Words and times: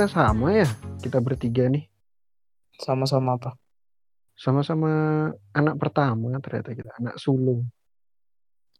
Kita 0.00 0.16
sama 0.16 0.56
ya, 0.56 0.64
kita 1.04 1.20
bertiga 1.20 1.68
nih. 1.68 1.84
Sama-sama 2.72 3.36
apa? 3.36 3.52
Sama-sama 4.32 4.88
anak 5.52 5.76
pertama 5.76 6.40
ternyata 6.40 6.72
kita, 6.72 6.88
anak 6.96 7.20
sulung. 7.20 7.68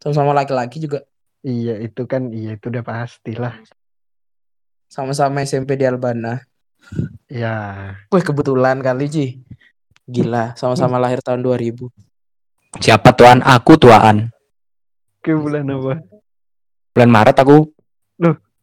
Sama-sama 0.00 0.32
laki-laki 0.32 0.80
juga. 0.80 1.04
Iya, 1.44 1.76
itu 1.84 2.08
kan 2.08 2.32
iya 2.32 2.56
itu 2.56 2.72
udah 2.72 2.80
pastilah. 2.80 3.52
Sama-sama 4.88 5.44
SMP 5.44 5.76
di 5.76 5.84
Albana. 5.84 6.40
Ya, 7.28 7.52
Wih 8.08 8.24
kebetulan 8.24 8.80
kali 8.80 9.12
Ji. 9.12 9.26
Gila, 10.08 10.56
sama-sama 10.56 10.96
lahir 10.96 11.20
tahun 11.20 11.44
2000. 11.44 11.84
Siapa 12.80 13.12
tuan? 13.12 13.44
Aku 13.44 13.76
tuaan. 13.76 14.32
ke 15.20 15.36
bulan 15.36 15.68
apa? 15.68 16.00
Bulan 16.96 17.10
Maret 17.12 17.36
aku 17.44 17.68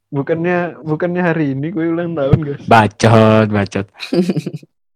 Bukannya 0.08 0.80
bukannya 0.82 1.20
hari 1.20 1.52
ini 1.52 1.68
gue 1.68 1.86
ulang 1.86 2.14
tahun, 2.14 2.38
guys. 2.40 2.64
bacot, 2.64 3.48
bacot. 3.48 3.86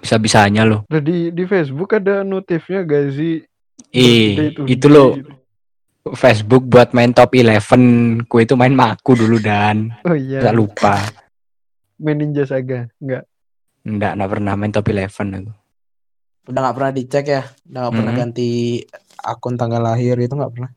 Bisa-bisanya 0.00 0.64
loh. 0.64 0.80
Nah, 0.88 0.98
di 0.98 1.28
di 1.28 1.44
Facebook 1.44 1.92
ada 1.92 2.22
notifnya 2.22 2.80
gak 2.82 3.04
sih? 3.12 3.44
Ih, 3.92 4.32
Birthday 4.32 4.48
today 4.54 4.70
itu 4.70 4.86
loh 4.88 5.10
gitu. 5.12 5.30
Facebook 6.16 6.62
buat 6.64 6.90
main 6.90 7.12
top 7.12 7.34
11. 7.34 8.24
Ku 8.24 8.38
itu 8.38 8.54
main 8.56 8.72
maku 8.72 9.12
dulu 9.12 9.36
dan 9.36 9.92
Oh 10.02 10.16
iya. 10.16 10.40
nggak 10.40 10.56
lupa. 10.56 10.96
Main 12.00 12.16
Ninja 12.16 12.44
Saga. 12.44 12.88
Enggak. 12.96 13.28
Enggak, 13.84 14.10
enggak 14.16 14.30
pernah 14.30 14.52
main 14.56 14.72
top 14.72 14.86
11 14.88 15.36
aku. 15.36 15.50
Udah 16.48 16.60
nggak 16.62 16.74
pernah 16.74 16.90
dicek 16.90 17.24
ya? 17.26 17.42
Udah 17.68 17.78
nggak 17.84 17.94
pernah 17.94 18.10
Mhm. 18.10 18.18
ganti 18.18 18.48
akun 19.20 19.54
tanggal 19.54 19.82
lahir 19.84 20.16
itu 20.16 20.32
nggak 20.32 20.50
pernah. 20.50 20.70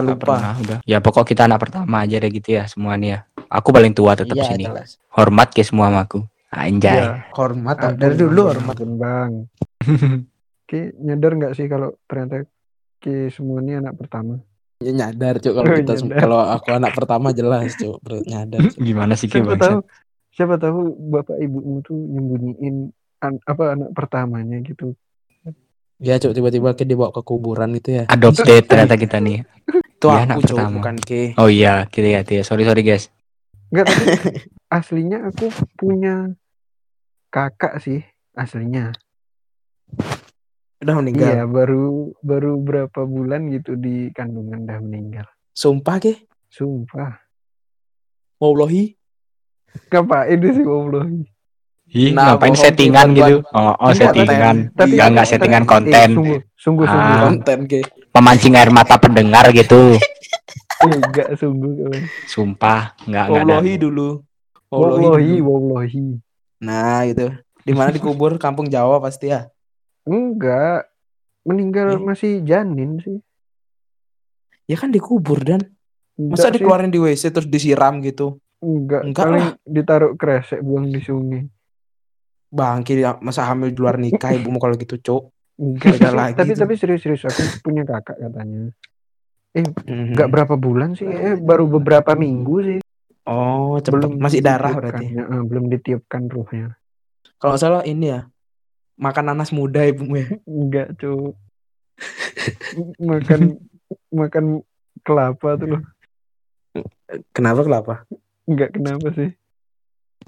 Nggak 0.00 0.16
lupa? 0.18 0.34
pernah, 0.34 0.54
udah. 0.58 0.78
Ya 0.82 0.98
pokok 0.98 1.24
kita 1.28 1.46
anak 1.46 1.60
pertama 1.62 2.02
aja 2.02 2.16
deh 2.16 2.30
gitu 2.32 2.48
ya 2.56 2.64
semuanya 2.66 3.06
ya. 3.06 3.18
Aku 3.46 3.70
paling 3.70 3.92
tua 3.92 4.18
tetap 4.18 4.34
Iya, 4.34 4.50
sini. 4.50 4.64
jelas. 4.66 4.98
Hormat 5.12 5.54
ke 5.54 5.62
semua 5.62 5.92
sama 5.92 6.02
aku. 6.02 6.26
Anjay. 6.50 7.06
Iya. 7.06 7.30
Hormat 7.30 7.76
Ampun, 7.78 7.98
dari 7.98 8.14
dulu 8.16 8.40
hormat. 8.48 8.76
Bang. 8.96 9.32
Ki 10.68 10.80
nyadar 10.96 11.32
nggak 11.36 11.52
sih 11.54 11.68
kalau 11.68 11.94
ternyata 12.04 12.48
Ki 12.96 13.28
semua 13.28 13.60
ini 13.60 13.76
anak 13.76 13.94
pertama? 13.94 14.40
Ya 14.80 14.90
nyadar 14.90 15.38
cuk 15.38 15.52
kalau 15.52 15.68
Oh, 15.68 15.76
kita 15.76 15.92
kalau 16.14 16.38
aku 16.40 16.68
anak 16.72 16.92
pertama 16.92 17.30
jelas 17.30 17.74
cuk 17.74 18.00
perut 18.00 18.24
nyadar. 18.24 18.64
Cuk. 18.64 18.80
Gimana 18.86 19.12
sih 19.14 19.28
Ki 19.28 19.38
Siapa 19.38 19.54
tahu 19.54 19.78
siapa 20.34 20.54
tahu 20.56 20.80
bapak 21.12 21.38
ibumu 21.38 21.78
tuh 21.78 21.94
nyembunyiin 21.94 22.90
an- 23.20 23.44
apa 23.44 23.76
anak 23.76 23.90
pertamanya 23.92 24.58
gitu. 24.62 24.96
Ya 26.02 26.18
cuk 26.18 26.34
tiba-tiba 26.34 26.74
ke 26.74 26.82
dibawa 26.82 27.12
ke 27.12 27.22
kuburan 27.22 27.76
itu 27.76 28.02
ya. 28.02 28.04
Adopted 28.08 28.66
ternyata 28.66 28.96
kita 28.96 29.20
nih. 29.20 29.44
Itu 30.04 30.08
anak 30.12 30.36
aku 30.36 30.42
cuk 30.44 30.56
pertama. 30.60 30.74
bukan 30.76 30.96
ke. 31.00 31.22
Oh 31.40 31.48
iya, 31.48 31.88
gitu 31.88 32.04
ya, 32.04 32.20
ya. 32.20 32.42
Sorry 32.44 32.68
sorry 32.68 32.84
guys. 32.84 33.08
Enggak 33.72 33.84
tapi 33.88 34.04
aslinya 34.76 35.18
aku 35.32 35.46
punya 35.80 36.14
kakak 37.32 37.80
sih 37.80 38.04
aslinya. 38.36 38.92
Udah 40.84 40.94
meninggal. 41.00 41.32
Iya, 41.32 41.44
baru 41.48 42.12
baru 42.20 42.60
berapa 42.60 43.00
bulan 43.08 43.48
gitu 43.48 43.80
di 43.80 44.12
kandungan 44.12 44.68
dah 44.68 44.78
meninggal. 44.84 45.24
Sumpah 45.56 45.96
ke? 45.96 46.28
Sumpah. 46.52 47.24
Wallahi. 48.36 48.92
Ngapain 49.88 50.38
sih 50.38 50.64
Allah? 50.68 51.04
Ih, 51.94 52.10
Nah, 52.10 52.34
ngapain 52.34 52.52
settingan 52.52 53.14
gitu? 53.14 53.46
Oh, 53.48 53.70
oh 53.72 53.92
settingan. 53.92 54.74
Tapi- 54.74 54.98
Enggak 54.98 55.08
enggak 55.08 55.26
settingan 55.30 55.62
Eh, 55.62 55.68
konten. 55.68 56.08
sungguh, 56.10 56.38
sungguh, 56.52 56.86
sungguh. 56.86 57.14
Ah. 57.14 57.22
Konten 57.22 57.58
ke. 57.64 57.80
Memancing 58.10 58.54
air 58.54 58.70
mata 58.70 58.98
pendengar 58.98 59.46
gitu. 59.50 59.94
Enggak 60.84 61.38
sungguh. 61.38 61.94
Sumpah, 62.26 62.98
enggak 63.00 63.24
enggak 63.24 63.40
ada. 63.40 63.54
Wallahi 63.56 63.74
dulu. 63.76 64.08
Wallahi, 64.68 65.34
wallahi. 65.38 66.04
Nah, 66.58 67.06
gitu. 67.06 67.30
Di 67.62 67.72
mana 67.72 67.88
dikubur 67.88 68.34
kampung 68.42 68.66
Jawa 68.66 68.98
pasti 68.98 69.30
ya. 69.30 69.46
Enggak. 70.02 70.90
Meninggal 71.42 71.94
Eh? 71.94 72.02
masih 72.02 72.42
janin 72.42 72.98
sih. 72.98 73.22
Ya 74.64 74.74
kan 74.74 74.90
dikubur 74.90 75.38
dan 75.38 75.62
Enggak 76.14 76.30
masa 76.32 76.48
sih. 76.48 76.58
dikeluarin 76.58 76.88
di 76.88 76.98
WC 76.98 77.30
terus 77.30 77.46
disiram 77.46 78.00
gitu. 78.00 78.42
Enggak, 78.58 79.04
Enggak 79.04 79.24
paling 79.24 79.48
ditaruh 79.62 80.12
kresek 80.16 80.58
buang 80.58 80.88
di 80.88 80.98
sungai. 80.98 81.46
Bangki 82.54 82.92
masa 83.18 83.50
hamil 83.50 83.74
di 83.74 83.78
luar 83.78 83.98
nikah 83.98 84.30
ibumu 84.38 84.62
kalau 84.62 84.78
gitu, 84.78 84.94
Cuk. 84.96 85.34
Enggak, 85.54 85.98
Beda 85.98 86.08
tapi- 86.08 86.18
lagi 86.18 86.34
tapi 86.34 86.50
tuh. 86.50 86.60
tapi 86.66 86.72
serius-serius 86.74 87.22
aku 87.26 87.42
punya 87.62 87.82
kakak 87.82 88.18
katanya. 88.18 88.70
Mhm. 89.54 90.14
Enggak 90.14 90.28
berapa 90.30 90.54
bulan 90.58 90.94
sih, 90.94 91.06
eh 91.06 91.38
baru 91.38 91.70
beberapa 91.70 92.14
minggu 92.14 92.56
sih. 92.62 92.78
Oh, 93.24 93.78
cepet. 93.78 94.18
Masih 94.18 94.42
darah 94.42 94.74
berarti. 94.74 95.14
Ya, 95.14 95.24
eh, 95.24 95.42
belum 95.42 95.70
ditiupkan 95.70 96.26
ruhnya. 96.26 96.74
Kalau 97.38 97.54
nggak 97.54 97.62
salah 97.62 97.82
ini 97.82 98.10
ya. 98.10 98.26
Makan 98.94 99.24
nanas 99.26 99.50
muda 99.50 99.82
ibumu 99.82 100.18
ya. 100.18 100.26
Enggak, 100.44 100.98
Cuk. 100.98 101.34
makan 102.98 103.40
makan 104.10 104.44
kelapa 105.06 105.54
tuh 105.54 105.78
loh. 105.78 105.82
Kenapa 107.30 107.62
kenapa? 107.62 107.94
Enggak 108.44 108.74
kenapa 108.74 109.06
sih? 109.14 109.30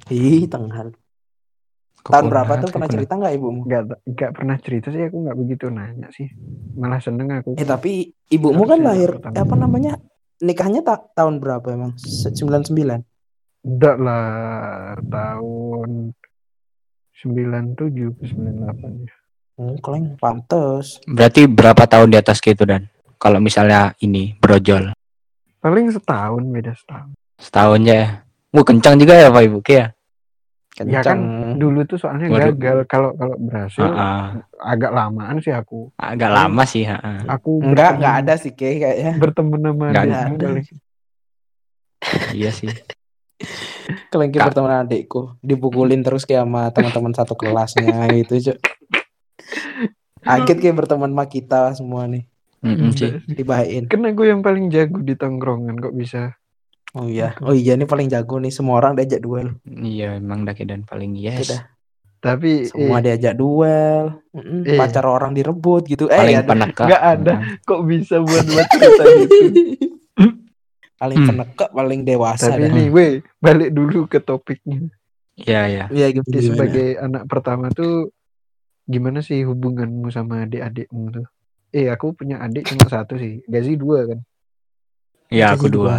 Ih, 0.09 0.47
tengah. 0.47 0.95
Tahun 2.13 2.27
berapa 2.27 2.53
tuh 2.61 2.69
pernah 2.71 2.89
cerita 2.89 3.13
nggak 3.15 3.35
ibumu? 3.35 3.61
Enggak 3.67 3.83
enggak 4.07 4.31
pernah 4.35 4.57
cerita 4.63 4.89
sih 4.91 5.03
aku 5.03 5.17
enggak 5.27 5.37
begitu 5.39 5.65
nanya 5.69 6.09
sih. 6.15 6.29
Malah 6.79 7.01
seneng 7.03 7.29
aku. 7.33 7.59
Eh 7.59 7.67
tapi 7.67 8.13
ibumu 8.31 8.63
kan 8.67 8.81
lahir 8.83 9.19
pertama. 9.19 9.43
apa 9.43 9.55
namanya? 9.55 9.93
Nikahnya 10.37 10.85
ta 10.85 11.01
tahun 11.01 11.41
berapa 11.41 11.67
emang? 11.73 11.93
Se- 11.99 12.31
99. 12.31 13.03
Enggak 13.67 13.97
lah 13.99 14.95
tahun 15.09 16.13
97 17.17 18.13
ke 18.13 18.25
98 18.29 19.09
ya. 19.09 19.17
Hmm, 19.57 19.77
kalian 19.81 20.21
pantes. 20.21 21.01
Berarti 21.09 21.49
berapa 21.49 21.89
tahun 21.89 22.13
di 22.13 22.19
atas 22.21 22.45
gitu 22.45 22.69
dan 22.69 22.93
kalau 23.17 23.41
misalnya 23.41 23.97
ini 24.05 24.37
brojol 24.37 24.93
Paling 25.57 25.89
setahun 25.91 26.45
beda 26.53 26.77
setahun. 26.77 27.11
setahun 27.41 27.81
ya. 27.83 28.23
Wah, 28.53 28.65
kencang 28.65 29.01
juga 29.01 29.19
ya 29.19 29.33
Pak 29.33 29.43
Ibu 29.43 29.59
Ki 29.65 29.75
ya. 29.75 29.87
Ya 30.85 31.01
kan. 31.01 31.19
Dulu 31.57 31.89
tuh 31.89 31.97
soalnya 31.97 32.29
Waduh. 32.29 32.53
gagal 32.53 32.79
kalau 32.87 33.11
kalau 33.17 33.37
berhasil 33.41 33.83
Heeh. 33.83 34.25
agak 34.61 34.93
lamaan 34.93 35.41
sih 35.41 35.51
aku. 35.51 35.91
Agak 35.97 36.31
lama 36.31 36.63
sih, 36.69 36.85
heeh. 36.85 37.19
Aku 37.27 37.65
Enggak, 37.65 37.97
enggak 37.97 38.15
ada 38.23 38.35
sih 38.37 38.53
Ke 38.53 38.77
kayaknya. 38.79 39.13
berteman 39.17 39.61
sama 39.65 39.85
Nggak 39.91 40.05
adikmu 40.05 40.35
ada. 40.37 40.49
Iya 42.37 42.51
sih. 42.53 42.71
Kalian 44.13 44.31
Kak. 44.33 44.53
berteman 44.53 44.87
adikku, 44.87 45.37
dipukulin 45.45 46.01
terus 46.01 46.25
kayak 46.25 46.47
sama 46.47 46.71
teman-teman 46.73 47.13
satu 47.13 47.35
kelasnya 47.37 48.07
gitu, 48.15 48.53
Cuk. 48.53 48.59
Agit 50.27 50.59
kayak 50.59 50.77
berteman 50.85 51.13
sama 51.13 51.25
kita 51.27 51.75
semua 51.77 52.07
nih. 52.09 52.25
Enggak 52.65 52.93
sih. 52.97 53.13
dibahain. 53.29 53.85
Karena 53.87 54.11
gue 54.11 54.27
yang 54.27 54.41
paling 54.41 54.73
jago 54.73 55.05
di 55.05 55.15
tongkrongan 55.15 55.77
kok 55.79 55.95
bisa. 55.95 56.35
Oh 56.93 57.05
iya, 57.05 57.35
oh 57.41 57.51
iya 57.51 57.75
ini 57.75 57.85
paling 57.85 58.07
jago 58.07 58.39
nih, 58.39 58.49
semua 58.49 58.79
orang 58.79 58.95
diajak 58.95 59.21
duel. 59.21 59.59
Iya, 59.65 60.17
emang 60.17 60.45
Daki 60.45 60.63
dan 60.63 60.83
paling 60.83 61.13
yes. 61.13 61.51
Sudah. 61.51 61.63
Tapi 62.17 62.67
Semua 62.67 62.99
eh, 62.99 63.03
diajak 63.05 63.35
duel, 63.35 64.23
Eh. 64.65 64.75
pacar 64.75 65.05
orang 65.05 65.31
direbut 65.31 65.85
gitu. 65.85 66.07
Eh, 66.07 66.17
Paling 66.17 66.37
ada- 66.37 66.49
peneka. 66.49 66.85
nggak 66.85 67.05
ada. 67.05 67.35
Kok 67.63 67.81
bisa 67.85 68.17
buat 68.19 68.45
buat 68.45 68.67
cerita 68.73 69.03
gitu. 69.05 69.37
paling 70.97 71.19
Hmm. 71.21 71.29
penekak, 71.29 71.71
paling 71.71 72.01
dewasa. 72.03 72.49
Tapi 72.49 72.73
nih, 72.73 72.89
weh, 72.89 73.13
balik 73.37 73.69
dulu 73.71 74.09
ke 74.09 74.17
topiknya. 74.17 74.89
Iya, 75.37 75.61
iya. 75.69 75.85
Iya 75.93 76.07
gimana? 76.11 76.25
Ya, 76.27 76.41
gimana? 76.41 76.49
sebagai 76.49 76.89
anak 76.97 77.23
pertama 77.29 77.67
tuh 77.69 78.09
gimana 78.83 79.21
sih 79.21 79.45
hubunganmu 79.45 80.09
sama 80.09 80.49
adik-adikmu 80.49 81.13
tuh? 81.13 81.27
Eh, 81.69 81.93
aku 81.93 82.17
punya 82.17 82.41
adik 82.41 82.65
cuma 82.65 82.89
satu 82.89 83.21
sih. 83.21 83.45
Gazi 83.45 83.77
dua 83.77 84.09
kan. 84.09 84.21
Iya, 85.29 85.53
aku 85.53 85.69
Gaji 85.69 85.77
dua. 85.77 85.95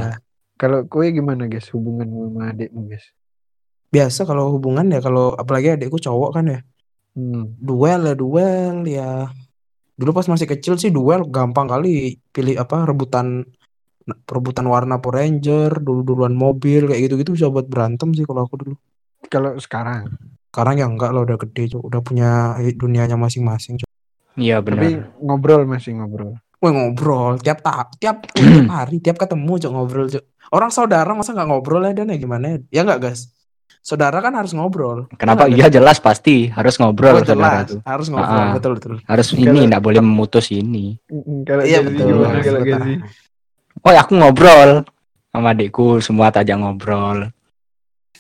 Kalau 0.58 0.90
kowe 0.90 1.06
gimana 1.06 1.46
guys 1.46 1.70
hubunganmu 1.70 2.34
sama 2.34 2.50
adikmu 2.50 2.90
guys? 2.90 3.06
Biasa 3.94 4.26
kalau 4.26 4.52
hubungan 4.58 4.90
ya 4.90 5.00
kalau 5.00 5.38
apalagi 5.38 5.78
adikku 5.78 6.02
cowok 6.02 6.30
kan 6.34 6.46
ya. 6.50 6.60
Hmm. 7.14 7.54
Duel 7.62 8.02
ya 8.10 8.16
duel 8.18 8.78
ya. 8.90 9.30
Dulu 9.98 10.14
pas 10.14 10.26
masih 10.30 10.50
kecil 10.50 10.78
sih 10.82 10.90
duel 10.90 11.26
gampang 11.30 11.70
kali 11.70 12.18
pilih 12.34 12.58
apa 12.58 12.86
rebutan 12.86 13.46
rebutan 14.08 14.66
warna 14.72 15.04
Power 15.04 15.20
Ranger, 15.20 15.84
dulu-duluan 15.84 16.32
mobil 16.32 16.88
kayak 16.88 17.12
gitu-gitu 17.12 17.36
bisa 17.36 17.52
buat 17.52 17.68
berantem 17.68 18.16
sih 18.16 18.24
kalau 18.24 18.48
aku 18.48 18.56
dulu. 18.56 18.76
Kalau 19.28 19.60
sekarang, 19.60 20.16
Sekarang 20.48 20.80
ya 20.80 20.88
enggak 20.88 21.12
lah 21.12 21.22
udah 21.28 21.38
gede, 21.38 21.76
Cuk. 21.76 21.84
udah 21.86 22.02
punya 22.02 22.56
dunianya 22.80 23.20
masing-masing. 23.20 23.78
Cuk. 23.84 23.90
Iya, 24.40 24.64
tapi 24.64 24.98
benar. 24.98 25.12
ngobrol 25.22 25.62
masih 25.68 26.00
ngobrol. 26.00 26.40
Wah 26.58 26.72
ngobrol 26.72 27.38
tiap 27.38 27.62
ta 27.62 27.86
tiap 27.96 28.26
tiap 28.36 28.66
hari, 28.76 28.98
tiap 28.98 29.18
ketemu 29.18 29.54
cuk 29.58 29.72
ngobrol 29.72 30.08
cuk. 30.08 30.24
Orang 30.50 30.72
saudara 30.72 31.12
masa 31.12 31.32
nggak 31.32 31.48
ngobrol 31.48 31.84
ya 31.84 31.94
dan 31.94 32.10
ya 32.10 32.18
gimana 32.18 32.46
ya? 32.48 32.58
Ya 32.72 32.82
nggak 32.82 33.00
guys? 33.00 33.30
Saudara 33.80 34.20
kan 34.20 34.36
harus 34.36 34.52
ngobrol. 34.52 35.08
Kenapa? 35.16 35.46
Ya 35.46 35.48
nggak, 35.48 35.60
Iya 35.60 35.68
jelas 35.72 35.98
pasti 35.98 36.50
harus 36.50 36.76
ngobrol 36.76 37.14
Oh, 37.14 37.22
saudara 37.22 37.36
jelas. 37.64 37.68
tuh. 37.70 37.80
Harus 37.84 38.08
ngobrol, 38.10 38.42
Ah. 38.42 38.52
betul 38.52 38.72
betul. 38.76 38.94
Harus 39.04 39.28
ini 39.32 39.60
enggak 39.64 39.80
boleh 39.80 40.02
memutus 40.02 40.52
ini. 40.52 40.98
Iya 41.64 41.80
betul. 41.84 42.26
Oh, 43.80 43.94
aku 43.94 44.12
ngobrol 44.14 44.84
sama 45.30 45.54
adikku, 45.54 46.02
semua 46.02 46.34
tajak 46.34 46.58
ngobrol. 46.58 47.32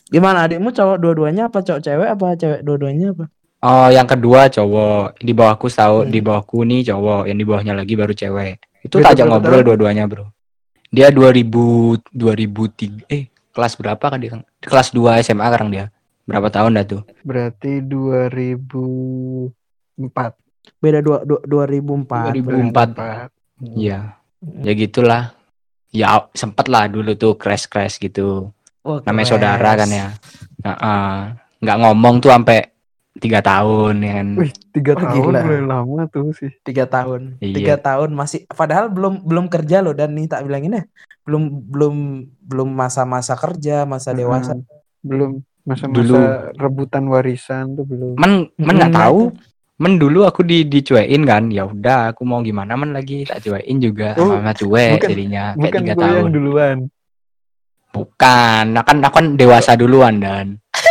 Gimana 0.07 0.47
adikmu 0.47 0.71
cowok 0.71 0.97
dua-duanya 1.01 1.49
apa 1.49 1.59
cowok 1.59 1.81
cewek 1.81 2.07
apa 2.07 2.27
cewek 2.37 2.59
dua-duanya 2.63 3.11
apa? 3.11 3.25
Oh, 3.57 3.89
yang 3.89 4.05
kedua 4.05 4.47
cowok. 4.47 5.17
Di 5.17 5.33
bawahku 5.33 5.67
tahu, 5.67 6.05
Hmm. 6.05 6.11
di 6.13 6.19
bawahku 6.21 6.61
nih 6.61 6.93
cowok, 6.93 7.25
yang 7.25 7.37
di 7.37 7.45
bawahnya 7.45 7.73
lagi 7.73 7.93
baru 7.97 8.13
cewek. 8.13 8.61
Itu 8.85 9.01
berapa 9.01 9.25
ngobrol 9.25 9.65
dua-duanya, 9.65 10.05
Bro. 10.05 10.29
Dia 10.93 11.09
2000 11.11 11.97
2003 12.13 13.03
eh 13.09 13.27
kelas 13.51 13.75
berapa 13.75 13.99
kan 13.99 14.19
dia? 14.21 14.39
Kelas 14.61 14.93
2 14.93 15.19
SMA 15.19 15.43
sekarang 15.49 15.69
dia. 15.73 15.85
Berapa 16.23 16.47
tahun 16.53 16.77
dah 16.77 16.85
tuh? 16.85 17.01
Berarti 17.25 17.81
2004. 17.81 20.37
Beda 20.77 20.99
dua, 21.01 21.23
dua, 21.23 21.39
2004. 21.65 22.37
2004. 22.37 23.31
Iya. 23.75 23.99
Ya 24.61 24.71
gitulah. 24.75 25.23
Ya 25.89 26.27
sempet 26.35 26.67
lah 26.67 26.85
dulu 26.85 27.15
tuh 27.15 27.33
crash-crash 27.39 27.97
gitu. 27.97 28.51
Wah, 28.83 28.99
Namanya 29.07 29.27
saudara 29.27 29.71
kan 29.73 29.89
ya. 29.89 30.07
Heeh. 30.61 31.11
Nggak 31.63 31.77
ngomong 31.81 32.21
tuh 32.21 32.29
sampai 32.29 32.59
tiga 33.17 33.39
tahun 33.39 33.95
ya 33.99 34.11
kan. 34.15 34.27
Wih, 34.35 34.51
tiga 34.71 34.91
Oh, 34.91 34.99
tahun 34.99 35.15
gila. 35.27 35.39
udah 35.41 35.61
lama 35.63 36.01
tuh 36.07 36.29
sih. 36.31 36.51
tiga 36.61 36.85
tahun 36.85 37.21
Iya. 37.39 37.55
tiga 37.55 37.75
tahun 37.77 38.09
masih 38.11 38.45
padahal 38.47 38.87
belum 38.87 39.21
belum 39.21 39.45
kerja 39.47 39.79
loh 39.79 39.91
dan 39.91 40.13
nih 40.13 40.25
tak 40.25 40.43
bilangin 40.43 40.73
ya 40.73 40.83
belum 41.23 41.43
belum 41.67 41.95
belum 42.41 42.69
masa-masa 42.71 43.33
kerja 43.33 43.83
masa 43.83 44.11
dewasa. 44.11 44.55
Belum 44.99 45.43
masa-masa 45.61 45.97
Dulu. 45.97 46.15
rebutan 46.55 47.03
warisan 47.05 47.73
tuh 47.73 47.83
belum. 47.83 48.15
Men 48.15 48.31
men 48.55 48.75
nggak 48.77 48.95
tahu. 48.95 49.35
Men 49.77 49.95
dulu 49.95 50.23
aku 50.23 50.41
di 50.41 50.63
dicuekin 50.63 51.21
kan. 51.21 51.49
Ya 51.49 51.61
udah, 51.63 52.09
aku 52.09 52.23
mau 52.23 52.41
gimana 52.41 52.73
men 52.73 52.91
lagi 52.91 53.21
tak 53.23 53.41
cuekin 53.41 53.77
juga 53.77 54.15
Oh, 54.15 54.33
sama 54.33 54.49
cuek 54.51 54.97
bukan- 54.97 55.09
jadinya 55.09 55.43
kayak 55.51 55.61
Bukan 55.61 55.81
tiga 55.83 55.93
tahun. 55.95 56.17
yang 56.17 56.31
duluan. 56.31 56.77
Bukan, 57.87 58.63
nah 58.71 58.83
kan 58.83 58.97
aku 58.99 59.15
kan 59.15 59.27
dewasa 59.33 59.73
duluan 59.73 60.17
dan 60.17 60.45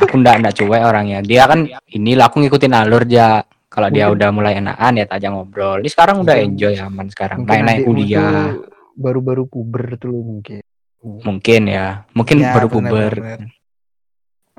aku 0.00 0.14
ndak 0.16 0.34
ndak 0.40 0.54
cuek 0.54 0.82
orangnya. 0.82 1.18
Dia 1.20 1.46
kan 1.46 1.64
inilah 1.88 2.26
aku 2.26 2.40
ngikutin 2.40 2.72
alur 2.72 3.02
aja. 3.02 3.42
Kalau 3.66 3.88
dia 3.88 4.06
udah 4.06 4.28
mulai 4.28 4.60
enakan 4.60 5.00
ya 5.00 5.08
tajak 5.08 5.32
ngobrol. 5.32 5.80
Ini 5.80 5.88
sekarang 5.88 6.20
udah 6.20 6.36
enjoy 6.36 6.76
aman 6.76 7.08
sekarang. 7.08 7.42
Naik 7.42 7.62
naik 7.64 7.80
kuliah. 7.82 8.52
baru-baru 8.92 9.48
puber 9.48 9.96
tuh 9.96 10.12
mungkin. 10.12 10.60
Mungkin 11.02 11.62
ya, 11.66 12.04
mungkin 12.12 12.36
Ya, 12.38 12.52
baru 12.52 12.68
benar, 12.68 12.92
puber. 12.92 13.12
benar. 13.16 13.40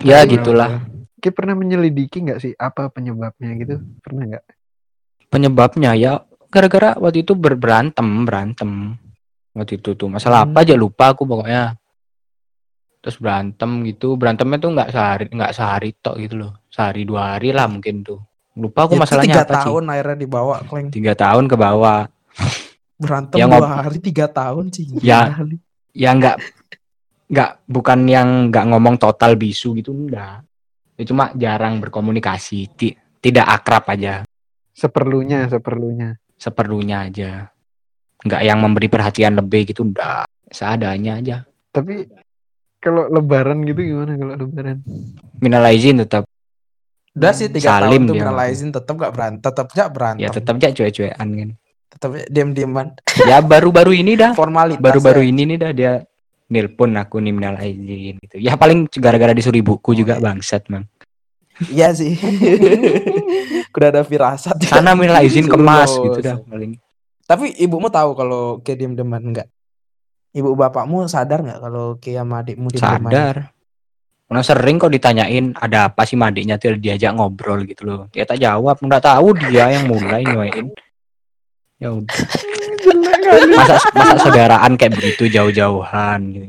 Ya 0.02 0.18
Tapi- 0.20 0.30
gitulah. 0.34 0.70
Ki 1.22 1.30
pernah 1.30 1.54
menyelidiki 1.54 2.20
nggak 2.20 2.40
sih 2.42 2.52
apa 2.58 2.90
penyebabnya 2.90 3.54
gitu? 3.56 3.76
Pernah 4.02 4.24
nggak? 4.28 4.46
Penyebabnya 5.30 5.94
ya 5.94 6.14
gara-gara 6.50 6.98
waktu 6.98 7.22
itu 7.22 7.32
ber- 7.34 7.56
berantem, 7.56 8.26
berantem. 8.26 8.98
Waktu 9.54 9.78
itu 9.78 9.94
tuh 9.94 10.10
masalah 10.10 10.44
apa 10.44 10.60
Hmm. 10.60 10.64
aja 10.66 10.74
lupa 10.74 11.14
aku 11.14 11.24
pokoknya. 11.24 11.78
Terus 13.04 13.20
berantem 13.20 13.84
gitu, 13.84 14.16
berantemnya 14.16 14.58
tuh 14.64 14.72
nggak 14.72 14.90
sehari 14.96 15.26
nggak 15.28 15.52
sehari 15.52 15.90
tok 16.00 16.16
gitu 16.24 16.36
loh. 16.40 16.52
Sehari 16.72 17.04
dua 17.04 17.36
hari 17.36 17.52
lah 17.52 17.68
mungkin 17.68 18.00
tuh. 18.00 18.24
Lupa 18.56 18.88
aku 18.88 18.96
Itu 18.96 19.02
masalahnya 19.04 19.28
tiga 19.28 19.44
apa 19.44 19.52
sih. 19.52 19.60
tahun 19.68 19.84
akhirnya 19.92 20.18
dibawa 20.24 20.56
kleng 20.64 20.88
Tiga 20.88 21.14
tahun 21.14 21.46
ke 21.52 21.56
bawah. 21.60 22.02
berantem 22.96 23.36
Ya, 23.36 23.46
dua 23.52 23.84
hari 23.84 24.00
tiga 24.00 24.26
tahun 24.32 24.72
sih 24.72 24.86
Ya. 25.04 25.36
Ya 25.92 26.10
nggak 26.16 26.38
nggak 27.28 27.50
bukan 27.68 28.00
yang 28.08 28.48
nggak 28.48 28.66
ngomong 28.72 28.96
total 28.96 29.36
bisu 29.36 29.76
gitu 29.76 29.92
enggak. 29.92 30.48
Ya, 30.96 31.04
cuma 31.04 31.34
jarang 31.36 31.84
berkomunikasi, 31.84 32.72
ti- 32.78 32.96
tidak 33.20 33.50
akrab 33.52 33.84
aja. 33.92 34.24
Seperlunya, 34.72 35.46
seperlunya. 35.52 36.18
seperlunya 36.34 37.08
aja 37.08 37.32
nggak 38.20 38.42
yang 38.44 38.60
memberi 38.60 38.88
perhatian 38.88 39.36
lebih 39.36 39.64
gitu 39.64 39.84
enggak 39.84 40.28
seadanya 40.48 41.20
aja 41.20 41.38
Tapi 41.72 42.04
kalau 42.84 43.08
lebaran 43.08 43.64
gitu 43.64 43.80
gimana 43.80 44.20
kalau 44.20 44.34
lebaran? 44.36 44.84
minal 45.40 45.64
aizin 45.72 46.04
tetap. 46.04 46.28
Udah 47.16 47.32
sih 47.32 47.48
tiga 47.48 47.80
Salim 47.80 48.04
tahun 48.04 48.10
tuh 48.12 48.16
minal 48.20 48.38
aizin 48.44 48.70
tetap 48.76 48.94
gak 49.00 49.14
berantem 49.16 49.40
tetap 49.40 49.68
gak 49.72 49.90
berantem. 49.96 50.24
Ya 50.28 50.30
tetap 50.30 50.60
aja 50.60 50.76
cuek-cuekan 50.76 51.28
kan. 51.32 51.50
Tetap 51.94 52.10
diam 52.28 52.50
diaman 52.52 52.88
ya 53.30 53.40
baru-baru 53.40 53.96
ini 53.96 54.20
dah. 54.20 54.36
Formalitas 54.36 54.84
baru-baru 54.84 55.24
ya. 55.24 55.30
ini 55.32 55.42
nih 55.56 55.58
dah 55.62 55.72
dia 55.72 55.92
nelpon 56.52 56.92
aku 57.00 57.24
nih 57.24 57.32
minal 57.32 57.56
aizin 57.56 58.20
gitu. 58.20 58.36
Ya 58.44 58.60
paling 58.60 58.92
gara-gara 59.00 59.32
disuruh 59.32 59.64
ibuku 59.64 59.96
juga 59.96 60.20
iya. 60.20 60.24
bangsat 60.28 60.68
mang. 60.68 60.84
Iya 61.70 61.94
sih. 61.94 62.18
Udah 63.78 63.90
ada 63.94 64.02
firasat 64.04 64.58
sana 64.66 64.98
minal 64.98 65.22
aizin 65.22 65.46
kemas 65.46 65.94
gitu 65.96 66.20
dah 66.20 66.42
paling. 66.44 66.76
Tapi 67.24 67.56
ibumu 67.62 67.88
tahu 67.88 68.18
kalau 68.18 68.42
Ki 68.60 68.76
diem 68.76 68.98
deman 68.98 69.32
enggak? 69.32 69.48
Ibu 70.34 70.58
bapakmu 70.58 71.06
sadar 71.06 71.46
nggak 71.46 71.62
kalau 71.62 72.02
Ki 72.02 72.18
sama 72.18 72.42
adikmu 72.42 72.74
deman? 72.74 73.14
sadar 73.14 73.54
Karena 74.34 74.42
sering 74.42 74.82
kok 74.82 74.90
ditanyain 74.90 75.54
ada 75.54 75.94
apa 75.94 76.10
sih 76.10 76.18
sama 76.18 76.34
adiknya 76.34 76.58
tuh 76.58 76.74
diajak 76.82 77.14
ngobrol 77.14 77.70
gitu 77.70 77.86
loh. 77.86 78.10
Dia 78.10 78.26
tak 78.26 78.42
jawab, 78.42 78.82
nggak 78.82 79.06
tahu 79.06 79.38
dia 79.38 79.70
yang 79.70 79.86
mulai 79.86 80.26
nyuain. 80.26 80.74
Ya 81.78 81.94
udah. 81.94 82.18
Masa 83.54 83.76
masa 83.94 84.14
saudaraan 84.26 84.74
kayak 84.74 84.98
begitu 84.98 85.30
jauh-jauhan 85.30 86.20
gitu. 86.34 86.46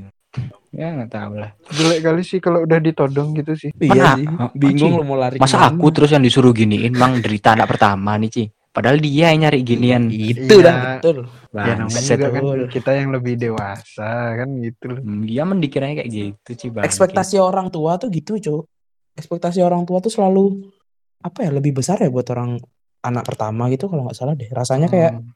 Ya 0.72 0.96
nggak 0.96 1.10
tahu 1.12 1.32
lah. 1.38 1.52
Jelek 1.76 2.00
kali 2.02 2.22
sih 2.24 2.40
kalau 2.40 2.64
udah 2.64 2.80
ditodong 2.80 3.36
gitu 3.36 3.52
sih. 3.52 3.70
Iya 3.76 4.16
Mana? 4.16 4.16
sih. 4.16 4.26
Bingung 4.56 4.98
lu 4.98 5.04
mau 5.04 5.20
lari 5.20 5.36
Masa 5.36 5.68
aku 5.68 5.92
terus 5.92 6.08
yang 6.08 6.24
disuruh 6.24 6.56
giniin, 6.56 6.96
mang 6.96 7.20
derita 7.20 7.52
anak 7.52 7.68
pertama 7.68 8.16
nih, 8.16 8.30
Ci. 8.32 8.44
Padahal 8.74 8.98
dia 8.98 9.30
yang 9.30 9.46
nyari 9.46 9.62
ginian. 9.62 10.10
Itu 10.10 10.58
Iya. 10.58 10.66
dah 10.66 10.76
betul. 10.98 11.16
Ya 11.54 11.72
namanya 11.78 11.94
juga 12.10 12.26
kan 12.26 12.42
betul. 12.42 12.60
kita 12.74 12.90
yang 12.98 13.08
lebih 13.14 13.34
dewasa 13.38 14.10
kan 14.34 14.48
gitu 14.58 14.84
loh. 14.90 14.98
Hmm, 14.98 15.22
Dia 15.22 15.42
mendikiranya 15.46 16.02
kayak 16.02 16.10
gitu, 16.10 16.50
Ci. 16.58 16.66
bangke. 16.74 16.86
Ekspektasi 16.90 17.38
orang 17.38 17.70
tua 17.70 17.94
tuh 17.96 18.10
gitu, 18.10 18.34
Cuk. 18.36 18.66
Ekspektasi 19.14 19.62
orang 19.62 19.86
tua 19.86 20.02
tuh 20.02 20.10
selalu 20.10 20.74
apa 21.22 21.46
ya 21.46 21.54
lebih 21.54 21.70
besar 21.72 22.02
ya 22.02 22.10
buat 22.10 22.26
orang 22.34 22.58
anak 23.00 23.22
pertama 23.22 23.70
gitu 23.70 23.86
kalau 23.86 24.02
nggak 24.04 24.18
salah 24.18 24.34
deh. 24.34 24.50
Rasanya 24.50 24.90
kayak 24.90 25.22
Hmm. 25.22 25.30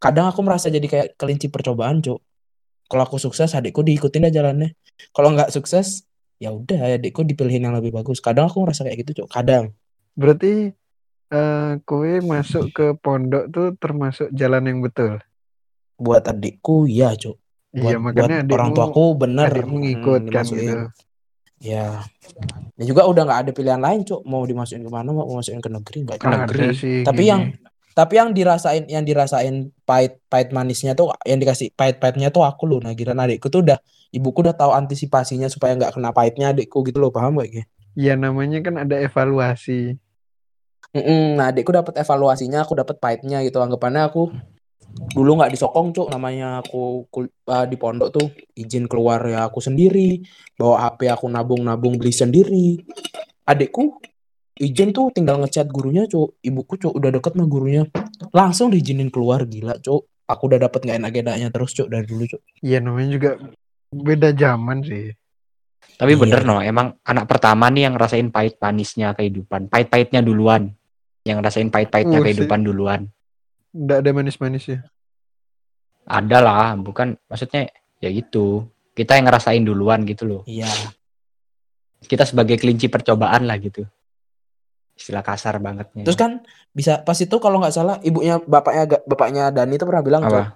kadang 0.00 0.32
aku 0.32 0.40
merasa 0.40 0.72
jadi 0.72 0.88
kayak 0.88 1.08
kelinci 1.20 1.52
percobaan, 1.52 2.00
Cuk. 2.00 2.24
Kalau 2.88 3.02
aku 3.04 3.20
sukses, 3.20 3.52
adikku 3.52 3.84
diikutin 3.84 4.30
aja 4.30 4.40
jalannya. 4.40 4.72
Kalau 5.12 5.34
nggak 5.34 5.52
sukses, 5.52 6.08
ya 6.38 6.56
udah 6.56 6.96
adikku 6.96 7.20
dipilihin 7.20 7.68
yang 7.68 7.76
lebih 7.76 7.92
bagus. 7.92 8.24
Kadang 8.24 8.48
aku 8.48 8.64
ngerasa 8.64 8.88
kayak 8.88 9.04
gitu, 9.04 9.12
Cuk. 9.20 9.28
Kadang. 9.28 9.76
Berarti 10.16 10.72
eh 11.32 11.72
kue 11.82 12.22
masuk 12.22 12.70
ke 12.70 12.86
pondok 13.02 13.50
tuh 13.50 13.74
termasuk 13.78 14.28
jalan 14.30 14.62
yang 14.66 14.78
betul. 14.82 15.18
Buat 15.96 16.28
adikku, 16.30 16.86
iya, 16.86 17.16
Cuk. 17.16 17.40
Iya 17.72 17.98
Buat, 17.98 18.12
makanya 18.12 18.38
buat 18.44 18.54
orang 18.56 18.70
tuaku 18.76 19.04
bener 19.16 19.46
adikmu 19.50 19.76
ngikut 19.82 20.20
hmm, 20.22 20.32
kan 20.32 20.44
dimasukin. 20.44 20.60
gitu. 20.60 20.78
Ya. 21.56 21.86
Dan 22.76 22.84
juga 22.84 23.02
udah 23.08 23.22
nggak 23.24 23.40
ada 23.48 23.50
pilihan 23.56 23.80
lain, 23.80 24.00
Cuk. 24.04 24.22
Mau 24.28 24.44
dimasukin 24.44 24.84
ke 24.84 24.92
mana, 24.92 25.10
mau 25.10 25.26
masukin 25.26 25.60
ke 25.64 25.70
negeri 25.72 25.98
nggak 26.04 26.18
ke 26.20 26.26
negeri. 26.28 26.66
sih 26.76 27.00
Tapi 27.02 27.22
gini. 27.24 27.32
yang 27.32 27.42
tapi 27.96 28.20
yang 28.20 28.36
dirasain 28.36 28.84
yang 28.92 29.08
dirasain 29.08 29.72
pahit 29.88 30.20
pahit 30.28 30.52
manisnya 30.52 30.92
tuh 30.92 31.16
yang 31.24 31.40
dikasih 31.40 31.72
pahit 31.72 31.96
pahitnya 31.96 32.28
tuh 32.28 32.44
aku 32.44 32.68
loh. 32.68 32.78
Nah, 32.84 32.92
kira 32.92 33.16
adikku 33.16 33.48
tuh 33.48 33.64
udah 33.64 33.80
ibuku 34.12 34.44
udah 34.44 34.52
tahu 34.52 34.76
antisipasinya 34.76 35.48
supaya 35.48 35.72
nggak 35.80 35.96
kena 35.96 36.12
pahitnya 36.12 36.52
adikku 36.52 36.84
gitu 36.84 37.00
loh, 37.00 37.08
paham 37.08 37.40
gak? 37.40 37.64
Ya 37.96 38.12
namanya 38.20 38.60
kan 38.60 38.76
ada 38.76 39.00
evaluasi. 39.00 39.96
Mm-mm, 40.96 41.36
nah, 41.36 41.52
adikku 41.52 41.70
dapat 41.76 42.00
evaluasinya, 42.00 42.64
aku 42.64 42.72
dapat 42.72 42.96
pahitnya 42.96 43.44
gitu. 43.44 43.60
Anggapannya 43.60 44.08
aku 44.08 44.32
dulu 45.12 45.36
nggak 45.36 45.52
disokong 45.52 45.92
cuk 45.92 46.08
namanya 46.08 46.64
aku 46.64 47.04
kul- 47.12 47.28
eh, 47.28 47.66
di 47.68 47.76
pondok 47.76 48.08
tuh 48.16 48.26
izin 48.56 48.88
keluar 48.88 49.20
ya 49.28 49.44
aku 49.44 49.60
sendiri 49.60 50.24
bawa 50.56 50.88
HP 50.88 51.12
aku 51.12 51.28
nabung-nabung 51.28 52.00
beli 52.00 52.16
sendiri 52.16 52.80
adikku 53.44 54.00
izin 54.56 54.96
tuh 54.96 55.12
tinggal 55.12 55.36
ngechat 55.44 55.68
gurunya 55.68 56.08
cuk 56.08 56.40
ibuku 56.40 56.80
cuk 56.80 56.96
udah 56.96 57.12
deket 57.12 57.36
mah 57.36 57.44
gurunya 57.44 57.84
langsung 58.32 58.72
diizinin 58.72 59.12
keluar 59.12 59.44
gila 59.44 59.76
cuk 59.84 60.08
aku 60.24 60.42
udah 60.48 60.64
dapet 60.64 60.80
nggak 60.88 60.96
enak 60.96 61.12
enaknya 61.12 61.48
terus 61.52 61.76
cuk 61.76 61.92
dari 61.92 62.06
dulu 62.08 62.24
cuk 62.24 62.40
Iya 62.64 62.78
namanya 62.80 63.10
juga 63.20 63.30
beda 63.92 64.32
zaman 64.32 64.80
sih. 64.80 65.12
Tapi 65.96 66.12
Iya. 66.12 66.20
bener 66.20 66.40
no, 66.44 66.60
emang 66.60 66.98
anak 67.06 67.24
pertama 67.24 67.72
nih 67.72 67.88
yang 67.88 67.96
rasain 67.96 68.28
pahit 68.28 68.60
manisnya 68.60 69.16
kehidupan. 69.16 69.72
Pahit-pahitnya 69.72 70.20
duluan. 70.20 70.76
Yang 71.26 71.38
rasain 71.42 71.68
pahit-pahitnya 71.68 72.16
Uh, 72.16 72.22
sih. 72.22 72.26
kehidupan 72.30 72.60
duluan. 72.62 73.00
Nggak 73.72 73.98
ada 73.98 74.10
manis-manisnya. 74.12 74.86
Ada 76.06 76.38
lah, 76.38 76.68
bukan 76.76 77.18
maksudnya 77.26 77.66
ya 77.98 78.08
gitu. 78.08 78.62
Kita 78.92 79.12
yang 79.12 79.26
ngerasain 79.26 79.60
duluan 79.60 80.06
gitu 80.06 80.24
loh. 80.24 80.42
iya 80.46 80.70
Kita 81.98 82.22
sebagai 82.22 82.54
kelinci 82.54 82.86
percobaan 82.86 83.44
lah 83.44 83.58
gitu. 83.58 83.82
Istilah 84.94 85.20
kasar 85.20 85.58
bangetnya. 85.58 86.00
terus 86.02 86.16
kan 86.16 86.40
bisa 86.70 87.02
pas 87.02 87.12
itu 87.14 87.36
kalau 87.36 87.58
nggak 87.58 87.68
salah 87.70 88.00
ibunya 88.00 88.38
bapaknya 88.38 88.84
bapaknya 89.02 89.50
Dani 89.50 89.76
tuh 89.76 89.84
pernah 89.84 90.00
bilang 90.00 90.22
apa? 90.22 90.30
cuk 90.30 90.46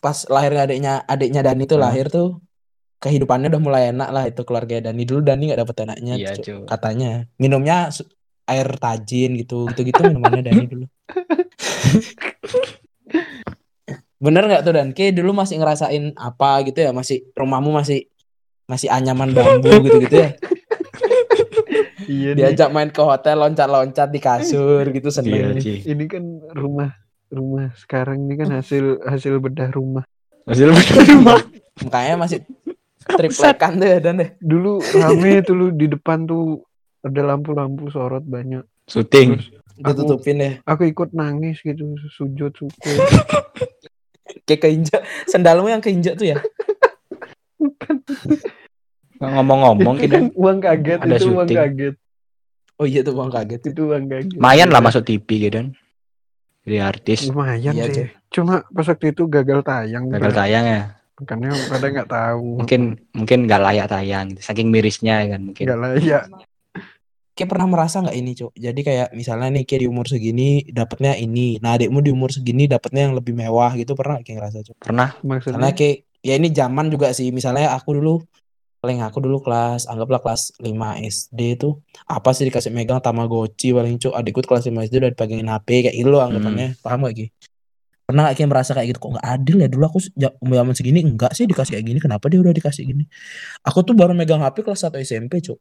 pas 0.00 0.16
lahirnya 0.26 0.64
adiknya 0.64 0.92
adiknya 1.04 1.40
Dani 1.42 1.64
tuh 1.64 1.76
Hmm. 1.76 1.84
lahir 1.84 2.08
tuh 2.08 2.40
kehidupannya 2.96 3.52
udah 3.52 3.60
mulai 3.60 3.82
enak 3.90 4.08
lah 4.08 4.24
itu 4.24 4.40
keluarga 4.42 4.80
Dani 4.80 5.04
dulu 5.04 5.20
Dani 5.20 5.42
nggak 5.44 5.60
dapet 5.60 5.76
enaknya 5.78 6.14
Iya. 6.16 6.32
Cuk. 6.38 6.64
katanya 6.64 7.10
minumnya 7.36 7.92
air 8.50 8.68
tajin 8.76 9.38
gitu 9.38 9.70
gitu 9.70 9.80
gitu 9.86 10.00
minumannya 10.10 10.42
Dani 10.50 10.64
dulu 10.66 10.86
bener 14.20 14.42
nggak 14.44 14.62
tuh 14.68 14.72
Dan 14.76 14.92
Ki 14.92 15.16
dulu 15.16 15.32
masih 15.32 15.56
ngerasain 15.56 16.12
apa 16.18 16.60
gitu 16.68 16.84
ya 16.84 16.92
masih 16.92 17.24
rumahmu 17.32 17.72
masih 17.72 18.10
masih 18.70 18.86
anyaman 18.86 19.34
bambu 19.34 19.82
gitu-gitu 19.82 20.14
ya. 20.14 20.30
Iya 22.06 22.30
nih. 22.34 22.54
Diajak 22.54 22.70
main 22.70 22.90
ke 22.90 23.02
hotel 23.02 23.34
loncat-loncat 23.38 24.08
di 24.10 24.20
kasur 24.22 24.86
gitu 24.94 25.10
Iya, 25.10 25.16
seneng. 25.18 25.58
Ci. 25.58 25.82
Ini 25.86 26.04
kan 26.06 26.24
rumah 26.54 26.94
rumah 27.30 27.74
sekarang 27.78 28.30
ini 28.30 28.34
kan 28.38 28.50
hasil 28.54 29.02
hasil 29.02 29.42
bedah 29.42 29.74
rumah. 29.74 30.06
Hasil 30.46 30.70
rumah. 31.10 31.42
Makanya 31.82 32.14
masih 32.18 32.38
triplekan 33.06 33.72
deh 33.78 33.98
dan 33.98 34.22
deh. 34.22 34.30
Dulu 34.38 34.78
rame 35.02 35.42
tuh 35.42 35.54
lu 35.58 35.66
di 35.74 35.90
depan 35.90 36.30
tuh 36.30 36.62
ada 37.00 37.20
lampu-lampu 37.24 37.88
sorot 37.88 38.22
banyak. 38.22 38.64
Syuting. 38.86 39.40
Ditutupin 39.80 40.36
deh. 40.36 40.54
aku 40.62 40.84
ikut 40.84 41.12
nangis 41.12 41.60
gitu 41.60 41.82
sujud 42.12 42.52
syukur. 42.52 42.96
Kayak 44.46 44.60
keinjak. 44.62 45.00
Sendalmu 45.24 45.66
yang 45.66 45.80
keinjak 45.80 46.14
tuh 46.14 46.28
ya. 46.28 46.38
Ngomong-ngomong 49.20 50.00
Itu 50.00 50.04
kita 50.06 50.16
kan 50.16 50.24
uang 50.32 50.58
kaget 50.60 50.98
Ada 50.98 51.16
itu 51.16 51.28
uang 51.28 51.46
syuting. 51.46 51.58
kaget. 51.58 51.94
Oh 52.80 52.86
iya 52.88 53.00
tuh 53.04 53.12
bang 53.12 53.30
kaget. 53.30 53.60
Itu 53.68 53.80
uang 53.86 54.04
kaget. 54.08 54.32
lumayan 54.36 54.68
lah 54.72 54.80
masuk 54.80 55.02
TV 55.04 55.28
gitu 55.40 55.56
kan. 55.60 55.68
Jadi 56.64 56.76
artis. 56.78 57.20
Lumayan 57.28 57.72
Iya, 57.72 57.84
sih. 57.86 57.94
Cek. 57.96 58.08
Cuma 58.30 58.64
pas 58.64 58.86
waktu 58.86 59.06
itu 59.12 59.22
gagal 59.26 59.60
tayang. 59.60 60.04
Gagal 60.08 60.32
tayang 60.32 60.64
ya. 60.64 60.82
Makanya 61.20 61.50
pada 61.68 61.86
nggak 61.86 62.08
tahu. 62.08 62.48
Mungkin 62.64 62.80
mungkin 63.12 63.38
nggak 63.44 63.60
layak 63.60 63.86
tayang. 63.88 64.26
Saking 64.40 64.68
mirisnya 64.72 65.24
kan 65.26 65.40
mungkin. 65.42 65.64
nggak 65.68 65.80
layak. 65.80 66.24
Kayak 67.34 67.48
pernah 67.56 67.66
merasa 67.70 68.02
nggak 68.04 68.16
ini 68.16 68.32
cok? 68.36 68.52
Jadi 68.58 68.80
kayak 68.84 69.08
misalnya 69.16 69.48
nih 69.54 69.64
kayak 69.64 69.80
di 69.84 69.88
umur 69.88 70.06
segini 70.10 70.48
dapatnya 70.68 71.16
ini, 71.16 71.56
nah 71.62 71.78
adikmu 71.78 72.02
di 72.04 72.10
umur 72.12 72.34
segini 72.34 72.66
dapatnya 72.66 73.08
yang 73.08 73.14
lebih 73.16 73.32
mewah 73.32 73.72
gitu 73.78 73.96
pernah 73.96 74.20
kayak 74.20 74.36
ngerasa 74.42 74.58
cok? 74.66 74.76
Pernah. 74.82 75.16
Maksudnya 75.22 75.56
Karena 75.56 75.68
kayak 75.72 75.96
ya 76.20 76.34
ini 76.36 76.48
zaman 76.52 76.86
juga 76.92 77.14
sih. 77.16 77.32
Misalnya 77.32 77.72
aku 77.72 77.96
dulu 77.96 78.20
paling 78.80 79.04
aku 79.04 79.20
dulu 79.20 79.44
kelas 79.44 79.84
anggaplah 79.84 80.24
kelas 80.24 80.56
5 80.56 80.72
SD 81.04 81.60
tuh 81.60 81.84
apa 82.08 82.32
sih 82.32 82.48
dikasih 82.48 82.72
megang 82.72 83.04
Tamagotchi 83.04 83.76
paling 83.76 84.00
cok 84.00 84.16
adikku 84.16 84.40
kelas 84.40 84.72
5 84.72 84.88
SD 84.88 84.94
udah 85.04 85.12
dipegangin 85.12 85.48
HP 85.52 85.68
kayak 85.84 85.96
gitu 86.00 86.08
loh 86.08 86.24
anggapannya 86.24 86.80
paham 86.80 87.04
gak 87.04 87.14
Ki? 87.20 87.26
Pernah 88.08 88.32
gak 88.32 88.36
Ki 88.40 88.44
merasa 88.48 88.72
kayak 88.72 88.96
gitu 88.96 88.98
kok 89.04 89.10
nggak 89.20 89.26
adil 89.28 89.56
ya 89.60 89.68
dulu 89.68 89.84
aku 89.84 89.98
zaman 90.40 90.72
segini 90.72 91.04
enggak 91.04 91.36
sih 91.36 91.44
dikasih 91.44 91.76
kayak 91.76 91.84
gini 91.92 92.00
kenapa 92.00 92.24
dia 92.32 92.40
udah 92.40 92.56
dikasih 92.56 92.88
gini 92.88 93.04
aku 93.60 93.84
tuh 93.84 93.92
baru 93.92 94.16
megang 94.16 94.40
HP 94.40 94.64
kelas 94.64 94.88
1 94.88 94.96
SMP 95.04 95.44
cok 95.44 95.60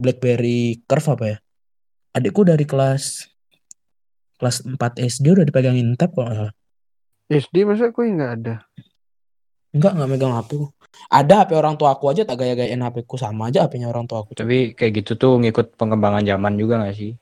BlackBerry 0.00 0.80
Curve 0.88 1.08
apa 1.12 1.24
ya 1.28 1.38
adikku 2.10 2.42
dari 2.42 2.64
kelas 2.64 3.28
kelas 4.40 4.64
4 4.64 4.80
SD 4.98 5.36
udah 5.36 5.44
dipegangin 5.44 5.94
tab 5.94 6.16
kok 6.16 6.24
nggak 6.24 6.36
salah. 6.40 6.54
SD 7.28 7.56
masa 7.62 7.92
aku 7.92 8.02
nggak 8.02 8.32
ada. 8.40 8.54
Enggak, 9.70 9.92
enggak 9.94 10.08
megang 10.10 10.34
HP. 10.34 10.50
Ada 11.06 11.46
HP 11.46 11.50
orang 11.54 11.78
tua 11.78 11.94
aku 11.94 12.10
aja 12.10 12.26
tak 12.26 12.42
gaya-gayain 12.42 12.80
HP 12.80 13.06
ku 13.06 13.14
sama 13.14 13.52
aja 13.52 13.62
HP-nya 13.62 13.86
orang 13.86 14.08
tua 14.08 14.24
aku. 14.26 14.34
Tapi 14.34 14.74
kayak 14.74 15.04
gitu 15.04 15.14
tuh 15.14 15.38
ngikut 15.38 15.78
pengembangan 15.78 16.26
zaman 16.26 16.58
juga 16.58 16.82
gak 16.82 16.96
sih? 16.98 17.14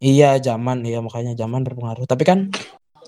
Iya, 0.00 0.40
zaman 0.40 0.86
iya 0.86 1.04
makanya 1.04 1.36
zaman 1.36 1.60
berpengaruh. 1.60 2.08
Tapi 2.08 2.24
kan 2.24 2.38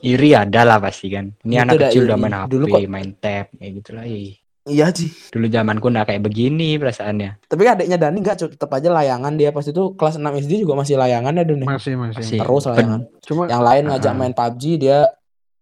Iri 0.04 0.36
ada 0.36 0.68
lah 0.68 0.76
pasti 0.76 1.08
kan. 1.08 1.32
Ini 1.40 1.64
anak 1.64 1.88
kecil 1.88 2.04
udah 2.04 2.18
main 2.20 2.34
HP, 2.36 2.48
Dulu 2.52 2.64
kok- 2.68 2.84
main 2.92 3.10
tab, 3.16 3.46
kayak 3.56 3.72
gitu 3.80 3.90
lah. 3.96 4.04
ih. 4.04 4.36
Iya 4.66 4.90
sih. 4.90 5.10
Dulu 5.30 5.46
zamanku 5.46 5.86
nggak 5.86 6.06
kayak 6.06 6.22
begini 6.22 6.74
perasaannya. 6.76 7.42
Tapi 7.42 7.60
kan 7.62 7.72
adiknya 7.74 7.98
Dani 7.98 8.18
enggak 8.18 8.36
tetap 8.42 8.68
aja 8.68 8.88
layangan 8.90 9.32
dia 9.34 9.50
pas 9.50 9.62
itu 9.62 9.94
kelas 9.94 10.16
6 10.16 10.26
SD 10.36 10.66
juga 10.66 10.74
masih 10.74 10.94
layangan 10.94 11.32
ya 11.32 11.44
Dani. 11.44 11.64
Masih 11.64 11.94
masih. 11.94 12.18
Masih. 12.20 12.38
Terus 12.38 12.64
layangan. 12.66 13.00
Cuma 13.22 13.42
Yang 13.46 13.62
lain 13.62 13.84
ngajak 13.86 14.12
Ah. 14.12 14.18
main 14.18 14.34
PUBG 14.34 14.62
dia 14.76 14.98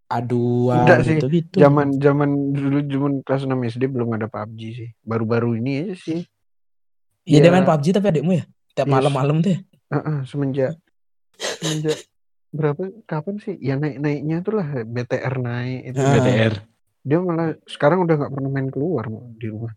aduan 0.07 0.85
Enggak 0.85 1.01
sih, 1.03 1.17
gitu 1.17 1.27
gitu. 1.29 1.57
zaman 1.59 1.87
zaman 1.97 2.29
dulu 2.51 2.79
zaman 2.85 3.13
kelas 3.21 3.43
6 3.45 3.57
SD 3.67 3.83
belum 3.87 4.09
ada 4.13 4.27
PUBG 4.27 4.61
sih. 4.73 4.89
Baru-baru 5.01 5.57
ini 5.57 5.81
aja 5.81 5.95
sih. 5.97 6.21
Iya 7.25 7.39
dia 7.39 7.49
Iya. 7.49 7.53
main 7.53 7.65
PUBG 7.65 7.87
tapi 7.93 8.07
adikmu 8.11 8.33
ya 8.33 8.45
tiap 8.73 8.87
Yes. 8.87 8.95
malam-malam 8.95 9.37
tuh 9.41 9.51
ya. 9.53 9.61
Heeh, 9.91 10.19
semenjak 10.25 10.73
semenjak 11.35 11.99
berapa 12.51 12.83
kapan 13.05 13.37
sih? 13.37 13.59
Ya 13.59 13.75
naik-naiknya 13.75 14.41
tuh 14.41 14.55
lah 14.55 14.69
BTR 14.83 15.35
naik 15.37 15.81
itu. 15.89 15.99
Ah. 15.99 16.13
BTR. 16.15 16.55
Dia 17.05 17.21
malah 17.21 17.53
sekarang 17.65 18.03
udah 18.03 18.15
nggak 18.17 18.33
pernah 18.33 18.51
main 18.51 18.69
keluar 18.69 19.05
Mau, 19.07 19.29
di 19.31 19.47
rumah. 19.47 19.77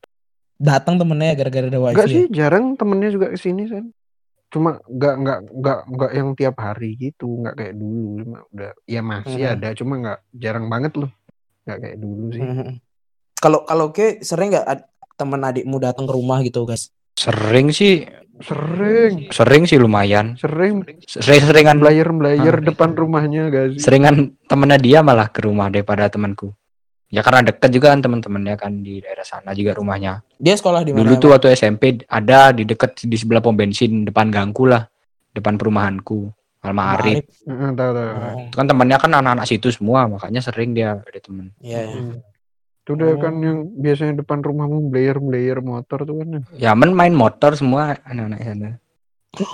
Datang 0.57 0.97
temennya 0.97 1.31
ya 1.31 1.35
gara-gara 1.37 1.67
ada 1.67 1.77
wifi. 1.77 1.93
Enggak 1.93 2.07
ya. 2.07 2.15
sih, 2.15 2.25
jarang 2.31 2.65
temennya 2.73 3.09
juga 3.11 3.27
ke 3.29 3.37
sini 3.37 3.67
kan. 3.67 3.85
Cuma 4.47 4.79
nggak 4.81 5.15
nggak 5.19 5.39
nggak 5.53 5.79
nggak 5.91 6.11
yang 6.15 6.29
tiap 6.33 6.55
hari 6.57 6.95
gitu, 6.95 7.27
nggak 7.37 7.53
kayak 7.53 7.73
dulu. 7.75 8.17
Cuma 8.17 8.37
udah 8.49 8.71
ya 8.87 9.01
masih 9.01 9.43
Mhm. 9.43 9.53
ada, 9.53 9.67
cuma 9.75 9.93
nggak 9.97 10.19
jarang 10.33 10.65
banget 10.65 10.93
loh. 10.95 11.11
Nggak 11.63 11.77
kayak 11.77 11.97
dulu 11.99 12.25
sih. 12.31 12.41
Kalau 13.37 13.59
kalau 13.63 13.87
ke 13.91 14.23
sering 14.23 14.49
nggak 14.49 14.65
ad- 14.65 14.87
temen 15.13 15.41
adikmu 15.41 15.77
datang 15.77 16.05
ke 16.05 16.13
rumah 16.13 16.39
gitu 16.39 16.63
guys? 16.63 16.89
Sering 17.13 17.69
sih, 17.69 18.05
Sering, 18.37 19.33
sering 19.33 19.65
sih 19.65 19.75
lumayan. 19.75 20.37
sering 20.37 20.85
Sering-seringan 21.03 21.81
belayar-belayar 21.81 22.55
Ah. 22.55 22.63
depan 22.63 22.93
rumahnya 22.93 23.49
gak 23.49 23.65
sih? 23.73 23.81
seringan 23.81 24.15
temennya 24.45 24.77
dia 24.77 24.99
malah 25.01 25.25
ke 25.25 25.41
rumah 25.41 25.67
daripada 25.67 26.05
temanku. 26.05 26.53
Ya 27.07 27.23
karena 27.23 27.39
deket 27.39 27.71
juga 27.71 27.95
kan 27.95 28.03
teman-temannya 28.03 28.55
kan 28.59 28.83
di 28.83 28.99
daerah 28.99 29.23
sana 29.23 29.55
juga 29.55 29.71
rumahnya. 29.79 30.19
Dia 30.35 30.59
sekolah 30.59 30.83
di 30.83 30.91
mana? 30.91 31.07
Dulu 31.07 31.13
tuh 31.15 31.29
waktu 31.31 31.55
SMP 31.55 32.03
ada 32.03 32.51
di 32.51 32.67
deket 32.67 32.99
di 33.07 33.15
sebelah 33.15 33.39
pom 33.39 33.55
bensin 33.55 34.03
depan 34.03 34.27
gangku 34.27 34.67
lah, 34.67 34.83
depan 35.31 35.55
perumahanku. 35.55 36.27
Tahu 36.59 36.75
tahu. 36.75 37.95
Oh, 37.95 38.43
Itu 38.51 38.55
kan 38.59 38.67
temannya 38.67 38.97
kan 38.99 39.11
anak-anak 39.15 39.47
situ 39.47 39.71
semua, 39.71 40.03
makanya 40.11 40.43
sering 40.43 40.75
dia 40.75 40.99
ada 40.99 41.19
temen. 41.23 41.55
iya. 41.63 41.87
iya. 41.87 41.95
Hmm. 41.95 42.19
Itu 42.87 42.95
Oh. 42.95 43.19
kan 43.19 43.35
yang 43.43 43.67
biasanya 43.75 44.23
depan 44.23 44.39
rumahmu 44.39 44.87
belayar-belayar 44.91 45.59
motor 45.59 46.07
tuh 46.07 46.23
kan. 46.23 46.43
Ya 46.55 46.71
men 46.71 46.95
main 46.95 47.11
motor 47.11 47.55
semua 47.55 47.99
anak-anak 48.03 48.39
sana. 48.43 48.69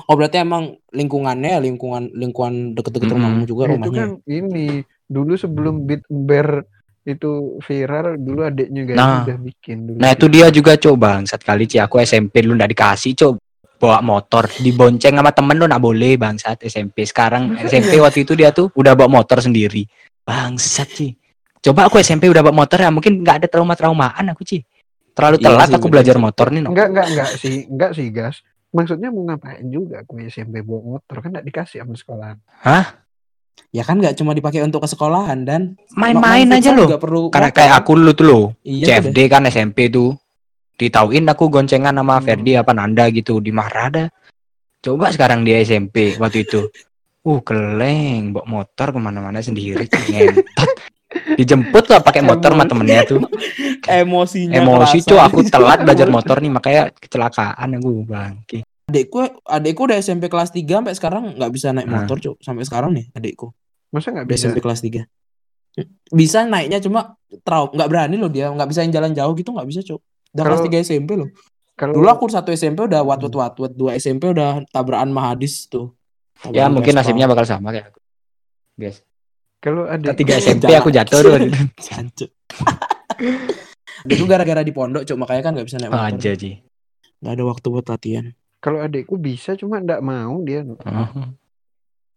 Oh 0.05 0.13
berarti 0.13 0.38
emang 0.41 0.77
lingkungannya 0.93 1.57
ya 1.57 1.60
lingkungan 1.60 2.13
lingkungan 2.13 2.77
deket-deket 2.77 3.10
rumahmu 3.10 3.43
juga 3.50 3.67
itu 3.67 3.72
rumahnya. 3.74 4.00
kan 4.05 4.10
ini 4.29 4.86
dulu 5.10 5.33
sebelum 5.33 5.89
Beat 5.89 6.05
Bear 6.07 6.62
itu 7.03 7.31
viral 7.60 8.15
dulu 8.15 8.48
adiknya 8.48 8.81
guys 8.88 8.98
Nah. 8.98 9.22
udah 9.27 9.38
bikin 9.38 9.77
dulu. 9.83 9.98
Nah 10.00 10.10
itu 10.12 10.25
dia 10.27 10.48
juga 10.48 10.79
coba 10.79 11.19
bangsat 11.19 11.43
kali 11.43 11.67
Ci 11.67 11.77
aku 11.77 12.00
SMP 12.00 12.39
lu 12.39 12.55
ndak 12.55 12.72
dikasih 12.72 13.12
coba 13.13 13.38
bawa 13.75 14.00
motor 14.00 14.48
dibonceng 14.63 15.19
sama 15.19 15.36
temen 15.36 15.60
lu 15.60 15.67
nggak 15.67 15.83
boleh 15.83 16.15
bangsat 16.15 16.63
SMP 16.63 17.03
sekarang 17.03 17.51
SMP 17.67 18.00
waktu 18.00 18.24
itu 18.24 18.33
dia 18.33 18.55
tuh 18.55 18.72
udah 18.72 18.95
bawa 18.95 19.19
motor 19.19 19.43
sendiri 19.43 19.83
bangsat 20.24 20.88
Ci 20.88 21.07
coba 21.60 21.91
aku 21.91 22.00
SMP 22.00 22.31
udah 22.31 22.39
bawa 22.39 22.63
motor 22.63 22.79
ya 22.79 22.88
mungkin 22.88 23.19
nggak 23.19 23.43
ada 23.43 23.48
trauma 23.51 23.75
traumaan 23.75 24.31
aku 24.31 24.48
Ci 24.48 24.63
terlalu 25.12 25.38
Iya 25.38 25.45
telat 25.45 25.67
sih, 25.69 25.75
aku 25.75 25.88
bener 25.88 25.93
belajar 26.00 26.15
sih. 26.17 26.24
motor 26.24 26.48
nih 26.50 26.62
no. 26.63 26.69
Enggak 26.74 26.88
enggak 26.89 27.07
enggak 27.12 27.29
sih, 27.38 27.55
enggak 27.69 27.91
sih 27.93 28.07
gas. 28.10 28.36
Maksudnya 28.74 29.13
mau 29.13 29.22
ngapain 29.29 29.62
juga 29.69 30.01
aku 30.01 30.17
SMP 30.25 30.65
bawa 30.65 30.98
motor 30.98 31.15
kan 31.22 31.29
enggak 31.29 31.45
dikasih 31.45 31.77
sama 31.86 31.93
sekolahan. 31.93 32.38
Ya 33.74 33.81
kan 33.81 33.98
nggak 33.98 34.13
cuma 34.22 34.38
dipakai 34.38 34.62
untuk 34.62 34.86
ke 34.86 34.88
sekolahan 34.89 35.50
dan. 35.50 35.74
Main-main 35.98 36.45
main 36.45 36.62
aja 36.62 36.77
loh. 36.77 36.86
juga 36.86 37.01
perlu 37.01 37.33
karena 37.33 37.50
kayak 37.50 37.81
aku 37.81 37.98
dulu 37.98 38.12
tuh 38.13 38.25
loh 38.29 38.45
Iya 38.62 39.01
CFD 39.01 39.17
kan 39.33 39.50
SMP 39.50 39.89
tuh. 39.89 40.13
Ditauin 40.77 41.25
aku 41.25 41.50
goncengan 41.50 41.93
sama 41.98 42.22
Hmm. 42.22 42.25
Ferdi 42.25 42.53
apa 42.53 42.72
Nanda 42.74 43.10
gitu 43.10 43.41
di 43.41 43.50
Mahrada 43.50 44.13
coba 44.83 45.10
sekarang 45.10 45.41
dia 45.41 45.57
SMP 45.65 46.17
waktu 46.22 46.45
itu. 46.45 46.69
Uh 47.24 47.39
keleng 47.39 48.36
bawa 48.36 48.43
motor 48.43 48.91
ke 48.91 49.00
mana-mana 49.00 49.39
sendiri 49.39 49.88
ngentot. 49.88 50.69
Dijemput 51.39 51.88
lah 51.88 52.03
pakai 52.03 52.19
motor 52.19 52.51
sama 52.51 52.67
temennya 52.67 53.07
tuh. 53.07 53.24
Emosinya 53.88 54.60
emosi 54.60 55.07
cuy 55.07 55.19
aku 55.24 55.39
telat 55.48 55.88
belajar 55.88 56.12
motor 56.12 56.43
nih 56.43 56.51
makanya 56.51 56.91
kecelakaan 56.91 57.79
aku 57.79 58.03
bangki 58.03 58.60
adikku 58.93 59.17
adikku 59.43 59.83
udah 59.83 59.97
SMP 59.97 60.27
kelas 60.27 60.50
3 60.50 60.63
sampai 60.69 60.93
sekarang 60.93 61.21
nggak 61.33 61.50
bisa 61.50 61.69
naik 61.69 61.85
Nah. 61.85 62.00
motor 62.00 62.15
cuk 62.15 62.35
sampai 62.39 62.62
sekarang 62.62 62.93
nih 62.93 63.09
adikku 63.12 63.50
Masa 63.89 64.09
enggak 64.09 64.23
udah 64.23 64.31
bisa? 64.31 64.45
SMP 64.45 64.57
kelas 64.59 64.79
3 64.79 65.03
bisa 66.07 66.38
naiknya 66.45 66.77
cuma 66.77 67.17
trau 67.41 67.67
nggak 67.67 67.88
berani 67.88 68.15
loh 68.15 68.27
dia 68.27 68.47
nggak 68.47 68.67
bisa 68.67 68.79
jalan 68.85 69.12
jauh 69.12 69.33
gitu 69.33 69.50
nggak 69.50 69.65
bisa 69.65 69.79
cuk. 69.81 70.00
Udah 70.31 70.43
kelas 70.43 70.59
Kalau- 70.62 70.69
3 70.69 70.85
SMP 70.85 71.09
loh. 71.13 71.27
Kalau 71.73 71.91
dulu 71.91 72.07
aku 72.07 72.23
satu 72.27 72.50
SMP 72.50 72.79
udah 72.79 73.01
wat 73.01 73.17
wat 73.17 73.33
wat 73.33 73.53
wat 73.57 73.71
dua 73.73 73.95
SMP 73.95 74.29
udah 74.29 74.62
tabrakan 74.69 75.09
mahadis 75.09 75.65
tuh. 75.65 75.89
Ya 76.45 76.69
Tabrakan 76.69 76.71
mungkin 76.71 76.91
Vespa. 76.91 77.01
nasibnya 77.01 77.25
bakal 77.25 77.43
sama 77.43 77.69
kayak 77.69 77.89
aku. 77.89 77.97
Guys 78.75 78.97
kalau 79.57 79.83
ada 79.83 80.12
ketiga 80.12 80.35
Jalan. 80.35 80.59
SMP 80.59 80.71
aku 80.71 80.89
jatuh 80.89 81.17
tuh. 81.17 81.33
Adikku 84.03 84.25
gara-gara 84.25 84.62
di 84.62 84.69
pondok 84.69 85.01
cuk 85.03 85.15
makanya 85.15 85.41
kan 85.41 85.51
nggak 85.55 85.65
bisa 85.65 85.77
naik 85.79 85.89
motor. 85.89 86.05
aja 86.12 86.29
sih 86.35 86.53
nggak 87.17 87.31
ada 87.31 87.43
waktu 87.47 87.65
buat 87.65 87.85
latihan 87.88 88.25
kalau 88.63 88.79
adikku 88.79 89.20
bisa 89.20 89.53
cuma 89.53 89.77
enggak 89.77 90.00
mau 90.00 90.39
dia. 90.39 90.63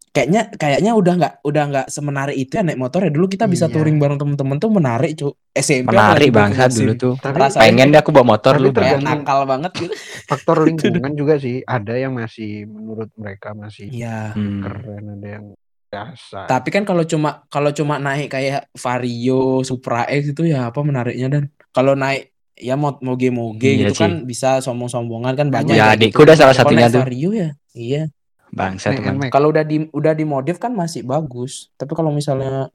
kayaknya 0.08 0.48
kayaknya 0.50 0.92
udah 0.94 1.14
nggak 1.14 1.34
udah 1.42 1.64
nggak 1.66 1.86
semenarik 1.88 2.32
itu 2.34 2.56
ya 2.56 2.64
naik 2.64 2.78
motor 2.78 3.04
ya 3.04 3.12
dulu 3.12 3.26
kita 3.26 3.44
bisa 3.44 3.68
Iya. 3.68 3.74
touring 3.74 3.98
bareng 3.98 4.16
temen-temen 4.16 4.56
tuh 4.56 4.70
menarik 4.70 5.12
cuk 5.12 5.34
SMP 5.52 5.92
menarik 5.92 6.30
bangsa 6.30 6.72
dulu 6.72 6.92
tuh 6.94 7.14
Tapi 7.18 7.36
Rasain 7.36 7.60
pengen 7.60 7.92
deh 7.92 8.00
aku 8.00 8.10
bawa 8.10 8.26
motor 8.30 8.56
lu 8.56 8.72
kayak 8.72 9.04
nakal 9.04 9.44
banget 9.44 9.76
gitu 9.76 9.92
faktor 10.24 10.56
lingkungan 10.66 11.12
juga 11.12 11.36
sih. 11.36 11.60
Ada 11.60 11.94
yang 11.98 12.16
masih 12.16 12.64
menurut 12.64 13.12
mereka 13.14 13.52
masih 13.52 13.90
iya 13.90 14.32
Hmm. 14.32 14.64
keren, 14.64 15.04
ada 15.12 15.28
yang 15.28 15.46
biasa. 15.86 16.40
tapi 16.46 16.68
kan 16.70 16.82
kalau 16.82 17.04
cuma 17.04 17.44
kalau 17.46 17.70
cuma 17.70 17.96
naik 17.96 18.28
kayak 18.30 18.72
Vario 18.72 19.60
Supra 19.62 20.08
X 20.08 20.32
itu 20.32 20.42
ya 20.44 20.66
apa 20.66 20.80
menariknya 20.80 21.28
dan 21.28 21.42
kalau 21.70 21.92
naik 21.92 22.32
ya 22.56 22.74
mau 22.74 22.96
moge 22.98 23.28
moge 23.28 23.68
Iya 23.68 23.78
gitu 23.86 23.94
kan 23.98 24.24
bisa 24.24 24.58
sombong-sombongan 24.58 25.32
kan 25.32 25.48
banyak 25.48 25.72
Ya, 25.72 25.86
kayak 25.86 25.96
adikku 26.00 26.18
gitu. 26.18 26.26
udah 26.26 26.36
salah 26.36 26.54
satunya 26.54 26.88
tuh. 26.88 27.04
Vario 27.04 27.30
ya 27.30 27.48
iya 27.70 28.02
Bangsa 28.48 28.90
teman. 28.90 29.28
Kalau 29.28 29.50
udah 29.50 29.60
di 29.60 29.84
udah 29.86 30.12
dimodif 30.12 30.56
kan 30.56 30.72
masih 30.72 31.02
bagus 31.02 31.68
tapi 31.74 31.92
kalau 31.92 32.08
misalnya 32.08 32.72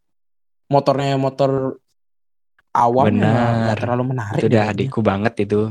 motornya 0.67 1.17
motor 1.17 1.81
awam 2.71 3.09
ya 3.09 3.11
Benar. 3.11 3.75
terlalu 3.75 4.03
menarik 4.07 4.37
Itu 4.37 4.47
udah 4.47 4.61
kayaknya. 4.61 4.77
adikku 4.77 4.99
banget 5.01 5.33
itu. 5.41 5.61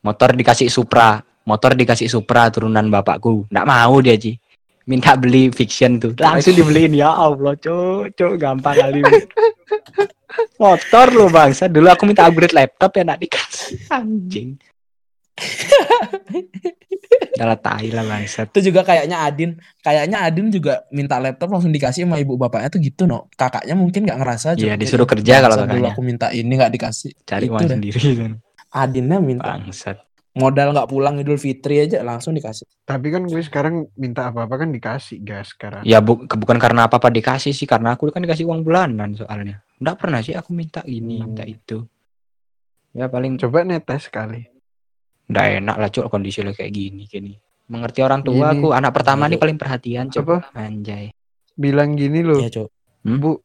Motor 0.00 0.32
dikasih 0.32 0.68
Supra, 0.68 1.18
motor 1.42 1.72
dikasih 1.72 2.06
Supra 2.06 2.48
turunan 2.48 2.86
bapakku. 2.86 3.44
Nggak 3.48 3.66
mau 3.66 4.00
dia, 4.00 4.16
Ci. 4.16 4.32
Minta 4.82 5.12
beli 5.12 5.50
fiction 5.50 5.98
tuh. 5.98 6.16
Langsung 6.16 6.54
dibeliin 6.54 6.94
ya 6.94 7.12
Allah, 7.12 7.52
cuk, 7.54 8.14
cuk, 8.14 8.32
gampang 8.36 8.74
kali. 8.74 9.00
motor 10.56 11.06
lu 11.10 11.26
bangsa. 11.28 11.66
Dulu 11.66 11.86
aku 11.90 12.06
minta 12.06 12.26
upgrade 12.26 12.54
laptop 12.54 12.90
ya 12.96 13.02
nggak 13.06 13.20
dikasih. 13.20 13.76
Anjing. 13.90 14.50
Dalah 17.40 17.56
tai 17.56 17.88
lah 17.88 18.04
bangsa. 18.04 18.44
itu 18.44 18.70
juga 18.70 18.84
kayaknya 18.84 19.24
Adin 19.24 19.56
kayaknya 19.80 20.20
Adin 20.20 20.52
juga 20.52 20.84
minta 20.92 21.16
laptop 21.16 21.56
langsung 21.56 21.72
dikasih 21.72 22.04
sama 22.04 22.20
ibu 22.20 22.36
bapaknya 22.36 22.68
tuh 22.68 22.80
gitu 22.84 23.08
no 23.08 23.24
kakaknya 23.34 23.72
mungkin 23.72 24.04
nggak 24.04 24.20
ngerasa 24.20 24.48
Iya, 24.60 24.76
disuruh 24.76 25.08
kerja 25.08 25.40
kalau 25.40 25.56
"Bangsat, 25.56 25.72
dulu 25.72 25.80
kakaknya." 25.80 25.96
aku 25.96 26.00
minta 26.04 26.26
ini 26.36 26.52
nggak 26.52 26.72
dikasih 26.76 27.10
Cari 27.24 27.48
Itu 27.48 27.56
uang 27.56 27.68
sendiri 27.72 28.00
kan. 28.20 28.32
Adinnya 28.70 29.18
minta 29.18 29.56
Bangsat. 29.56 29.96
Modal 30.32 30.70
nggak 30.70 30.86
pulang 30.86 31.18
Idul 31.18 31.36
Fitri 31.36 31.82
aja 31.82 32.00
langsung 32.00 32.32
dikasih 32.32 32.62
Tapi 32.82 33.06
kan 33.10 33.22
gue 33.22 33.38
sekarang 33.38 33.90
minta 33.94 34.30
apa-apa 34.30 34.62
kan 34.62 34.70
dikasih 34.70 35.18
gas 35.20 35.54
sekarang. 35.54 35.82
Ya 35.82 35.98
bu, 35.98 36.26
ke- 36.26 36.34
bukan 36.34 36.58
karena 36.58 36.86
apa-apa 36.86 37.06
dikasih 37.06 37.50
sih, 37.50 37.66
karena 37.66 37.94
aku 37.94 38.10
kan 38.10 38.18
dikasih 38.18 38.46
uang 38.46 38.62
bulanan 38.62 39.14
soalnya. 39.14 39.62
Nggak 39.78 39.96
pernah 39.96 40.20
sih 40.20 40.34
aku 40.34 40.50
minta 40.50 40.82
ini, 40.82 41.22
minta 41.22 41.42
Hmm. 41.42 41.54
itu. 41.54 41.78
Ya 42.90 43.06
paling 43.06 43.38
Coba 43.38 43.62
netes 43.62 44.06
sekali. 44.06 44.42
nggak 45.26 45.46
enak 45.62 45.76
lah 45.78 45.88
cuk 45.88 46.10
kondisi 46.10 46.42
lo 46.42 46.50
kayak 46.50 46.74
gini 46.74 47.06
gini. 47.06 47.38
Mengerti 47.70 48.02
orang 48.02 48.26
tua 48.26 48.50
Gini. 48.50 48.58
aku, 48.58 48.68
anak 48.74 48.90
pertama 48.90 49.24
Iya, 49.24 49.30
nih 49.30 49.36
Cuk. 49.38 49.42
paling 49.46 49.58
perhatian 49.58 50.06
cuk. 50.10 50.22
Apa? 50.26 50.36
Anjay. 50.58 51.14
Bilang 51.54 51.94
gini 51.94 52.26
loh, 52.26 52.42
ya 52.42 52.50
cok 52.50 52.66
Bu, 53.06 53.38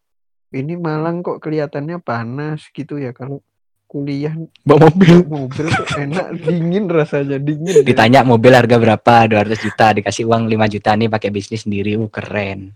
ini 0.51 0.74
Malang 0.75 1.22
kok 1.22 1.38
kelihatannya 1.38 2.01
panas 2.01 2.65
gitu 2.72 2.98
ya 2.98 3.13
kalau 3.13 3.46
kuliah 3.86 4.36
Bawa 4.65 4.92
mobil. 4.92 5.24
mobil 5.25 5.65
tuh 5.72 5.88
enak 5.96 6.27
dingin 6.44 6.86
rasanya 6.92 7.38
dingin. 7.39 7.82
ya. 7.82 7.86
Ditanya 7.86 8.20
mobil 8.27 8.51
harga 8.51 8.75
berapa? 8.75 9.30
200 9.30 9.56
juta, 9.56 9.86
dikasih 9.96 10.27
uang 10.27 10.50
5 10.51 10.74
juta 10.74 10.92
nih 10.98 11.08
pakai 11.08 11.30
bisnis 11.32 11.63
sendiri. 11.63 11.96
Uh, 11.96 12.12
keren. 12.12 12.75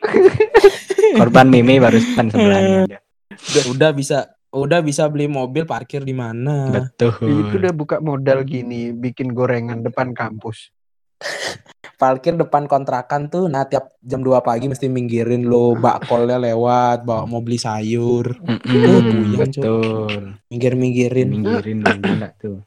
Korban 1.18 1.46
meme 1.50 1.82
baru 1.82 1.98
depan 1.98 2.26
sebelahnya. 2.30 3.00
udah 3.72 3.90
bisa 3.90 4.30
udah 4.50 4.82
bisa 4.82 5.06
beli 5.06 5.30
mobil 5.30 5.62
parkir 5.62 6.02
di 6.02 6.10
mana 6.10 6.70
Betul. 6.70 7.14
Itu 7.46 7.54
udah 7.62 7.74
buka 7.74 7.96
modal 8.02 8.42
gini, 8.42 8.90
bikin 8.94 9.30
gorengan 9.34 9.82
depan 9.82 10.14
kampus. 10.14 10.70
Parkir 12.00 12.32
depan 12.32 12.64
kontrakan 12.64 13.28
tuh 13.28 13.52
nah 13.52 13.68
tiap 13.68 13.92
jam 14.00 14.24
2 14.24 14.40
pagi 14.40 14.72
mesti 14.72 14.88
minggirin 14.88 15.44
lo 15.44 15.76
bakpolnya 15.76 16.40
lewat 16.40 17.04
bawa 17.04 17.28
mau 17.28 17.44
beli 17.44 17.60
sayur 17.60 18.40
puyeng, 18.40 19.36
Cuk. 19.36 19.36
betul. 19.36 20.22
minggir 20.48 20.74
minggirin 20.74 21.28
Minggirin 21.28 21.78
tuh. 22.40 22.64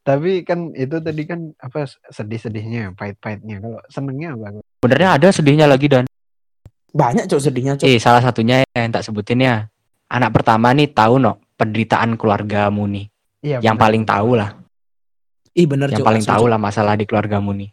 Tapi 0.00 0.42
kan 0.48 0.72
itu 0.72 0.96
tadi 0.96 1.22
kan 1.28 1.52
apa 1.60 1.84
sedih-sedihnya, 2.08 2.96
pahit-pahitnya. 2.96 3.60
Kalau 3.60 3.78
senengnya 3.92 4.32
apa? 4.32 4.64
Sebenarnya 4.80 5.08
ada 5.20 5.28
sedihnya 5.28 5.66
lagi 5.68 5.86
dan 5.92 6.08
banyak 6.90 7.30
cok 7.30 7.38
sedihnya 7.38 7.78
cok 7.78 7.86
Eh, 7.86 8.00
salah 8.00 8.24
satunya 8.24 8.64
yang 8.74 8.90
tak 8.90 9.04
sebutin 9.04 9.44
ya. 9.44 9.68
Anak 10.10 10.34
pertama 10.34 10.74
nih 10.74 10.90
tahu 10.90 11.22
no 11.22 11.38
penderitaan 11.54 12.16
keluargamu 12.16 12.88
nih. 12.88 13.06
Iya. 13.44 13.58
Yang 13.62 13.76
paling 13.76 14.02
tahu 14.08 14.30
lah, 14.40 14.56
ih 15.54 15.68
bener 15.68 15.92
yang 15.92 16.02
cok 16.02 16.08
paling 16.08 16.24
tahu 16.24 16.44
lah 16.48 16.58
masalah 16.58 16.96
di 16.96 17.04
keluargamu 17.06 17.52
nih. 17.54 17.70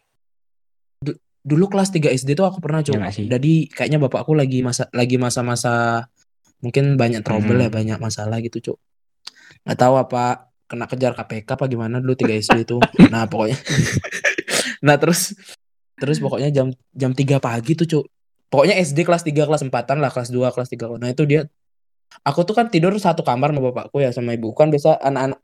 Dulu 1.47 1.71
kelas 1.71 1.95
3 1.95 2.11
SD 2.11 2.35
tuh 2.35 2.43
aku 2.43 2.59
pernah 2.59 2.83
cok 2.83 2.99
Iya 2.99 3.39
jadi 3.39 3.53
kayaknya 3.71 4.03
bapakku 4.03 4.35
lagi 4.35 4.59
masa 4.59 4.91
lagi 4.91 5.15
masa-masa 5.15 6.03
mungkin 6.59 6.99
banyak 6.99 7.23
trouble 7.23 7.55
Mhm. 7.55 7.63
ya 7.63 7.69
banyak 7.71 7.97
masalah 7.97 8.43
gitu 8.43 8.59
cok 8.59 8.77
nggak 9.63 9.79
tahu 9.79 9.95
apa 9.95 10.51
kena 10.67 10.83
kejar 10.83 11.15
KPK 11.15 11.47
apa 11.55 11.65
gimana 11.65 12.03
dulu 12.03 12.19
3 12.19 12.35
SD 12.35 12.67
itu 12.67 12.77
nah 13.07 13.23
pokoknya 13.23 13.55
nah 14.85 14.99
terus 14.99 15.31
terus 15.95 16.19
pokoknya 16.19 16.51
jam 16.51 16.67
jam 16.91 17.15
3 17.15 17.39
pagi 17.39 17.73
tuh 17.73 17.87
cok 17.87 18.05
pokoknya 18.51 18.75
SD 18.77 19.07
kelas 19.07 19.23
3 19.23 19.47
kelas 19.47 19.63
4an 19.63 19.97
lah 19.97 20.11
kelas 20.11 20.29
2 20.29 20.51
kelas 20.51 20.67
3 20.67 20.99
nah 20.99 21.07
itu 21.07 21.23
dia. 21.23 21.47
Aku 22.23 22.47
tuh 22.47 22.55
kan 22.55 22.71
tidur 22.71 22.95
satu 22.97 23.19
kamar 23.21 23.51
sama 23.51 23.69
bapakku 23.69 23.99
ya 23.99 24.15
sama 24.15 24.31
ibu 24.33 24.55
kan. 24.55 24.71
Biasa 24.71 24.95
anak-anak 24.95 25.37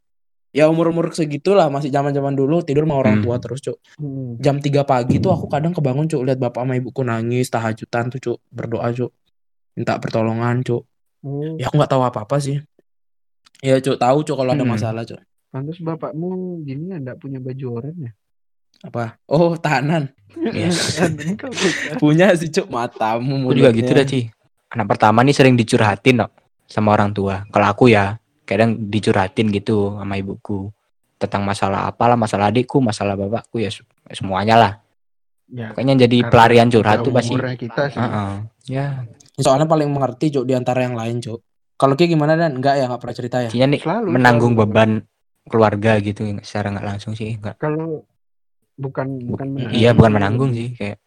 ya 0.54 0.70
umur-umur 0.70 1.10
segitulah 1.12 1.66
masih 1.68 1.90
zaman-zaman 1.90 2.32
dulu 2.32 2.62
tidur 2.62 2.86
sama 2.86 2.96
orang 2.96 3.20
Hmm. 3.20 3.24
tua 3.26 3.36
terus 3.38 3.60
cok 3.60 3.78
Hmm. 3.98 4.38
jam 4.38 4.62
3 4.62 4.86
pagi 4.86 5.18
tuh 5.18 5.34
aku 5.34 5.50
kadang 5.50 5.74
kebangun 5.74 6.06
cuk 6.06 6.22
lihat 6.22 6.38
bapak 6.38 6.62
sama 6.62 6.78
ibuku 6.78 7.02
nangis 7.02 7.50
tahajudan 7.50 8.08
tuh 8.08 8.20
cuk 8.22 8.38
berdoa 8.48 8.88
cuk 8.90 9.10
minta 9.74 9.98
pertolongan 9.98 10.62
cuk 10.62 10.86
Oh, 11.24 11.56
ya 11.56 11.68
aku 11.68 11.80
nggak 11.80 11.88
tahu 11.90 12.04
apa 12.04 12.20
apa 12.22 12.36
sih 12.38 12.62
ya 13.60 13.80
cuk 13.80 13.98
tahu 13.98 14.22
cuk 14.22 14.36
kalau 14.36 14.52
ada 14.52 14.62
Hmm. 14.62 14.72
masalah 14.72 15.02
cuk 15.02 15.18
pantas 15.50 15.78
bapakmu 15.80 16.30
gini 16.62 16.94
enggak 16.94 17.18
punya 17.18 17.38
baju 17.38 17.66
oranye 17.74 18.08
ya? 18.08 18.12
apa 18.84 19.16
oh 19.26 19.56
tahanan 19.56 20.12
bukan. 20.34 21.12
punya 22.02 22.34
sih 22.34 22.50
cuk 22.50 22.68
matamu 22.68 23.48
Aku 23.48 23.56
juga 23.56 23.72
gitu 23.72 23.90
dah, 23.90 24.04
Ci. 24.04 24.28
Anak 24.70 24.90
pertama 24.90 25.22
nih 25.22 25.32
sering 25.32 25.54
dicurhatin 25.54 26.20
no, 26.20 26.28
sama 26.66 26.92
orang 26.92 27.14
tua. 27.14 27.46
Kalau 27.48 27.68
aku 27.70 27.86
ya, 27.88 28.18
kadang 28.44 28.76
dicurhatin 28.90 29.50
gitu 29.50 29.98
sama 29.98 30.16
ibuku. 30.16 30.70
Tentang 31.18 31.48
masalah 31.48 31.88
apalah, 31.88 32.20
masalah 32.20 32.52
adikku, 32.52 32.84
masalah 32.84 33.16
bapakku 33.16 33.60
ya 33.60 33.72
se- 33.72 33.88
semuanya 34.12 34.56
lah. 34.60 34.72
Ya, 35.48 35.72
Pokoknya 35.72 36.08
jadi 36.08 36.28
pelarian 36.28 36.68
curhat 36.68 37.04
tuh 37.04 37.14
pasti. 37.14 37.36
kita 37.38 37.88
sih. 37.88 38.00
Heeh. 38.00 38.34
Ya, 38.68 39.06
soalnya 39.40 39.68
paling 39.68 39.88
mengerti 39.92 40.32
cuk 40.32 40.48
di 40.48 40.54
antara 40.56 40.84
yang 40.84 40.96
lain 40.96 41.20
cuk 41.20 41.40
kalau 41.74 42.00
Ki 42.00 42.08
gimana 42.08 42.38
dan 42.40 42.56
enggak 42.62 42.80
ya 42.80 42.86
nggak 42.88 43.02
pernah 43.02 43.18
cerita 43.18 43.38
ya 43.44 43.50
nih 43.52 43.82
Selalu, 43.82 44.08
menanggung 44.08 44.54
selalu. 44.56 44.70
beban 44.72 44.92
keluarga 45.50 45.92
gitu 46.00 46.22
secara 46.40 46.72
nggak 46.72 46.86
langsung 46.86 47.12
sih 47.18 47.36
enggak. 47.36 47.60
Kalau 47.60 48.08
bukan 48.80 49.20
bukan 49.28 49.48
menanggung. 49.52 49.76
Iya, 49.76 49.90
bukan 49.92 50.12
menanggung 50.14 50.52
sih, 50.56 50.72
kayak 50.80 50.98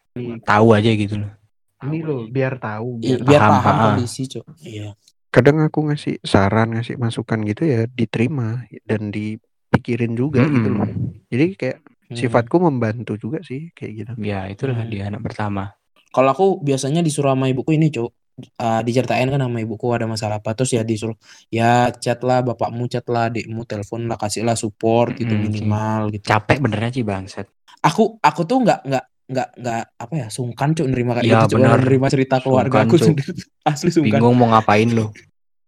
tahu 0.45 0.67
aja 0.77 0.91
gitu 0.93 1.17
loh. 1.17 1.31
Ini 1.77 1.97
loh, 2.05 2.21
biar 2.29 2.61
tahu. 2.61 3.01
I- 3.01 3.17
Biar 3.17 3.25
biar 3.25 3.41
paham, 3.41 3.57
paham, 3.63 3.73
ha. 3.73 3.83
kondisi 3.89 4.21
cuk 4.29 4.45
iya 4.61 4.93
kadang 5.29 5.57
aku 5.59 5.79
ngasih 5.87 6.19
saran 6.23 6.73
ngasih 6.73 6.95
masukan 6.95 7.39
gitu 7.43 7.63
ya 7.63 7.85
diterima 7.85 8.63
dan 8.83 9.11
dipikirin 9.11 10.13
juga 10.13 10.43
gitu 10.45 10.69
loh 10.73 10.87
Mm-mm. 10.87 11.27
jadi 11.29 11.45
kayak 11.55 11.77
Hmm. 12.07 12.15
sifatku 12.15 12.55
membantu 12.63 13.19
juga 13.19 13.43
sih 13.43 13.67
kayak 13.75 13.91
gitu 13.99 14.11
Ya, 14.23 14.47
itulah 14.47 14.79
Hmm. 14.79 14.87
dia 14.87 15.11
anak 15.11 15.27
pertama. 15.27 15.75
kalau 16.07 16.31
aku 16.31 16.45
biasanya 16.63 17.03
disuruh 17.03 17.35
sama 17.35 17.51
ibuku 17.51 17.75
ini 17.75 17.91
cuk 17.91 18.15
Eh, 18.37 18.81
diceritain 18.85 19.25
kan 19.33 19.41
sama 19.41 19.57
ibuku 19.65 19.89
ada 19.97 20.05
masalah 20.05 20.37
apa 20.37 20.53
terus 20.53 20.69
ya 20.69 20.85
disuruh 20.85 21.17
ya 21.49 21.89
chat 21.89 22.21
lah 22.21 22.45
bapakmu 22.45 22.85
chat 22.85 23.01
lah 23.09 23.33
adikmu 23.33 23.65
telepon 23.65 24.05
lah 24.05 24.13
kasih 24.13 24.45
lah 24.45 24.53
support 24.53 25.17
gitu 25.17 25.33
sih. 25.33 25.41
minimal 25.41 26.13
gitu 26.13 26.29
Capek 26.29 26.61
benernya 26.61 26.93
sih 26.93 27.01
bangsat. 27.01 27.49
aku 27.81 28.21
aku 28.21 28.45
tuh 28.45 28.61
nggak 28.61 28.85
nggak 28.85 29.05
nggak 29.27 29.49
nggak 29.55 29.83
apa 29.97 30.13
ya 30.15 30.27
sungkan 30.27 30.71
cuk 30.71 30.87
nerima 30.87 31.11
kayak 31.13 31.25
Iya, 31.25 31.39
gitu 31.43 31.55
nerima 31.59 32.07
cerita 32.07 32.39
keluarga 32.39 32.81
Sungkan, 32.81 32.87
aku 32.87 32.95
sendiri. 32.97 33.31
Asli 33.69 33.89
sungkan. 33.89 34.17
Bingung 34.17 34.35
mau 34.35 34.47
ngapain 34.49 34.87
lo. 34.89 35.11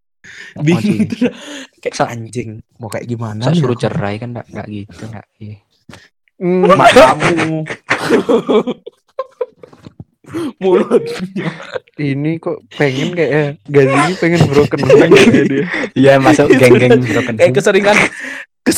bingung 0.66 1.04
dah. 1.06 1.32
kayak 1.78 1.94
Sa- 1.94 2.08
anjing 2.08 2.60
mau 2.76 2.88
kayak 2.88 3.04
gimana 3.06 3.40
Saya 3.42 3.56
suruh 3.56 3.76
cerai 3.76 4.16
kan 4.16 4.32
enggak 4.32 4.48
enggak 4.48 4.68
gitu 4.68 5.04
enggak. 5.06 5.26
Iya. 5.38 5.58
mak 6.40 6.90
kamu. 6.96 7.68
Mulutnya 10.56 11.50
ini 11.98 12.38
kok 12.38 12.62
pengen 12.72 13.12
kayak 13.12 13.32
ya 13.34 13.44
Gazi 13.66 14.14
pengen 14.16 14.40
broken 14.46 14.80
home 14.84 15.10
kayak 15.10 15.46
dia 15.48 15.64
Iya 15.98 16.14
masuk 16.18 16.48
geng-geng 16.54 17.02
broken 17.02 17.34
kayak 17.34 17.50
home. 17.50 17.58
keseringan 17.58 17.98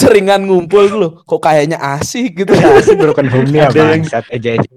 keseringan 0.01 0.41
ngumpul 0.43 0.85
loh. 0.89 1.11
Kok 1.21 1.37
kayaknya 1.37 1.77
asik 1.77 2.41
gitu. 2.41 2.51
Ya, 2.51 2.81
sih 2.81 2.97
broken 2.97 3.29
home 3.29 3.53
nya 3.53 3.69
Ada 3.69 3.77
yang- 3.77 4.01
bangsat 4.01 4.25
aja 4.33 4.49
aja. 4.57 4.69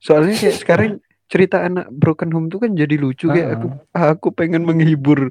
Soalnya 0.00 0.34
kayak 0.34 0.56
sekarang 0.56 0.90
cerita 1.30 1.62
anak 1.62 1.86
broken 1.94 2.34
home 2.34 2.50
tuh 2.50 2.58
kan 2.58 2.74
jadi 2.74 2.98
lucu 2.98 3.30
kayak 3.30 3.54
aku 3.54 3.68
aku 3.92 4.28
pengen 4.34 4.66
menghibur. 4.66 5.30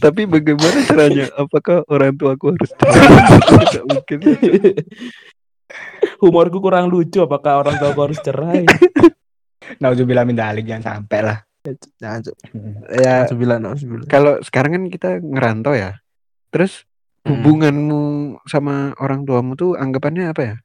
Tapi 0.00 0.26
bagaimana 0.26 0.82
caranya? 0.82 1.28
Apakah 1.42 1.84
orang 1.86 2.16
tua 2.16 2.34
aku 2.34 2.56
harus 2.56 2.70
Nggak 2.74 3.84
mungkin. 3.92 4.18
Humorku 6.18 6.58
kurang 6.58 6.90
lucu 6.90 7.22
apakah 7.22 7.62
orang 7.62 7.78
tua 7.78 7.94
aku 7.94 8.00
harus 8.02 8.18
cerai? 8.18 8.66
Nauzubillah 9.78 10.26
min 10.26 10.34
dalik 10.34 10.66
jangan 10.66 10.98
sampai 10.98 11.20
lah. 11.22 11.38
Ya 12.90 13.24
Nauzubillah, 13.24 13.58
nauzubillah. 13.60 14.08
kalau 14.08 14.40
sekarang 14.40 14.70
kan 14.76 14.84
kita 14.88 15.10
ngerantau 15.20 15.74
ya 15.76 16.00
terus 16.50 16.84
Hmm. 17.20 17.36
hubunganmu 17.36 18.00
sama 18.48 18.96
orang 18.96 19.28
tuamu 19.28 19.52
tuh 19.52 19.76
anggapannya 19.76 20.32
apa 20.32 20.40
ya 20.40 20.56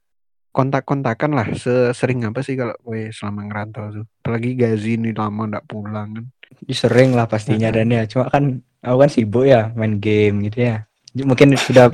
kontak-kontakan 0.55 1.35
lah 1.35 1.51
sesering 1.51 2.23
apa 2.23 2.39
sih 2.47 2.55
kalau 2.55 2.71
gue 2.79 3.11
selama 3.11 3.43
ngerantau 3.43 3.91
tuh 3.91 4.05
apalagi 4.23 4.55
Gazi 4.55 4.95
ini 4.95 5.11
lama 5.11 5.51
ndak 5.51 5.67
pulang 5.67 6.15
kan 6.15 6.25
Sering 6.71 7.11
lah 7.11 7.27
pastinya 7.27 7.67
dan 7.75 7.91
ya 7.91 8.07
cuma 8.07 8.31
kan 8.31 8.63
Aku 8.85 9.01
kan 9.01 9.09
sibuk 9.09 9.49
ya 9.49 9.73
main 9.73 9.97
game 9.97 10.45
gitu 10.45 10.69
ya. 10.69 10.85
Mungkin 11.17 11.57
sudah 11.57 11.89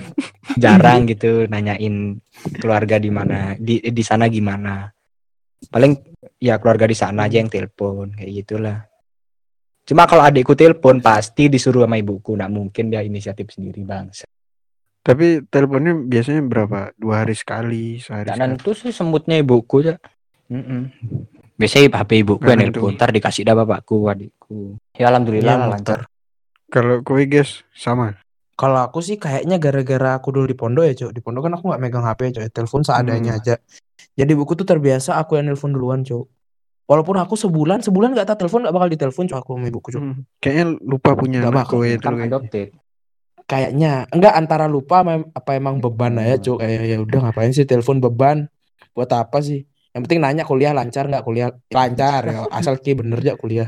jarang 0.59 1.07
gitu 1.07 1.47
nanyain 1.47 2.19
keluarga 2.59 2.99
di 2.99 3.07
mana 3.07 3.55
di 3.55 3.79
di 3.79 4.03
sana 4.03 4.27
gimana. 4.27 4.91
Paling 5.71 5.95
ya 6.35 6.59
keluarga 6.59 6.91
di 6.91 6.97
sana 6.99 7.31
aja 7.31 7.39
yang 7.39 7.47
telepon 7.47 8.11
kayak 8.11 8.43
gitulah. 8.43 8.90
Cuma 9.91 10.07
kalau 10.07 10.23
adikku 10.23 10.55
telepon 10.55 11.03
pasti 11.03 11.51
disuruh 11.51 11.83
sama 11.83 11.99
ibuku, 11.99 12.39
nggak 12.39 12.47
mungkin 12.47 12.87
dia 12.87 13.03
inisiatif 13.03 13.51
sendiri 13.51 13.83
bang. 13.83 14.07
Tapi 15.03 15.43
teleponnya 15.43 15.99
biasanya 15.99 16.39
berapa? 16.41 16.95
Dua 16.95 17.25
hari 17.25 17.35
sekali, 17.35 17.99
sehari 17.99 18.31
Gak 18.31 18.39
sekali. 18.39 18.47
nentu 18.47 18.71
sih 18.71 18.95
semutnya 18.95 19.35
ibuku 19.35 19.83
ya. 19.83 19.99
Mm-mm. 20.47 20.87
Biasanya 21.57 21.91
HP 21.91 22.23
ibuku 22.23 22.45
yang 22.45 22.63
nelpon, 22.63 22.95
ntar 22.95 23.11
dikasih 23.11 23.43
dah 23.43 23.51
bapakku, 23.53 24.07
adikku. 24.07 24.79
Ya 24.95 25.11
alhamdulillah 25.11 25.59
lah 25.59 25.67
muter. 25.67 25.75
lancar. 25.75 25.99
Kalau 26.71 27.03
kowe 27.03 27.19
guys 27.21 27.67
sama. 27.75 28.15
Kalau 28.55 28.79
aku 28.79 29.03
sih 29.03 29.19
kayaknya 29.19 29.57
gara-gara 29.57 30.15
aku 30.15 30.31
dulu 30.31 30.45
di 30.45 30.55
pondok 30.55 30.87
ya, 30.87 30.93
Cuk. 30.95 31.11
Di 31.11 31.19
pondok 31.19 31.49
kan 31.49 31.53
aku 31.57 31.67
nggak 31.67 31.81
megang 31.81 32.05
HP, 32.05 32.31
Cuk. 32.31 32.47
Telepon 32.47 32.81
seadanya 32.81 33.35
Hmm. 33.35 33.39
aja. 33.43 33.55
Jadi 34.13 34.31
buku 34.31 34.53
tuh 34.53 34.63
terbiasa 34.63 35.17
aku 35.17 35.35
yang 35.35 35.49
nelpon 35.49 35.73
duluan, 35.73 36.05
Cuk. 36.05 36.29
Walaupun 36.91 37.15
aku 37.23 37.39
sebulan, 37.39 37.79
sebulan 37.79 38.11
gak 38.19 38.35
tak 38.35 38.43
telepon, 38.43 38.67
gak 38.67 38.75
bakal 38.75 38.91
ditelepon, 38.91 39.23
Cuk. 39.31 39.37
Aku 39.39 39.55
sama 39.55 39.71
ibuku, 39.71 39.95
Cuk. 39.95 40.01
Hmm. 40.03 40.27
Kayaknya 40.43 40.65
lupa 40.83 41.15
punya 41.15 41.39
anak 41.47 41.63
bakal, 41.63 41.79
kowe 41.79 41.87
itu 41.87 42.03
Kan 42.03 42.19
kayaknya. 42.19 42.27
adopted. 42.27 42.67
Kayaknya 43.47 43.91
enggak 44.11 44.33
antara 44.35 44.65
lupa 44.67 45.03
sama 45.03 45.13
apa 45.31 45.51
emang 45.55 45.79
beban 45.79 46.19
aja. 46.19 46.35
Cuk. 46.35 46.59
Kayak 46.59 46.83
ya 46.83 46.97
udah 46.99 47.19
ngapain 47.23 47.55
sih 47.55 47.63
telepon 47.63 48.03
beban? 48.03 48.51
Buat 48.91 49.15
apa 49.15 49.39
sih? 49.39 49.63
Yang 49.91 50.01
penting 50.07 50.19
nanya 50.23 50.43
kuliah 50.43 50.71
lancar 50.71 51.07
nggak 51.07 51.23
kuliah 51.23 51.51
lancar 51.67 52.23
ya 52.23 52.47
asal 52.47 52.79
ki 52.79 52.95
bener 52.95 53.19
aja 53.19 53.35
kuliah 53.35 53.67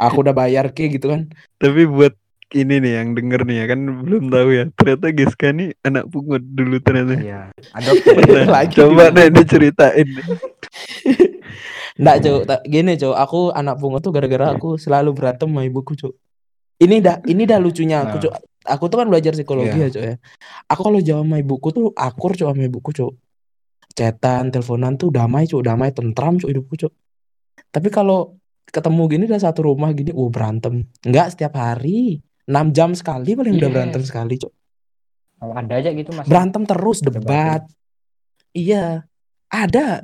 aku 0.00 0.24
udah 0.24 0.32
bayar 0.32 0.72
ki 0.72 0.88
gitu 0.96 1.12
kan 1.12 1.28
Tapi 1.60 1.84
buat 1.84 2.16
ini 2.50 2.80
nih 2.80 2.92
yang 2.96 3.08
denger 3.12 3.44
nih 3.44 3.56
ya 3.60 3.66
kan 3.68 3.80
belum 4.02 4.24
tahu 4.28 4.48
ya. 4.50 4.64
Ternyata 4.72 5.06
Giska 5.10 5.48
nih 5.50 5.76
anak 5.82 6.08
pungut 6.08 6.40
dulu 6.40 6.80
ternyata. 6.80 7.14
Iya, 7.14 7.40
adopted. 7.74 8.14
Nah, 8.24 8.46
Lagi 8.48 8.74
coba 8.74 9.04
nih 9.10 9.28
diceritain. 9.28 10.08
Nggak 11.98 12.16
cuk, 12.24 12.40
tak- 12.44 12.64
gini 12.64 12.92
cuk, 12.94 13.14
aku 13.14 13.40
anak 13.50 13.76
pungut 13.76 14.00
tuh 14.00 14.12
gara-gara 14.12 14.54
aku 14.54 14.76
selalu 14.76 15.12
berantem 15.12 15.48
sama 15.48 15.62
ibuku 15.62 15.92
cuk. 15.92 16.14
Ini 16.78 16.96
dah, 17.02 17.16
ini 17.26 17.42
dah 17.42 17.58
lucunya 17.58 18.00
aku 18.00 18.16
Nah. 18.16 18.22
cuk. 18.22 18.32
Aku 18.68 18.84
tuh 18.86 18.96
kan 18.96 19.08
belajar 19.08 19.32
psikologi 19.32 19.74
Iya. 19.74 19.88
ya 19.88 19.92
cuk 19.92 20.02
ya. 20.04 20.14
Aku 20.68 20.80
kalau 20.82 21.00
jawab 21.00 21.24
sama 21.24 21.36
ibuku 21.38 21.68
tuh 21.68 21.86
akur 21.92 22.32
cuk 22.32 22.48
sama 22.48 22.62
ibuku 22.62 22.90
cuk. 22.92 23.12
Chatan, 23.92 24.48
teleponan 24.48 24.94
tuh 24.94 25.10
damai 25.10 25.44
cuk, 25.44 25.60
damai 25.60 25.90
tentram 25.90 26.36
cuk 26.36 26.48
hidupku 26.48 26.78
cuk. 26.78 26.92
Tapi 27.68 27.88
kalau 27.88 28.38
ketemu 28.64 29.02
gini 29.08 29.24
udah 29.26 29.40
satu 29.42 29.66
rumah 29.66 29.90
gini, 29.90 30.12
uh 30.12 30.28
berantem. 30.28 30.86
Enggak 31.02 31.34
setiap 31.34 31.56
hari, 31.56 32.20
6 32.48 32.72
jam 32.72 32.90
sekali 32.96 33.36
paling 33.36 33.60
udah 33.60 33.68
Yes. 33.68 33.76
berantem 33.76 34.02
sekali 34.02 34.34
cuk. 34.40 34.52
Kalau 35.38 35.54
ada 35.54 35.74
aja 35.76 35.90
gitu 35.92 36.10
mas. 36.16 36.24
Berantem 36.26 36.62
terus 36.64 36.98
Debatin. 36.98 37.20
debat. 37.22 37.62
Iya. 38.50 39.04
Ada 39.48 40.02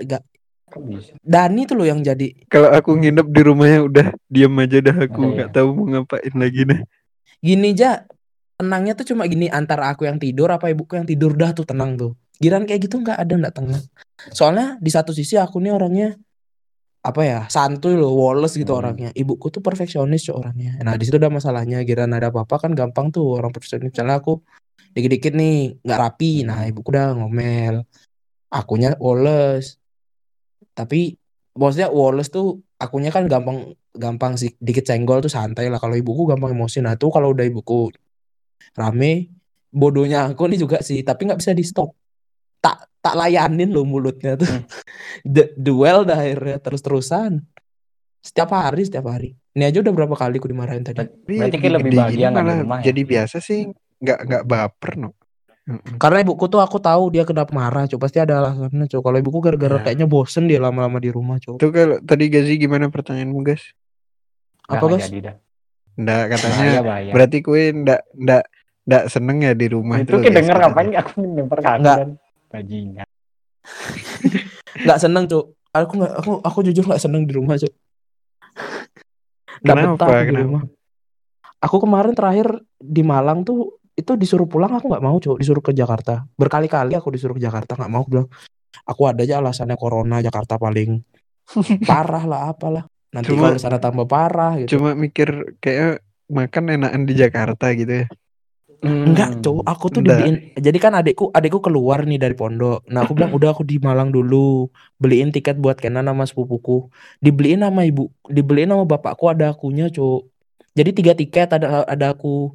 bisa? 0.82 1.14
Dani 1.22 1.70
tuh 1.70 1.78
loh 1.78 1.86
yang 1.86 2.02
jadi 2.02 2.34
Kalau 2.50 2.66
aku 2.72 2.98
nginep 2.98 3.26
di 3.30 3.40
rumahnya 3.46 3.80
udah 3.86 4.06
diam 4.26 4.54
aja 4.58 4.78
dah 4.82 4.96
aku 5.06 5.20
ya? 5.22 5.30
nggak 5.38 5.50
tahu 5.54 5.68
mau 5.70 5.86
ngapain 5.86 6.34
lagi 6.34 6.62
dah. 6.66 6.80
gini 7.38 7.76
aja 7.76 8.02
tenangnya 8.56 8.96
tuh 8.96 9.12
cuma 9.12 9.28
gini 9.28 9.46
antara 9.52 9.92
aku 9.92 10.08
yang 10.08 10.16
tidur 10.16 10.48
apa 10.48 10.72
ibuku 10.72 10.96
yang 10.96 11.04
tidur 11.04 11.36
dah 11.36 11.52
tuh 11.52 11.62
tenang 11.62 11.94
tuh 11.94 12.16
giran 12.40 12.64
kayak 12.64 12.88
gitu 12.88 12.98
nggak 13.04 13.20
ada 13.20 13.34
nggak 13.36 13.54
tenang 13.54 13.84
soalnya 14.32 14.80
di 14.80 14.88
satu 14.88 15.12
sisi 15.12 15.36
aku 15.36 15.60
nih 15.60 15.76
orangnya 15.76 16.16
apa 17.04 17.20
ya 17.20 17.40
santuy 17.52 18.00
loh 18.00 18.16
Wallace 18.16 18.56
gitu 18.56 18.72
Hmm. 18.72 18.80
orangnya. 18.80 19.10
Ibuku 19.12 19.52
tuh 19.52 19.60
perfeksionis 19.60 20.24
cok 20.24 20.36
orangnya. 20.40 20.80
Nah 20.80 20.96
di 20.96 21.04
situ 21.04 21.20
udah 21.20 21.28
masalahnya 21.28 21.84
giran 21.84 22.16
ada 22.16 22.32
apa-apa 22.32 22.56
kan 22.64 22.72
gampang 22.72 23.12
tuh 23.12 23.36
orang 23.36 23.52
perfeksionis. 23.52 23.92
Misalnya 23.92 24.24
aku 24.24 24.40
dikit-dikit 24.96 25.36
nih 25.36 25.84
nggak 25.84 25.98
rapi. 26.00 26.48
Nah 26.48 26.64
ibuku 26.64 26.88
udah 26.88 27.12
ngomel. 27.12 27.84
Akunya 28.48 28.96
Wallace. 28.96 29.76
Tapi 30.72 31.12
maksudnya 31.52 31.92
Wallace 31.92 32.32
tuh 32.32 32.64
akunya 32.80 33.12
kan 33.12 33.28
gampang 33.28 33.76
gampang 33.94 34.40
sih 34.40 34.56
dikit 34.56 34.88
senggol 34.88 35.20
tuh 35.20 35.28
santai 35.28 35.68
lah. 35.68 35.76
Kalau 35.76 35.92
ibuku 35.92 36.24
gampang 36.24 36.56
emosi. 36.56 36.80
Nah 36.80 36.96
tuh 36.96 37.12
kalau 37.12 37.36
udah 37.36 37.44
ibuku 37.44 37.92
rame 38.74 39.28
bodohnya 39.74 40.30
aku 40.30 40.46
nih 40.46 40.58
juga 40.58 40.78
sih 40.80 41.02
tapi 41.02 41.26
nggak 41.26 41.38
bisa 41.42 41.50
di 41.50 41.66
stop 41.66 41.90
tak 42.62 42.86
tak 43.04 43.14
layanin 43.14 43.68
loh 43.68 43.84
mulutnya 43.84 44.32
tuh 44.34 44.48
Hmm. 44.48 44.64
The- 45.28 45.52
duel 45.54 46.02
dah 46.02 46.16
akhirnya 46.16 46.56
terus 46.56 46.80
terusan 46.80 47.44
setiap 48.18 48.48
hari 48.50 48.82
setiap 48.82 49.04
hari 49.06 49.36
ini 49.52 49.68
aja 49.68 49.78
udah 49.78 49.92
berapa 49.92 50.16
kali 50.16 50.40
aku 50.40 50.48
dimarahin 50.48 50.80
tadi 50.80 50.96
Tapi 50.96 51.36
Berarti 51.36 51.56
kayak 51.58 51.74
lebih 51.78 51.90
bahagia 51.92 52.28
malah 52.28 52.56
rumah 52.58 52.78
ya? 52.80 52.84
jadi 52.88 53.00
biasa 53.04 53.36
sih 53.38 53.68
nggak 54.00 54.18
nggak 54.24 54.42
baper 54.44 54.92
no. 54.96 55.10
Karena 55.96 56.20
ibuku 56.20 56.44
tuh 56.44 56.60
aku 56.60 56.76
tahu 56.76 57.08
dia 57.08 57.24
kenapa 57.24 57.48
marah 57.50 57.84
coba 57.86 58.04
pasti 58.04 58.18
ada 58.18 58.36
alasannya 58.36 58.84
coba 58.86 59.02
kalau 59.02 59.18
ibuku 59.18 59.38
gara-gara 59.40 59.76
Ya. 59.78 59.82
kayaknya 59.82 60.04
bosen 60.04 60.44
dia 60.44 60.60
lama-lama 60.60 60.96
di 60.96 61.08
rumah 61.08 61.36
coba 61.38 61.56
Itu 61.56 61.68
kalau 61.70 61.96
tadi 62.00 62.24
Gazi 62.28 62.56
gimana 62.58 62.88
pertanyaanmu 62.88 63.40
guys? 63.42 63.64
Apa 64.66 64.84
guys 64.86 65.08
jadi 65.08 65.20
dah. 65.22 65.36
Nggak 65.94 66.22
katanya 66.30 66.52
Bahaya 66.58 66.80
bahaya. 66.82 67.10
berarti 67.12 67.38
kue 67.40 67.62
ndak 67.70 68.00
ndak 68.12 68.42
ndak 68.84 69.02
seneng 69.08 69.38
ya 69.40 69.52
di 69.52 69.66
rumah 69.66 69.96
itu 69.98 70.10
tuh, 70.10 70.18
kayak 70.18 70.26
guys, 70.26 70.38
denger 70.42 70.56
ngapain 70.58 70.88
aku 70.92 71.12
kan. 71.80 72.08
Bajingan. 72.54 73.08
nggak 74.86 75.00
seneng 75.00 75.26
cuk. 75.26 75.44
Aku 75.74 75.92
nggak 75.98 76.12
aku 76.22 76.30
aku 76.38 76.58
jujur 76.62 76.86
nggak 76.86 77.02
seneng 77.02 77.26
di 77.26 77.34
rumah 77.34 77.58
cuk. 77.58 77.74
Nggak 79.64 79.76
betah 79.76 80.06
aku 80.06 80.14
di 80.14 80.26
Kenapa? 80.30 80.44
rumah. 80.46 80.62
Aku 81.58 81.76
kemarin 81.80 82.12
terakhir 82.14 82.46
di 82.76 83.02
Malang 83.02 83.42
tuh 83.42 83.74
itu 83.94 84.14
disuruh 84.14 84.46
pulang 84.46 84.70
aku 84.70 84.86
nggak 84.86 85.02
mau 85.02 85.18
cuk. 85.18 85.40
Disuruh 85.40 85.58
ke 85.58 85.74
Jakarta. 85.74 86.22
Berkali-kali 86.36 86.94
aku 86.94 87.10
disuruh 87.10 87.34
ke 87.34 87.42
Jakarta 87.42 87.74
nggak 87.74 87.90
mau 87.90 88.06
aku 88.06 88.10
bilang. 88.14 88.28
Aku 88.84 89.06
ada 89.06 89.22
aja 89.22 89.42
alasannya 89.42 89.74
corona 89.74 90.18
Jakarta 90.20 90.54
paling 90.54 91.02
parah 91.90 92.22
lah 92.22 92.40
apalah. 92.50 92.84
Nanti 93.10 93.30
Cuma- 93.30 93.50
kalau 93.50 93.58
sana 93.58 93.78
tambah 93.78 94.06
parah 94.06 94.58
gitu. 94.62 94.78
Cuma 94.78 94.94
mikir 94.94 95.58
kayak 95.58 96.02
makan 96.30 96.64
enakan 96.70 97.02
di 97.02 97.14
Jakarta 97.14 97.70
gitu 97.74 98.02
ya. 98.02 98.06
Enggak, 98.84 99.40
cowok 99.40 99.64
aku 99.64 99.84
tuh 99.88 100.00
dibeliin. 100.04 100.52
Jadi 100.54 100.78
kan 100.78 100.92
adikku 100.92 101.32
adikku 101.32 101.64
keluar 101.64 102.04
nih 102.04 102.20
dari 102.20 102.36
pondok. 102.36 102.84
Nah, 102.92 103.08
aku 103.08 103.16
bilang 103.16 103.32
udah 103.32 103.56
aku 103.56 103.64
di 103.64 103.80
Malang 103.80 104.12
dulu. 104.12 104.68
Beliin 105.00 105.32
tiket 105.32 105.56
buat 105.56 105.80
Kenan 105.80 106.04
sama 106.04 106.28
sepupuku. 106.28 106.92
Dibeliin 107.24 107.64
sama 107.64 107.88
ibu, 107.88 108.12
dibeliin 108.28 108.70
sama 108.70 108.84
bapakku 108.84 109.32
ada 109.32 109.56
akunya, 109.56 109.88
cowok. 109.88 110.28
Jadi 110.76 110.90
tiga 110.92 111.12
tiket 111.16 111.48
ada 111.56 111.88
ada 111.88 112.06
aku. 112.12 112.52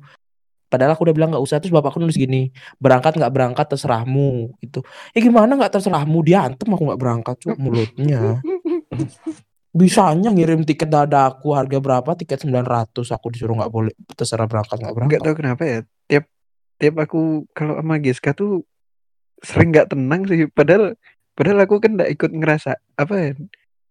Padahal 0.70 0.94
aku 0.94 1.02
udah 1.10 1.16
bilang 1.18 1.34
nggak 1.34 1.42
usah 1.42 1.58
terus 1.58 1.74
bapakku 1.74 1.98
nulis 1.98 2.14
gini, 2.14 2.54
berangkat 2.78 3.18
nggak 3.18 3.34
berangkat 3.34 3.66
terserahmu 3.74 4.54
gitu. 4.62 4.86
Ya 5.18 5.20
gimana 5.26 5.58
nggak 5.58 5.82
terserahmu 5.82 6.22
dia 6.22 6.46
antem 6.46 6.70
aku 6.70 6.94
nggak 6.94 7.02
berangkat 7.02 7.36
cuk 7.42 7.58
mulutnya. 7.58 8.38
Bisanya 9.74 10.30
ngirim 10.30 10.62
tiket 10.62 10.94
dadaku 10.94 11.58
harga 11.58 11.82
berapa 11.82 12.12
tiket 12.14 12.46
900 12.46 13.02
aku 13.02 13.34
disuruh 13.34 13.58
nggak 13.58 13.74
boleh 13.74 13.94
terserah 14.14 14.46
berangkat 14.46 14.78
nggak 14.78 14.94
berangkat. 14.94 15.18
Nggak 15.18 15.26
tahu 15.26 15.36
kenapa 15.42 15.64
ya. 15.66 15.80
Tiap 16.80 16.96
aku 16.96 17.46
kalau 17.52 17.76
sama 17.78 18.00
Giska 18.00 18.32
tuh 18.32 18.64
sering 19.44 19.76
nggak 19.76 19.92
tenang 19.92 20.24
sih. 20.26 20.48
Padahal 20.48 20.96
padahal 21.36 21.60
aku 21.68 21.84
kan 21.84 22.00
nggak 22.00 22.12
ikut 22.16 22.32
ngerasa 22.32 22.80
apa 22.96 23.14
ya. 23.20 23.32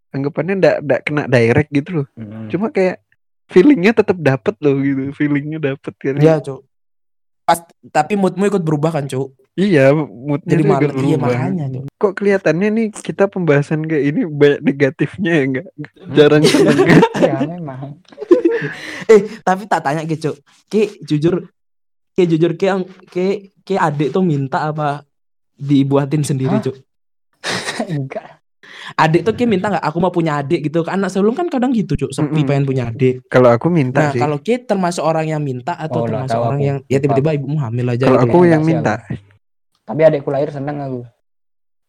Anggapannya 0.08 0.54
nggak 0.56 0.76
nggak 0.88 1.00
kena 1.04 1.22
direct 1.28 1.70
gitu 1.70 1.90
loh. 2.02 2.06
Hmm. 2.16 2.48
Cuma 2.48 2.72
kayak 2.72 3.04
feelingnya 3.48 3.92
tetap 3.96 4.16
dapet 4.20 4.54
loh 4.64 4.76
gitu. 4.80 5.12
Feelingnya 5.16 5.58
dapet 5.60 5.92
kan. 6.00 6.16
Iya, 6.20 6.40
Cuk. 6.40 6.64
Pas 7.48 7.64
tapi 7.92 8.12
moodmu 8.16 8.44
ikut 8.44 8.60
berubah 8.60 8.92
kan, 8.92 9.08
Cuk? 9.08 9.32
Iya, 9.58 9.90
moodnya 9.96 10.52
Jadi 10.54 10.62
malah 10.68 10.92
iya 11.00 11.16
makanya, 11.16 11.64
Cuk. 11.72 11.84
Kok 11.96 12.12
kelihatannya 12.16 12.68
nih 12.72 12.86
kita 12.92 13.24
pembahasan 13.28 13.88
kayak 13.88 14.04
ini 14.04 14.20
banyak 14.28 14.60
negatifnya 14.64 15.32
ya 15.32 15.44
enggak? 15.44 15.66
Jarang 16.12 16.42
senengnya. 16.48 17.00
ya 17.20 17.36
memang. 17.44 17.96
Eh, 19.06 19.22
tapi 19.46 19.70
tak 19.70 19.86
tanya 19.86 20.02
gitu. 20.02 20.34
Ki 20.66 20.98
jujur 21.06 21.46
Ki 22.18 22.26
jujur 22.26 22.58
yang 22.58 22.82
Ki 23.06 23.26
Ki 23.62 23.78
adik 23.78 24.10
tuh 24.10 24.20
minta 24.20 24.66
apa 24.66 25.06
dibuatin 25.54 26.20
sendiri, 26.20 26.50
Hah? 26.50 26.62
Cuk. 26.64 26.74
Enggak. 27.94 28.42
Adik 28.94 29.22
tuh 29.22 29.32
Ki 29.32 29.44
minta 29.44 29.70
nggak 29.70 29.84
aku 29.84 29.98
mau 29.98 30.10
punya 30.10 30.42
adik 30.42 30.66
gitu. 30.66 30.82
Anak 30.82 31.08
sebelum 31.08 31.32
kan 31.32 31.46
kadang 31.46 31.70
gitu, 31.70 31.94
Cuk. 31.94 32.10
Sepi 32.10 32.26
Mm-mm. 32.34 32.42
pengen 32.44 32.64
punya 32.64 32.90
adik. 32.90 33.22
Kalau 33.28 33.48
aku 33.48 33.70
minta 33.70 34.02
Nah, 34.02 34.10
sih. 34.10 34.18
kalau 34.18 34.38
Ki 34.38 34.58
termasuk 34.58 35.04
orang 35.04 35.28
yang 35.28 35.38
minta 35.38 35.78
atau 35.78 36.02
Oh, 36.02 36.06
termasuk 36.06 36.34
tahu 36.34 36.42
orang 36.42 36.58
aku. 36.58 36.66
yang 36.66 36.78
ya 36.84 36.98
tiba-tiba 36.98 37.30
ibumu 37.32 37.56
hamil 37.56 37.86
aja 37.86 38.04
Kalau 38.04 38.18
gitu. 38.18 38.28
aku 38.28 38.38
yang 38.44 38.62
minta. 38.62 38.94
Tapi 39.84 40.00
adikku 40.02 40.28
lahir 40.28 40.50
seneng 40.50 40.76
aku. 40.80 41.00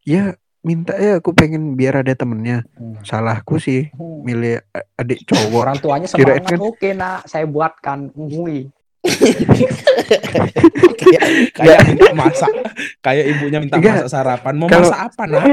Ya 0.06 0.38
minta 0.60 0.94
ya 0.94 1.18
aku 1.18 1.34
pengen 1.34 1.74
biar 1.74 2.00
ada 2.00 2.14
temennya. 2.14 2.62
Hmm. 2.72 3.02
Salahku 3.02 3.58
sih 3.58 3.90
milih 3.98 4.62
a- 4.70 4.86
adik 4.96 5.26
cowok. 5.26 5.58
Orang 5.58 5.78
tuanya 5.80 6.06
semangat. 6.06 6.46
kan- 6.46 6.62
Oke 6.62 6.94
nak, 6.94 7.26
saya 7.26 7.44
buatkan. 7.44 8.14
Ngui. 8.14 8.70
Kayak 11.00 11.24
kayak 11.56 11.80
minta 11.88 12.12
masak 12.14 12.52
kayak 13.00 13.26
ibunya 13.38 13.58
minta 13.64 13.78
Enggak. 13.80 14.04
masak 14.06 14.10
sarapan 14.12 14.54
mau 14.60 14.68
Kalau- 14.68 14.92
masak 14.92 15.02
apa 15.14 15.24
nah 15.30 15.44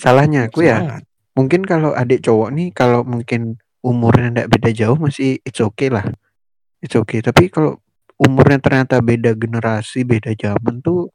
Salahnya 0.00 0.48
aku 0.48 0.64
ya. 0.64 0.80
Semangat. 0.80 1.02
Mungkin 1.36 1.60
kalau 1.68 1.90
adik 1.92 2.24
cowok 2.24 2.48
nih 2.56 2.68
kalau 2.72 3.04
mungkin 3.04 3.60
umurnya 3.84 4.32
ndak 4.32 4.48
beda 4.48 4.72
jauh 4.72 4.96
masih 4.96 5.36
it's 5.44 5.60
okay 5.60 5.92
lah. 5.92 6.08
It's 6.80 6.96
okay. 6.96 7.20
Tapi 7.20 7.52
kalau 7.52 7.76
umurnya 8.16 8.56
ternyata 8.64 9.04
beda 9.04 9.36
generasi, 9.36 10.08
beda 10.08 10.32
zaman 10.32 10.80
tuh 10.80 11.12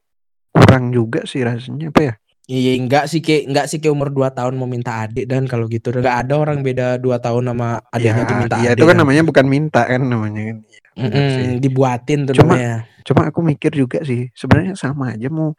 kurang 0.53 0.93
juga 0.93 1.25
sih 1.25 1.41
rasanya 1.41 1.89
apa 1.89 2.01
ya? 2.05 2.13
Iya 2.45 2.77
enggak 2.77 3.09
sih 3.09 3.25
ke 3.25 3.49
enggak 3.49 3.65
sih 3.65 3.81
ke 3.81 3.89
umur 3.89 4.13
2 4.13 4.29
tahun 4.29 4.53
mau 4.53 4.69
minta 4.69 5.01
adik 5.01 5.25
dan 5.25 5.49
kalau 5.49 5.65
gitu 5.65 5.89
enggak 5.89 6.29
ada 6.29 6.37
orang 6.37 6.61
beda 6.61 7.01
2 7.01 7.17
tahun 7.17 7.41
sama 7.49 7.81
adiknya 7.89 8.23
tuh 8.29 8.37
minta 8.37 8.55
ya 8.61 8.69
adik. 8.69 8.77
itu 8.77 8.85
kan 8.85 8.93
dan. 8.93 9.01
namanya 9.01 9.21
bukan 9.25 9.45
minta 9.49 9.81
kan 9.81 10.01
namanya 10.05 10.41
kan. 10.53 10.57
Iya, 10.95 11.09
Mm-mm, 11.09 11.27
sih. 11.33 11.45
dibuatin 11.59 12.19
tuh 12.29 12.33
Cuma- 12.37 12.53
namanya. 12.55 12.73
Cuma 13.05 13.21
aku 13.29 13.39
mikir 13.41 13.73
juga 13.73 14.01
sih, 14.01 14.29
sebenarnya 14.33 14.77
sama 14.77 15.13
aja 15.13 15.29
mau 15.29 15.53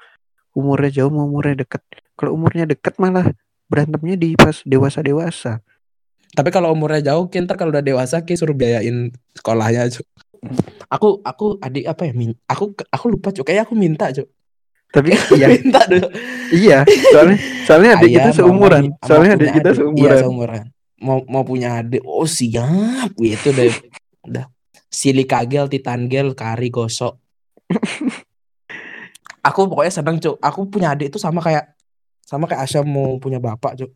umurnya 0.54 1.02
jauh 1.02 1.10
mau 1.10 1.26
umurnya 1.26 1.62
deket. 1.66 1.82
Kalau 2.14 2.34
umurnya 2.34 2.64
deket 2.66 2.96
malah 3.02 3.34
berantemnya 3.66 4.16
di 4.16 4.34
pas 4.38 4.62
dewasa-dewasa. 4.62 5.60
Tapi 6.32 6.48
kalau 6.50 6.72
umurnya 6.74 7.12
jauh, 7.12 7.26
Ki, 7.30 7.38
ntar 7.42 7.54
kalau 7.56 7.70
udah 7.70 7.84
dewasa 7.84 8.22
Ki 8.26 8.34
suruh 8.34 8.56
biayain 8.56 9.14
sekolahnya, 9.36 9.88
Cuk. 9.90 10.06
Aku 10.90 11.20
aku 11.22 11.56
adik 11.62 11.86
apa 11.86 12.08
ya? 12.08 12.12
Min, 12.14 12.34
aku 12.46 12.72
aku 12.88 13.04
lupa, 13.12 13.30
Cuk. 13.30 13.46
Kayaknya 13.46 13.64
aku 13.68 13.74
minta, 13.76 14.06
Cuk. 14.10 14.26
Tapi 14.90 15.12
iya, 15.38 15.46
minta 15.50 15.80
dulu. 15.84 16.08
iya, 16.54 16.78
soalnya 17.12 17.38
soalnya 17.66 17.90
adik 17.98 18.08
Ayah 18.08 18.14
kita 18.16 18.30
seumuran. 18.38 18.82
Soalnya 19.02 19.30
adik 19.36 19.50
kita 19.52 19.68
adik. 19.70 19.76
Iya, 19.76 19.82
seumuran. 19.82 20.18
seumuran. 20.22 20.64
Mau 20.96 21.18
mau 21.28 21.42
punya 21.44 21.68
adik. 21.84 22.00
Oh, 22.06 22.24
siap. 22.24 23.12
Itu 23.20 23.52
udah 23.52 23.66
udah 24.24 24.44
silikagel, 24.88 25.68
titangel, 25.68 26.32
kari 26.32 26.72
gosok. 26.72 27.20
aku 29.48 29.58
pokoknya 29.68 29.92
seneng, 29.92 30.16
Cuk. 30.16 30.40
Aku 30.40 30.66
punya 30.70 30.96
adik 30.96 31.12
itu 31.12 31.18
sama 31.20 31.44
kayak 31.44 31.76
sama 32.26 32.48
kayak 32.50 32.66
Asya 32.66 32.80
mau 32.82 33.20
punya 33.20 33.38
bapak, 33.38 33.76
Cuk. 33.78 33.90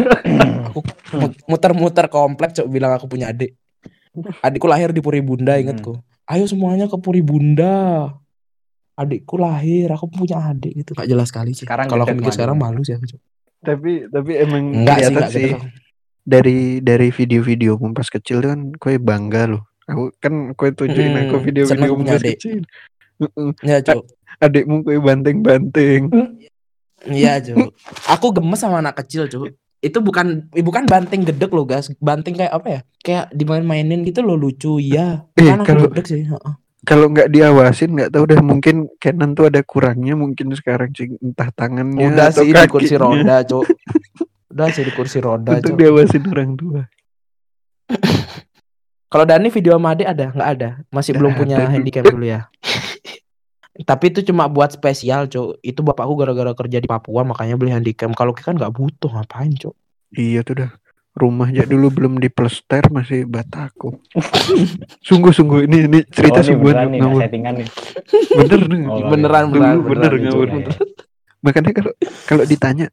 aku 0.70 0.80
mut- 1.20 1.40
muter-muter 1.46 2.06
komplek, 2.08 2.56
Cuk, 2.56 2.66
bilang 2.72 2.96
aku 2.96 3.06
punya 3.06 3.30
adik. 3.30 3.54
Adikku 4.42 4.66
lahir 4.66 4.90
di 4.90 4.98
Puri 4.98 5.22
Bunda, 5.22 5.54
ingetku. 5.54 5.94
Ayo 6.26 6.46
semuanya 6.50 6.90
ke 6.90 6.98
Puri 6.98 7.22
Bunda. 7.22 8.10
Adikku 9.00 9.40
lahir, 9.40 9.88
aku 9.88 10.06
punya 10.06 10.36
adik 10.44 10.76
gitu. 10.76 10.92
Gak 10.92 11.08
jelas 11.08 11.32
sekali 11.32 11.56
sih. 11.56 11.64
Sekarang 11.64 11.88
Kalau 11.88 12.04
aku 12.04 12.12
mikir 12.12 12.36
sekarang 12.36 12.60
malu 12.60 12.84
sih 12.84 12.92
aku. 12.92 13.08
Cuk. 13.08 13.20
Tapi 13.60 13.92
tapi 14.06 14.32
emang 14.36 14.64
Enggak 14.72 14.96
sih, 14.98 15.08
enggak 15.08 15.30
sih, 15.32 15.48
gitu. 15.52 15.64
dari 16.20 16.58
dari 16.80 17.08
video-video 17.08 17.76
pas 17.90 18.08
kecil 18.08 18.40
kan 18.40 18.72
kue 18.76 19.00
bangga 19.00 19.48
loh. 19.48 19.62
Aku 19.84 20.12
kan 20.16 20.52
kue 20.52 20.68
tunjukin 20.70 21.12
Mm, 21.12 21.22
aku 21.26 21.36
video-video 21.40 21.92
pas 21.96 22.20
adik. 22.20 22.36
kecil. 22.36 22.60
Heeh. 23.20 23.48
Ya, 23.64 23.80
Cuk. 23.80 24.04
Adikmu 24.38 24.80
kue 24.80 24.96
banteng-banteng. 24.96 26.02
Iya, 27.04 27.40
Cuk. 27.40 27.72
Aku 28.06 28.32
gemes 28.32 28.60
sama 28.60 28.80
anak 28.80 29.00
kecil, 29.00 29.24
Cuk. 29.26 29.56
Itu 29.80 30.04
bukan 30.04 30.52
bukan 30.52 30.84
banting 30.84 31.24
gedek 31.24 31.48
loh, 31.50 31.64
guys. 31.64 31.88
Banting 31.96 32.36
kayak 32.36 32.52
apa 32.52 32.68
ya? 32.68 32.80
Kayak 33.00 33.24
dimain-mainin 33.32 34.04
gitu 34.04 34.20
loh 34.20 34.36
lucu. 34.36 34.76
Iya. 34.76 35.24
Eh, 35.36 35.48
Kan 35.48 35.64
aku 35.64 35.68
kalau- 35.68 35.84
gedek 35.88 36.04
sih. 36.04 36.28
Kalau 36.80 37.12
nggak 37.12 37.28
diawasin 37.28 37.92
nggak 37.92 38.10
tahu 38.16 38.24
dah 38.24 38.40
mungkin 38.40 38.88
Canon 38.96 39.36
tuh 39.36 39.52
ada 39.52 39.60
kurangnya 39.60 40.16
mungkin 40.16 40.48
sekarang 40.56 40.96
sih 40.96 41.12
entah 41.20 41.52
tangannya 41.52 42.08
Udah 42.08 42.32
atau 42.32 42.40
sih 42.40 42.56
di 42.56 42.64
kursi 42.72 42.94
kakinya 42.96 43.04
roda, 43.04 43.36
Cuk. 43.50 43.64
Udah 44.48 44.68
sih 44.72 44.84
di 44.88 44.92
kursi 44.96 45.18
roda, 45.20 45.50
untuk 45.60 45.76
Cuk. 45.76 45.78
diawasin 45.78 46.22
orang 46.32 46.50
tua. 46.56 46.82
Kalau 49.10 49.24
Dani 49.26 49.48
video 49.52 49.76
sama 49.76 49.92
adik 49.92 50.08
ada? 50.08 50.26
Nggak 50.32 50.50
ada. 50.56 50.70
Masih 50.88 51.12
Nggak 51.12 51.20
belum 51.20 51.32
punya 51.36 51.56
ada, 51.60 51.64
Cuk. 51.68 51.72
handicap 51.76 52.04
dulu 52.08 52.24
ya. 52.24 52.40
Tapi 53.90 54.04
itu 54.12 54.20
cuma 54.32 54.48
buat 54.48 54.72
spesial, 54.72 55.28
Cuk. 55.28 55.60
Itu 55.60 55.84
bapakku 55.84 56.16
gara-gara 56.16 56.56
kerja 56.56 56.80
di 56.80 56.88
Papua 56.88 57.28
makanya 57.28 57.60
beli 57.60 57.76
handicap. 57.76 58.08
Kalau 58.16 58.32
kita 58.32 58.54
kan 58.54 58.56
nggak 58.56 58.72
butuh 58.72 59.10
ngapain, 59.12 59.52
Cuk. 59.52 59.76
Iya 60.16 60.40
tuh 60.42 60.64
dah 60.64 60.70
rumah 61.16 61.50
aja 61.50 61.66
dulu 61.66 61.90
belum 61.96 62.22
diplester 62.22 62.86
masih 62.90 63.26
batako. 63.26 63.98
Sungguh-sungguh 65.02 65.66
ini 65.66 65.78
ini 65.90 66.00
cerita 66.08 66.40
oh, 66.40 66.46
sungguhan 66.46 66.88
nih, 66.90 66.98
nggak 66.98 66.98
ngawur. 67.00 67.22
nih. 67.26 67.68
Bener 68.38 68.60
nih. 68.70 68.80
Oh, 68.86 68.98
Beneran, 69.10 69.44
Dulu 69.50 69.58
beneran, 69.58 69.76
bener 69.82 69.88
beneran, 69.88 70.20
ngawur. 70.22 70.46
Cuk. 70.48 70.60
Iya, 70.60 70.70
iya. 70.70 70.94
Makanya 71.40 71.70
kalau 71.72 71.92
kalau 72.28 72.44
ditanya 72.44 72.86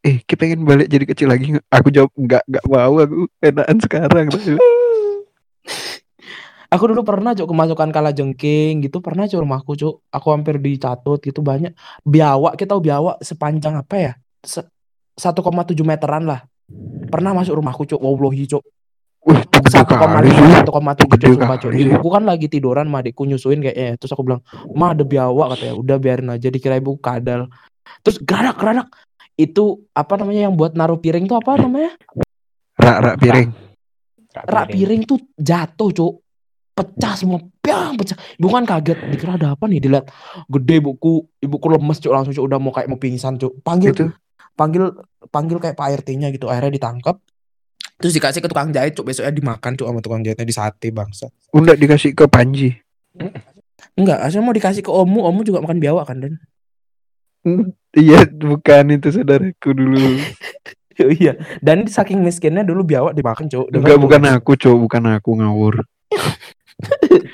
eh 0.00 0.22
kita 0.24 0.40
pengen 0.40 0.64
balik 0.64 0.88
jadi 0.88 1.04
kecil 1.04 1.28
lagi 1.28 1.44
nggak? 1.56 1.66
Aku 1.68 1.88
jawab 1.92 2.10
enggak 2.16 2.42
enggak 2.48 2.64
mau 2.64 2.94
aku 2.96 3.28
enakan 3.44 3.78
sekarang. 3.82 4.26
Aku 6.68 6.84
dulu 6.84 7.00
pernah 7.00 7.32
cuk 7.32 7.48
kemasukan 7.48 7.88
kala 7.88 8.12
jengking 8.12 8.84
gitu 8.84 9.00
pernah 9.00 9.24
cuk 9.24 9.40
rumahku 9.40 9.72
cuk. 9.72 10.04
Aku 10.12 10.26
hampir 10.36 10.60
dicatut 10.60 11.16
gitu 11.24 11.40
banyak. 11.40 11.72
Biawak 12.04 12.60
kita 12.60 12.76
tahu 12.76 12.84
biawak 12.84 13.16
sepanjang 13.24 13.80
apa 13.80 13.96
ya? 13.96 14.12
Se 14.44 14.60
1,7 15.16 15.40
meteran 15.80 16.28
lah. 16.28 16.44
Pernah 17.08 17.32
masuk 17.32 17.56
rumahku 17.56 17.88
cuk. 17.88 18.00
Wallahi 18.00 18.44
cuk. 18.44 18.62
Wih, 19.28 19.40
itu 19.44 19.58
gede 19.60 19.82
kali 19.84 20.28
sih. 20.30 20.44
1,5 20.62 20.68
1,7 20.68 21.12
Gede 21.16 21.26
cuk 21.26 21.36
sumpah 21.40 21.56
sih. 21.58 21.84
Ibuku 21.84 22.08
kan 22.08 22.24
lagi 22.24 22.46
tiduran 22.48 22.86
sama 22.88 23.00
adikku 23.02 23.22
nyusuin 23.24 23.60
kayaknya. 23.60 23.96
Terus 24.00 24.12
aku 24.14 24.22
bilang, 24.24 24.40
"Ma, 24.72 24.92
ada 24.92 25.04
biawak," 25.04 25.56
katanya. 25.56 25.74
Udah 25.76 25.96
biarin 26.00 26.28
aja 26.32 26.48
dikira 26.48 26.78
ibu 26.78 26.96
kadal. 27.00 27.50
Terus 28.04 28.16
geradak 28.22 28.56
geradak. 28.60 28.88
Itu 29.34 29.88
apa 29.92 30.16
namanya 30.20 30.48
yang 30.48 30.54
buat 30.54 30.76
naruh 30.76 31.00
piring 31.00 31.26
tuh 31.26 31.38
apa 31.40 31.60
namanya? 31.60 31.92
Rak 32.78 32.98
rak 33.04 33.16
piring. 33.18 33.50
rak 34.38 34.70
piring 34.70 35.02
tuh 35.02 35.18
jatuh 35.34 35.90
cuk 35.90 36.14
pecah 36.78 37.14
semua 37.18 37.42
piang 37.58 37.98
pecah 37.98 38.14
ibu 38.38 38.46
kan 38.54 38.62
kaget 38.62 38.98
dikira 39.10 39.34
ada 39.34 39.58
apa 39.58 39.66
nih 39.66 39.82
dilihat 39.82 40.06
gede 40.46 40.78
ibuku 40.78 41.26
ibuku 41.42 41.66
lemes 41.74 41.98
cuk 41.98 42.12
langsung 42.14 42.30
cuk 42.30 42.46
udah 42.46 42.58
mau 42.62 42.70
kayak 42.70 42.86
mau 42.86 43.00
pingsan 43.02 43.34
cuk 43.34 43.58
panggil 43.66 43.90
Itu 43.90 44.14
panggil 44.58 44.90
panggil 45.30 45.62
kayak 45.62 45.78
pak 45.78 46.02
RT-nya 46.02 46.34
gitu 46.34 46.50
akhirnya 46.50 46.74
ditangkap 46.74 47.22
terus 47.98 48.10
dikasih 48.12 48.42
ke 48.42 48.48
tukang 48.50 48.74
jahit 48.74 48.94
cuk 48.94 49.06
besoknya 49.06 49.30
dimakan 49.30 49.78
cuk 49.78 49.86
sama 49.86 50.00
tukang 50.02 50.22
jahitnya 50.26 50.42
di 50.42 50.54
sate 50.54 50.90
bangsa 50.90 51.30
udah 51.54 51.74
dikasih 51.74 52.14
ke 52.14 52.26
Panji. 52.26 52.74
enggak 53.94 54.18
asal 54.22 54.42
mau 54.42 54.50
dikasih 54.50 54.82
ke 54.82 54.90
omu 54.90 55.22
omu 55.22 55.46
juga 55.46 55.62
makan 55.62 55.78
biawak 55.78 56.10
kan 56.10 56.18
dan 56.18 56.34
Hmm, 57.46 57.70
Iya, 57.94 58.26
bukan 58.26 58.98
itu 58.98 59.14
saudaraku 59.14 59.70
dulu. 59.70 60.18
iya 61.22 61.38
dan 61.62 61.86
saking 61.86 62.18
miskinnya 62.18 62.66
dulu 62.66 62.82
biawak 62.82 63.14
dimakan 63.14 63.46
cuk 63.46 63.70
Enggak 63.70 64.02
bukan 64.02 64.22
aku, 64.26 64.58
Cok, 64.58 64.76
bukan 64.82 65.02
aku 65.14 65.30
ngawur. 65.38 65.74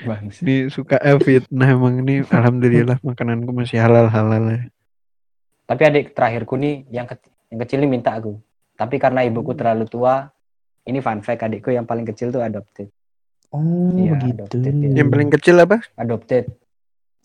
Bangsa. 0.05 0.39
Ini 0.45 0.69
suka 0.69 1.01
eh, 1.01 1.17
fitnah 1.17 1.73
emang 1.73 2.01
ini 2.01 2.21
alhamdulillah 2.25 3.01
makananku 3.01 3.49
masih 3.53 3.81
halal-halal 3.81 4.45
ya. 4.53 4.61
Tapi 5.65 5.81
adik 5.83 6.05
terakhirku 6.13 6.55
nih 6.55 6.85
yang, 6.89 7.05
ke- 7.05 7.17
yang 7.49 7.59
kecil 7.59 7.81
ini 7.81 7.89
minta 7.91 8.13
aku. 8.13 8.37
Tapi 8.75 8.95
karena 8.95 9.21
ibuku 9.21 9.51
terlalu 9.51 9.85
tua, 9.85 10.29
ini 10.83 10.99
fun 10.99 11.19
fact 11.19 11.41
adikku 11.41 11.69
yang 11.69 11.83
paling 11.83 12.05
kecil 12.05 12.29
tuh 12.29 12.39
adopted. 12.39 12.93
oh 13.49 13.89
Iya, 13.91 14.13
begitu 14.13 14.45
adopted, 14.45 14.73
ya. 14.75 14.93
Yang 14.95 15.07
paling 15.09 15.29
kecil 15.31 15.55
apa? 15.57 15.77
Adopted 15.95 16.43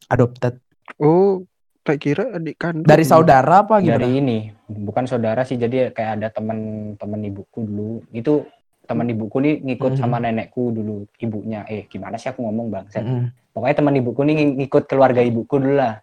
adopted 0.08 0.54
Oh, 0.96 1.46
tak 1.80 1.96
kira 1.98 2.34
adik 2.34 2.56
kandung. 2.56 2.82
dari 2.82 3.04
saudara 3.04 3.62
apa 3.62 3.78
gimana 3.78 4.00
dari 4.00 4.18
ini, 4.18 4.38
bukan 4.66 5.06
saudara 5.06 5.44
sih. 5.44 5.54
Jadi 5.54 5.92
kayak 5.92 6.18
ada 6.18 6.28
teman-teman 6.30 7.20
ibuku 7.22 7.62
dulu. 7.62 8.02
Itu 8.10 8.48
teman 8.84 9.06
ibuku 9.06 9.38
nih 9.38 9.54
ngikut 9.62 9.94
Mhm. 9.94 9.98
sama 9.98 10.18
nenekku 10.18 10.72
dulu, 10.72 11.06
ibunya. 11.16 11.62
Eh, 11.64 11.86
gimana 11.86 12.16
sih 12.16 12.26
aku 12.26 12.42
ngomong 12.42 12.66
bang? 12.68 12.86
Mm-mm. 12.90 13.22
Pokoknya 13.50 13.76
teman 13.76 13.94
ibuku 13.94 14.20
nih 14.20 14.34
ng- 14.36 14.56
ngikut 14.58 14.84
keluarga 14.86 15.20
ibuku 15.20 15.54
dulu 15.56 15.78
lah. 15.78 16.02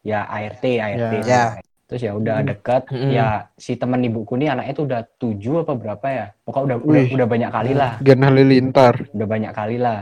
Ya 0.00 0.24
ART, 0.24 0.64
ART. 0.64 1.12
Ya. 1.22 1.60
Terus 1.84 2.02
ya 2.02 2.12
udah 2.12 2.40
Hmm. 2.40 2.48
dekat. 2.48 2.82
Mm-mm. 2.88 3.10
Ya 3.10 3.26
si 3.54 3.76
teman 3.76 4.00
ibuku 4.00 4.34
nih 4.34 4.48
anaknya 4.48 4.72
tuh 4.72 4.84
udah 4.88 5.00
tujuh 5.16 5.54
apa 5.60 5.72
berapa 5.72 6.06
ya? 6.08 6.26
Pokoknya 6.40 6.64
udah 6.64 6.76
udah, 6.82 7.02
Wih. 7.04 7.12
udah 7.12 7.26
banyak 7.26 7.50
kali 7.50 7.72
lah. 7.72 7.92
Gen 8.00 8.20
Halilintar. 8.20 8.94
Udah 9.10 9.28
banyak 9.28 9.52
kali 9.52 9.76
lah. 9.76 10.00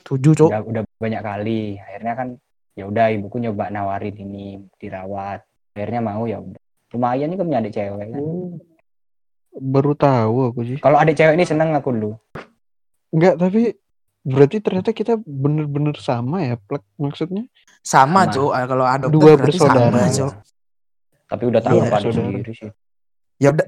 tujuh 0.00 0.32
cuk 0.32 0.48
Udah 0.48 0.60
udah 0.64 0.82
banyak 0.96 1.22
kali. 1.22 1.76
Akhirnya 1.76 2.14
kan 2.14 2.28
ya 2.72 2.84
udah 2.84 3.06
ibuku 3.12 3.36
nyoba 3.38 3.68
nawarin 3.68 4.16
ini 4.16 4.46
dirawat. 4.74 5.44
Akhirnya 5.70 6.00
mau 6.00 6.24
ya 6.24 6.40
udah. 6.40 6.56
Lumayan 6.90 7.28
nih 7.28 7.36
punya 7.36 7.60
adik 7.60 7.70
cewek 7.70 7.94
kan. 8.00 8.18
Oh, 8.18 8.56
baru 9.54 9.92
tahu 9.92 10.36
aku 10.50 10.60
sih. 10.64 10.76
Kalau 10.80 10.96
adik 10.96 11.14
cewek 11.14 11.36
ini 11.36 11.44
seneng 11.44 11.70
aku 11.70 11.92
dulu. 11.92 12.10
Enggak, 13.10 13.38
tapi 13.38 13.76
berarti 14.20 14.56
ternyata 14.58 14.90
kita 14.90 15.14
bener-bener 15.18 15.94
sama 15.96 16.42
ya, 16.42 16.56
plek 16.56 16.82
maksudnya. 16.96 17.44
sama 17.80 18.26
Sama. 18.26 18.52
Ah, 18.52 18.64
kalau 18.66 18.84
adopted 18.84 19.14
Dua 19.14 19.32
bersaudara. 19.36 19.90
sama 19.90 20.08
cuk 20.08 20.32
Tapi 21.30 21.42
udah 21.46 21.60
tahu 21.60 21.78
Iya, 21.78 21.98
sendiri 22.02 22.52
sih. 22.52 22.70
ya 23.38 23.48
udah 23.50 23.66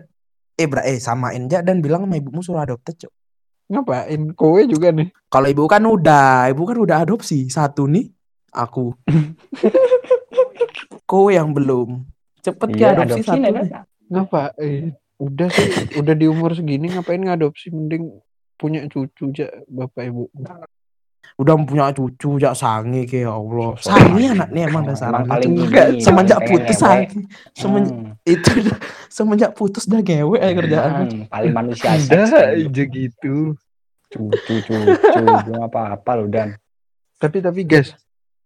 eh 0.52 0.66
bra 0.66 0.82
eh 0.82 0.98
samain 0.98 1.46
aja 1.46 1.62
dan 1.62 1.78
bilang 1.78 2.04
sama 2.04 2.14
ibumu 2.14 2.42
suruh 2.42 2.60
adopted 2.60 2.98
cuk 2.98 3.12
Ngapain? 3.68 4.34
Kowe 4.34 4.60
juga 4.66 4.90
nih. 4.90 5.08
kalau 5.26 5.46
ibu 5.46 5.64
kan 5.64 5.80
udah 5.80 6.44
ibu 6.46 6.62
kan 6.62 6.76
udah 6.76 6.96
adopsi 7.00 7.46
satu 7.48 7.86
nih 7.86 8.10
aku 8.50 8.92
kowe 11.06 11.30
yang 11.30 11.50
belum 11.50 12.04
cepet 12.40 12.68
ke 12.68 12.76
Iya, 12.76 12.88
adopsi 12.92 13.04
adopsi 13.16 13.24
satu 13.24 13.40
nih. 13.40 13.70
Ngapain? 14.10 14.84
Udah 15.16 15.48
sih, 15.48 15.68
udah 15.94 16.14
di 16.14 16.26
umur 16.26 16.50
segini 16.50 16.90
ngapain 16.90 17.22
ngadopsi 17.22 17.70
mending 17.70 18.10
punya 18.58 18.82
cucu 18.84 19.30
aja 19.30 19.46
bapak 19.64 20.10
ibu. 20.10 20.26
Udah 21.34 21.54
punya 21.60 21.90
cucu 21.90 22.36
jak 22.36 22.52
sange 22.52 23.04
ke 23.04 23.22
ya 23.22 23.32
Allah 23.32 23.72
So, 23.76 23.88
sange 23.88 24.24
anaknya 24.28 24.62
emang 24.66 24.84
dasar 24.84 25.08
paling 25.22 25.52
Enggak, 25.58 25.86
semenjak 25.98 26.38
putus 26.42 26.76
sange 26.76 27.08
semenjak 27.52 27.94
Hmm, 27.94 28.12
itu 28.24 28.50
semenjak 29.08 29.50
putus 29.52 29.84
dah 29.84 29.98
ngewe 29.98 30.36
aja 30.36 30.52
kerjaan 30.54 30.90
hmm, 31.02 31.20
paling 31.26 31.52
manusia 31.52 31.88
Ada 31.90 32.04
kayak 32.22 32.28
gitu. 32.28 32.68
aja 32.68 32.84
gitu. 32.86 33.34
cucu 34.08 34.28
cucu 34.60 34.74
belum 35.16 35.62
apa 35.62 35.80
apa 35.94 36.10
loh 36.14 36.28
dan 36.28 36.56
Tapi 37.16 37.38
tapi 37.38 37.62
guys, 37.62 37.94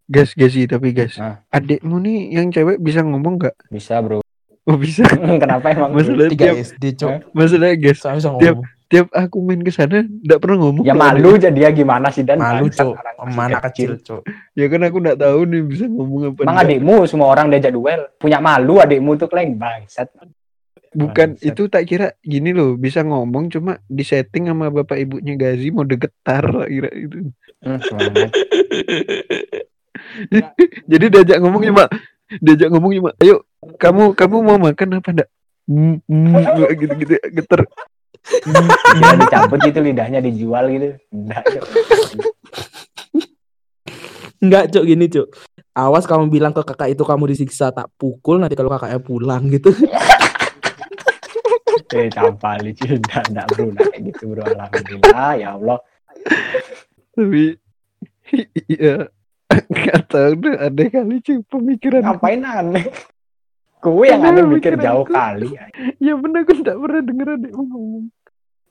guys 0.07 0.31
guys 0.31 0.53
sih 0.53 0.65
tapi 0.65 0.93
guys, 0.93 1.17
Ah. 1.17 1.41
adikmu 1.51 1.97
nih 1.97 2.29
yang 2.31 2.53
cewek 2.53 2.77
bisa 2.77 3.01
ngomong 3.01 3.41
nggak? 3.41 3.57
Bisa 3.67 3.99
bro. 3.99 4.21
Oh 4.63 4.77
bisa. 4.77 5.01
Kenapa 5.43 5.73
emang? 5.73 5.91
Masalah 5.91 6.29
Tiga 6.29 6.53
SD 6.53 6.85
cok. 6.95 7.33
masalah 7.33 7.73
guys, 7.73 8.05
Tiap-. 8.05 8.76
Tiap 8.87 9.11
aku 9.11 9.43
main 9.43 9.59
ke 9.67 9.75
sana 9.75 10.07
nggak 10.07 10.39
pernah 10.39 10.63
ngomong. 10.63 10.87
Ya 10.87 10.95
malu 10.95 11.35
jadi 11.35 11.51
dia 11.51 11.71
gimana 11.75 12.15
sih 12.15 12.23
dan 12.23 12.39
Malu 12.39 12.71
cok. 12.71 12.95
Mana 13.35 13.59
kecil 13.59 13.99
cok. 13.99 14.23
Ya 14.55 14.71
kan 14.71 14.87
aku 14.87 15.03
nggak 15.03 15.19
tahu 15.19 15.41
nih 15.51 15.63
bisa 15.67 15.91
ngomong 15.91 16.31
apa. 16.31 16.47
Enggak. 16.47 16.63
adikmu 16.63 16.95
semua 17.11 17.35
orang 17.35 17.51
diajak 17.51 17.75
duel. 17.75 18.07
Punya 18.23 18.39
malu 18.39 18.79
adikmu 18.79 19.19
tuh 19.19 19.27
kleng 19.27 19.59
bangsat. 19.59 20.07
Bukan 20.97 21.37
Bangsat. 21.37 21.51
itu 21.51 21.63
tak 21.69 21.85
kira 21.85 22.09
gini 22.23 22.55
loh 22.55 22.79
bisa 22.79 23.03
ngomong 23.03 23.51
cuma 23.53 23.77
di 23.85 24.07
setting 24.07 24.49
sama 24.49 24.73
bapak 24.73 24.97
ibunya 25.03 25.35
Gazi 25.35 25.75
mau 25.75 25.83
degetar 25.83 26.47
kira 26.71 26.91
itu. 26.95 27.35
Hmm. 27.61 27.83
Jadi 30.91 31.05
diajak 31.11 31.43
ngomong 31.43 31.63
cuma 31.75 31.91
diajak 32.39 32.71
ngomong 32.71 32.93
cuma 33.03 33.11
ayo 33.19 33.43
kamu 33.83 34.15
kamu 34.15 34.37
mau 34.47 34.63
makan 34.63 35.03
apa 35.03 35.11
enggak? 35.11 35.29
Hmm, 35.67 35.99
hmm, 36.07 36.71
gitu-gitu 36.79 37.19
geter. 37.35 37.67
Dia 38.97 39.15
dicabut 39.19 39.59
gitu 39.63 39.79
lidahnya 39.83 40.19
dijual 40.23 40.65
gitu. 40.71 40.99
Enggak. 41.15 41.45
Enggak 44.43 44.65
cok 44.75 44.85
gini 44.85 45.07
cok. 45.07 45.29
Awas 45.77 46.05
kamu 46.09 46.33
bilang 46.33 46.53
ke 46.57 46.65
kakak 46.65 46.97
itu 46.97 47.05
kamu 47.05 47.25
disiksa 47.37 47.69
tak 47.69 47.93
pukul 48.01 48.41
nanti 48.41 48.57
kalau 48.57 48.73
kakaknya 48.73 49.01
pulang 49.01 49.49
gitu. 49.51 49.71
Eh 51.95 52.11
campali 52.11 52.75
cuy. 52.75 52.99
Enggak, 52.99 53.25
enggak 53.31 53.47
bro. 53.55 53.65
Enggak 53.71 53.87
kayak 53.95 54.03
gitu 54.11 54.23
bro. 54.35 54.43
Alhamdulillah 54.43 55.31
ya 55.39 55.49
Allah. 55.55 55.79
Tapi 57.15 57.45
iya 58.67 59.07
nggak 59.47 60.01
tahu 60.11 60.33
deh 60.43 60.55
ada 60.59 60.83
kali 60.91 61.17
cuy 61.23 61.39
pemikiran. 61.47 62.03
Ngapain 62.03 62.43
aneh? 62.43 62.91
Kue 63.79 64.11
yang 64.11 64.25
aneh 64.25 64.43
mikir 64.43 64.75
jauh 64.83 65.07
aku. 65.07 65.15
kali. 65.15 65.55
Ya 66.03 66.19
benar 66.19 66.43
aku 66.43 66.59
nggak 66.59 66.77
pernah 66.77 67.03
denger 67.07 67.29
adikmu 67.39 67.63
ngomong. 67.71 68.05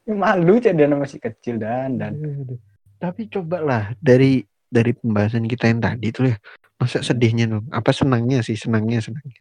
Ya, 0.05 0.13
malu 0.13 0.61
dia 0.61 0.71
masih 0.71 1.17
kecil 1.17 1.57
dan 1.57 1.97
dan. 1.97 2.13
Aduh. 2.13 2.61
Tapi 3.01 3.25
cobalah 3.25 3.97
dari 3.97 4.45
dari 4.69 4.93
pembahasan 4.93 5.49
kita 5.49 5.65
yang 5.65 5.81
tadi 5.81 6.13
tuh 6.13 6.29
ya. 6.29 6.37
Masa 6.77 7.01
sedihnya 7.01 7.49
dong? 7.49 7.65
Apa 7.73 7.89
senangnya 7.89 8.45
sih? 8.45 8.53
Senangnya 8.53 9.01
senangnya. 9.01 9.39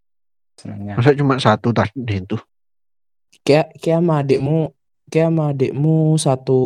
Senangnya. 0.57 0.95
Masa 0.97 1.13
cuma 1.13 1.37
satu 1.37 1.75
tadi 1.75 2.17
itu? 2.17 2.39
Kayak 3.45 3.77
kayak 3.77 4.01
sama 4.01 4.15
adikmu 4.25 4.59
kayak 5.13 5.29
sama 5.29 5.45
adikmu 5.53 5.97
satu 6.17 6.59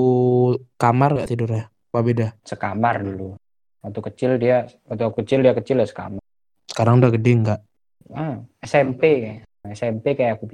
kamar 0.78 1.24
gak 1.24 1.28
tidurnya? 1.34 1.64
Apa 1.90 1.98
beda? 2.04 2.26
Sekamar 2.46 3.02
dulu. 3.02 3.34
Waktu 3.82 4.00
kecil 4.12 4.30
dia, 4.38 4.68
waktu 4.86 5.02
aku 5.02 5.24
kecil 5.24 5.42
dia 5.42 5.56
kecil 5.56 5.80
ya 5.80 5.86
sekamar. 5.88 6.22
Sekarang 6.68 7.00
udah 7.02 7.10
gede 7.10 7.30
enggak? 7.32 7.60
Ah, 8.12 8.44
SMP 8.62 9.02
kayak. 9.24 9.38
SMP 9.74 10.14
kayak 10.14 10.38
aku. 10.38 10.52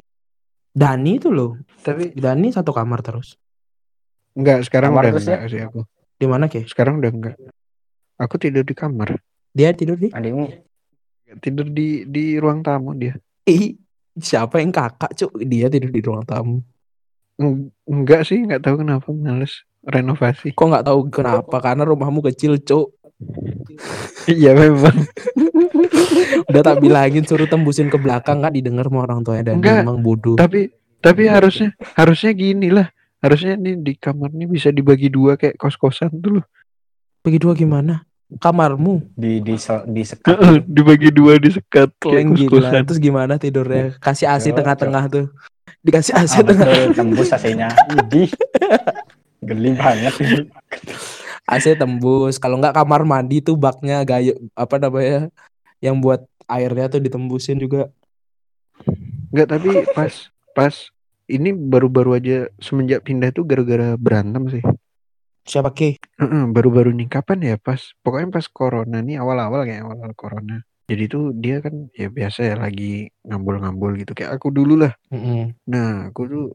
Dani 0.75 1.17
itu 1.17 1.31
loh. 1.31 1.55
Tapi 1.81 2.11
Dani 2.13 2.51
satu 2.51 2.75
kamar 2.75 3.01
terus. 3.01 3.39
enggak 4.35 4.67
sekarang 4.67 4.91
Kamar 4.91 5.03
udah 5.07 5.11
terus 5.15 5.25
ya? 5.25 5.31
enggak 5.31 5.47
sih 5.47 5.61
aku. 5.63 5.81
Di 6.19 6.27
mana 6.27 6.51
ke? 6.51 6.67
Sekarang 6.67 6.99
udah 6.99 7.11
enggak. 7.11 7.37
Aku 8.19 8.35
tidur 8.35 8.67
di 8.67 8.75
kamar. 8.75 9.15
Dia 9.55 9.71
tidur 9.71 9.95
di? 9.95 10.11
Adikmu 10.11 10.51
Tidur 11.39 11.67
di 11.67 12.03
di 12.05 12.35
ruang 12.37 12.61
tamu 12.61 12.95
dia. 12.95 13.15
Ih, 13.45 13.79
siapa 14.15 14.59
yang 14.59 14.71
kakak 14.71 15.15
cuk? 15.15 15.39
Dia 15.41 15.67
tidur 15.67 15.91
di 15.91 16.03
ruang 16.03 16.23
tamu. 16.23 16.59
Eng- 17.39 17.71
Enggak 17.87 18.27
sih, 18.27 18.43
enggak 18.43 18.63
tahu 18.63 18.83
kenapa 18.83 19.11
males 19.11 19.63
renovasi. 19.83 20.51
Kok 20.51 20.67
nggak 20.67 20.87
tahu 20.87 21.01
kenapa? 21.11 21.57
Karena 21.61 21.87
rumahmu 21.87 22.23
kecil 22.25 22.59
cuk. 22.59 22.91
Iya 24.27 24.53
memang. 24.53 24.97
Udah 26.47 26.63
tak 26.63 26.79
bilangin 26.79 27.23
suruh 27.23 27.45
tembusin 27.45 27.87
ke 27.87 27.97
belakang 27.97 28.41
nggak 28.41 28.55
didengar 28.55 28.87
sama 28.87 29.03
orang 29.03 29.21
tuanya 29.21 29.45
dan 29.47 29.55
Enggak. 29.59 29.83
emang 29.83 29.99
bodoh. 29.99 30.35
tapi 30.35 30.73
tapi 30.99 31.27
harusnya 31.27 31.69
harusnya 31.93 32.33
gini 32.33 32.69
lah. 32.69 32.89
Harusnya 33.19 33.55
nih 33.55 33.75
di 33.77 33.93
kamar 33.95 34.31
nih 34.31 34.45
bisa 34.47 34.69
dibagi 34.69 35.09
dua 35.09 35.35
kayak 35.35 35.57
kos-kosan 35.57 36.13
tuh 36.15 36.41
loh. 36.41 36.45
Bagi 37.21 37.37
dua 37.37 37.53
gimana? 37.53 38.05
Kamarmu 38.35 39.13
di 39.13 39.39
di 39.39 39.55
se- 39.55 39.85
di 39.87 40.03
sekat. 40.03 40.33
Heeh, 40.33 40.57
dibagi 40.63 41.09
dua 41.09 41.37
disekat 41.37 41.93
kayak 41.95 42.01
keleng 42.01 42.29
gila. 42.33 42.49
kos-kosan. 42.51 42.83
Terus 42.85 43.01
gimana 43.01 43.35
tidurnya? 43.37 43.97
Kasih 43.99 44.27
AC 44.27 44.45
Cok, 44.47 44.57
tengah-tengah 44.59 45.05
tuh. 45.07 45.27
Dikasih 45.81 46.13
AC 46.15 46.35
Ah, 46.35 46.43
tengah. 46.43 46.65
betul, 46.65 46.85
tembus 46.95 47.29
AC-nya. 47.31 47.69
Geli 49.39 49.71
banget 49.75 50.15
ini. 50.19 50.41
AC 51.45 51.77
tembus. 51.77 52.41
Kalau 52.41 52.57
nggak 52.61 52.77
kamar 52.77 53.05
mandi 53.05 53.45
tuh 53.45 53.57
baknya 53.57 54.05
gayo 54.05 54.37
apa 54.57 54.77
namanya? 54.81 55.29
Yang 55.81 55.97
buat 56.01 56.21
airnya 56.49 56.87
tuh 56.89 57.01
ditembusin 57.01 57.61
juga. 57.61 57.93
Enggak, 59.33 59.49
tapi 59.57 59.69
pas 59.93 60.13
pas 60.55 60.75
ini 61.29 61.51
baru-baru 61.53 62.21
aja 62.21 62.39
semenjak 62.61 63.05
pindah 63.05 63.33
tuh 63.33 63.45
gara-gara 63.45 63.97
berantem 63.97 64.45
sih. 64.49 64.65
Siapa 65.45 65.77
ke? 65.77 66.01
Heeh, 66.17 66.43
baru-baru 66.49 66.97
nih 66.97 67.09
kapan 67.09 67.39
ya 67.45 67.57
pas 67.61 67.93
pokoknya 68.01 68.33
pas 68.33 68.47
corona 68.49 69.05
nih 69.05 69.21
awal-awal 69.21 69.69
kayak 69.69 69.85
awal-awal 69.85 70.17
corona. 70.17 70.57
Jadi 70.85 71.05
tuh 71.09 71.33
dia 71.33 71.65
kan 71.65 71.89
ya 71.97 72.13
biasa 72.13 72.41
ya 72.45 72.55
lagi 72.61 73.09
ngambul-ngambul 73.25 73.97
gitu 74.01 74.13
kayak 74.13 74.37
aku 74.37 74.53
dulu 74.53 74.85
lah. 74.85 74.93
Mm-mm. 75.09 75.57
Nah, 75.69 76.13
aku 76.13 76.23
tuh 76.29 76.47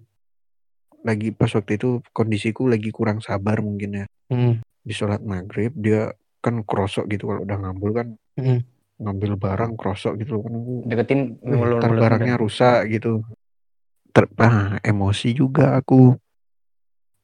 lagi 1.01 1.33
pas 1.33 1.49
waktu 1.49 1.81
itu 1.81 2.01
kondisiku 2.13 2.69
lagi 2.69 2.93
kurang 2.93 3.21
sabar 3.25 3.61
mungkin 3.61 4.03
ya. 4.03 4.05
Mm. 4.29 4.61
Di 4.89 4.97
sholat 4.97 5.21
maghrib 5.21 5.69
dia 5.77 6.09
kan 6.41 6.65
krosok 6.65 7.05
gitu 7.07 7.29
kalau 7.29 7.45
udah 7.45 7.57
ngambul 7.61 7.93
kan 7.93 8.07
Mm. 8.33 8.63
ngambil 8.97 9.35
barang 9.35 9.73
krosok 9.75 10.17
gitu 10.17 10.41
kan 10.41 10.53
Deketin 10.87 11.37
"Wih, 11.39 11.53
ngulur 11.53 11.77
ntar 11.77 11.87
ngulur 11.91 12.01
barangnya 12.01 12.35
rusak 12.35 12.89
gitu. 12.89 13.21
Ter 14.09 14.25
ah, 14.39 14.81
emosi 14.81 15.29
juga 15.31 15.77
aku. 15.77 16.17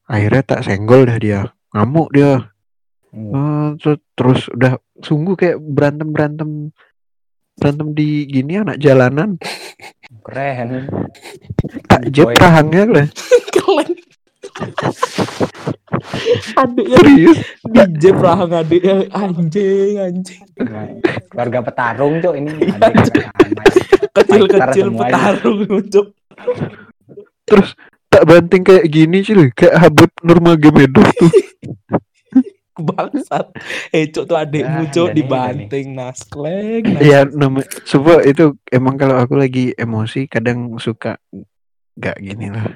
Akhirnya 0.06 0.46
tak 0.46 0.62
senggol 0.62 1.04
dah 1.04 1.18
dia. 1.18 1.40
Ngamuk 1.74 2.14
dia. 2.14 2.52
Hmm. 3.10 3.74
Ter- 3.76 4.04
terus 4.12 4.46
udah 4.46 4.76
sungguh 5.00 5.34
kayak 5.34 5.56
berantem 5.58 6.08
berantem 6.12 6.50
berantem 7.56 7.88
di 7.92 8.28
gini 8.28 8.60
anak 8.60 8.76
jalanan 8.76 9.40
Keren. 10.20 10.86
tak 11.88 12.02
jeb 12.12 12.28
Boy. 12.28 12.36
rahangnya 12.36 12.84
lah 12.84 13.06
Keren. 13.56 13.90
Adiknya 16.56 16.96
serius 17.02 17.38
DJ 17.68 18.04
rahang 18.16 18.52
adiknya 18.56 19.04
anjing 19.12 19.94
anjing. 20.00 20.44
Nah, 20.60 20.88
keluarga 21.28 21.58
petarung 21.60 22.14
cok 22.24 22.34
ini 22.36 22.50
adik 22.56 22.72
kakak 22.80 23.04
sama 23.04 23.20
ya. 23.20 23.30
Kecil-kecil 24.16 24.86
semuanya. 24.88 25.02
petarung 25.04 25.60
cuk. 25.92 26.06
terus 27.46 27.78
tak 28.10 28.22
banting 28.26 28.62
kayak 28.66 28.86
gini 28.90 29.22
sih 29.22 29.36
loh 29.36 29.46
kayak 29.54 29.76
Habib 29.76 30.10
Nurmagomedov 30.24 31.06
tuh 31.14 31.32
Bangsat. 32.76 33.56
Eh 33.88 34.12
cuk 34.12 34.28
tuh 34.28 34.36
adikmu 34.36 34.84
Ah, 34.84 34.92
cuk 34.92 35.08
dan 35.08 35.16
ini, 35.16 35.20
dibanting 35.24 35.86
naskleng. 35.96 36.84
Iya 37.00 37.24
nama 37.24 37.64
coba 37.64 38.20
itu 38.20 38.52
emang 38.68 39.00
kalau 39.00 39.16
aku 39.16 39.32
lagi 39.36 39.72
emosi 39.72 40.28
kadang 40.28 40.76
suka 40.76 41.16
nggak 41.96 42.16
gini 42.20 42.52
lah 42.52 42.68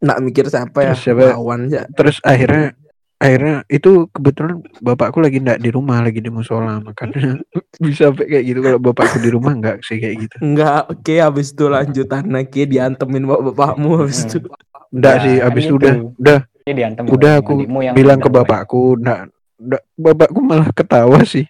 Nak 0.00 0.18
mikir 0.20 0.46
siapa 0.46 0.78
ya? 0.80 0.92
Terus 0.92 1.02
siapa? 1.02 1.22
Lawan 1.32 1.60
ya. 1.66 1.82
terus 1.90 2.16
akhirnya 2.22 2.72
akhirnya 3.18 3.66
itu 3.66 4.06
kebetulan 4.08 4.62
bapakku 4.78 5.18
lagi 5.18 5.38
nggak 5.38 5.58
di 5.58 5.68
rumah 5.68 5.98
lagi 5.98 6.18
di 6.18 6.30
musola 6.30 6.78
makanya 6.78 7.42
bisa 7.82 8.08
sampai 8.08 8.30
kayak 8.30 8.44
gitu 8.46 8.58
kalau 8.62 8.78
bapakku 8.78 9.18
di 9.18 9.26
rumah 9.28 9.52
nggak 9.52 9.82
sih 9.82 9.98
kayak 9.98 10.16
gitu 10.22 10.36
Enggak, 10.38 10.86
oke 10.86 11.14
habis 11.18 11.50
itu 11.50 11.66
lanjutan 11.66 12.30
lagi 12.30 12.62
diantemin 12.64 13.26
bapak 13.26 13.42
bapakmu 13.50 13.90
habis 13.98 14.22
itu. 14.22 14.38
Nggak 14.88 15.14
Ya, 15.14 15.20
sih 15.20 15.34
kan 15.36 15.46
abis 15.48 15.62
itu 15.62 15.68
itu. 15.68 15.76
udah 15.76 15.94
udah 16.16 16.38
Udah 17.08 17.32
aku 17.40 17.52
bilang 17.90 18.20
ke 18.20 18.28
bapakku 18.28 18.94
nggak 18.96 19.20
nggak 19.58 19.82
bapakku 19.96 20.38
malah 20.38 20.70
ketawa 20.70 21.18
sih. 21.24 21.42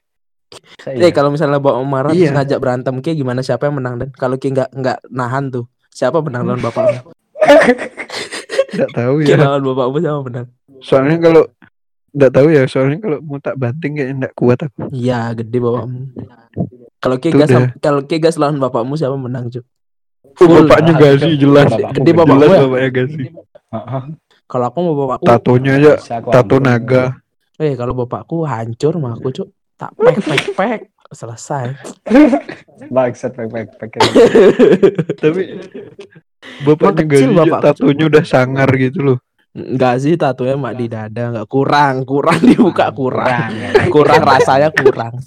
Eh 0.88 1.12
kalau 1.12 1.28
misalnya 1.28 1.61
bapak 1.61 1.84
marah 1.84 2.11
Iya. 2.11 2.32
ngajak 2.32 2.57
berantem 2.57 2.96
kayak 2.99 3.18
gimana 3.18 3.44
siapa 3.44 3.68
yang 3.68 3.76
menang 3.76 4.01
dan 4.01 4.09
kalau 4.11 4.34
kayak 4.34 4.53
nggak 4.57 4.70
nggak 4.72 4.99
nahan 5.07 5.53
tuh 5.53 5.68
siapa 5.90 6.24
menang 6.24 6.49
lawan 6.49 6.64
bapakmu? 6.64 7.12
nggak 8.68 8.90
tahu 8.92 9.14
Kayak 9.20 9.30
ya 9.30 9.36
lawan 9.40 9.62
bapakmu 9.64 9.96
siapa 9.98 10.20
menang? 10.22 10.46
soalnya 10.78 11.16
kalau 11.18 11.42
nggak 12.08 12.32
tahu 12.32 12.46
ya 12.48 12.62
soalnya 12.64 12.98
kalau 12.98 13.18
mau 13.20 13.38
tak 13.38 13.54
banting 13.54 13.92
kayaknya 13.94 14.14
nggak 14.18 14.34
kuat 14.34 14.58
aku 14.60 14.80
Iya 14.90 15.32
gede 15.34 15.58
bapakmu. 15.58 16.00
Kalau 16.98 17.16
kayak 17.16 17.32
Tuh 17.32 17.40
gas 17.40 17.50
udah. 17.50 17.70
kalau 17.78 18.00
kayak 18.02 18.22
gas 18.24 18.36
lawan 18.36 18.58
bapakmu 18.58 18.94
siapa 18.94 19.14
menang 19.14 19.46
cuy? 19.48 19.60
Oh, 19.60 19.66
Full. 20.40 20.66
bapaknya 20.66 20.92
sih 21.16 21.34
jelas 21.34 21.68
Gede 21.92 22.10
bapakmu 22.10 22.34
jelas 22.36 22.48
ya? 22.50 22.60
bapaknya 22.64 22.88
gak 22.90 23.06
sih 23.08 23.26
Heeh. 23.68 24.02
Kalau 24.44 24.64
aku 24.64 24.78
mau 24.80 24.94
bapakku, 24.98 25.24
tatonya 25.24 25.72
aja 25.76 25.92
tato 26.24 26.56
naga 26.58 27.04
eh 27.56 27.74
kalau 27.74 27.92
bapakku 27.92 28.42
hancur 28.42 28.96
mah 28.96 29.12
aku 29.12 29.28
cuy 29.30 29.46
tak 29.74 29.90
pek 29.94 30.16
pek 30.18 30.42
pek 30.54 30.80
selesai. 31.09 31.72
Bangsat 32.94 33.32
pek 33.34 33.48
pek 33.48 33.68
pek. 33.80 33.90
tapi 35.18 35.59
bapaknya 36.62 36.88
Emang 36.88 36.94
gak 36.94 37.09
kecil 37.11 37.28
sih 37.28 37.36
bapakku, 37.36 37.64
tatonya 37.64 38.04
udah 38.06 38.24
sangar 38.24 38.70
gitu 38.78 38.98
loh 39.02 39.18
Enggak 39.59 39.94
sih 39.98 40.14
tatunya 40.14 40.54
mak 40.54 40.76
di 40.78 40.86
dada 40.86 41.34
enggak 41.34 41.48
kurang, 41.50 42.06
kurang 42.06 42.38
dibuka 42.48 42.94
kurang. 42.94 43.50
ya. 43.59 43.90
Kurang 43.90 44.22
rasanya 44.22 44.70
kurang. 44.70 45.18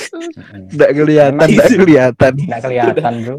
Nggak 0.72 0.90
kelihatan, 0.96 1.34
Emang 1.36 1.50
nggak 1.50 1.70
kelihatan. 1.76 2.32
Nggak 2.46 2.62
kelihatan 2.62 3.12
bro. 3.26 3.36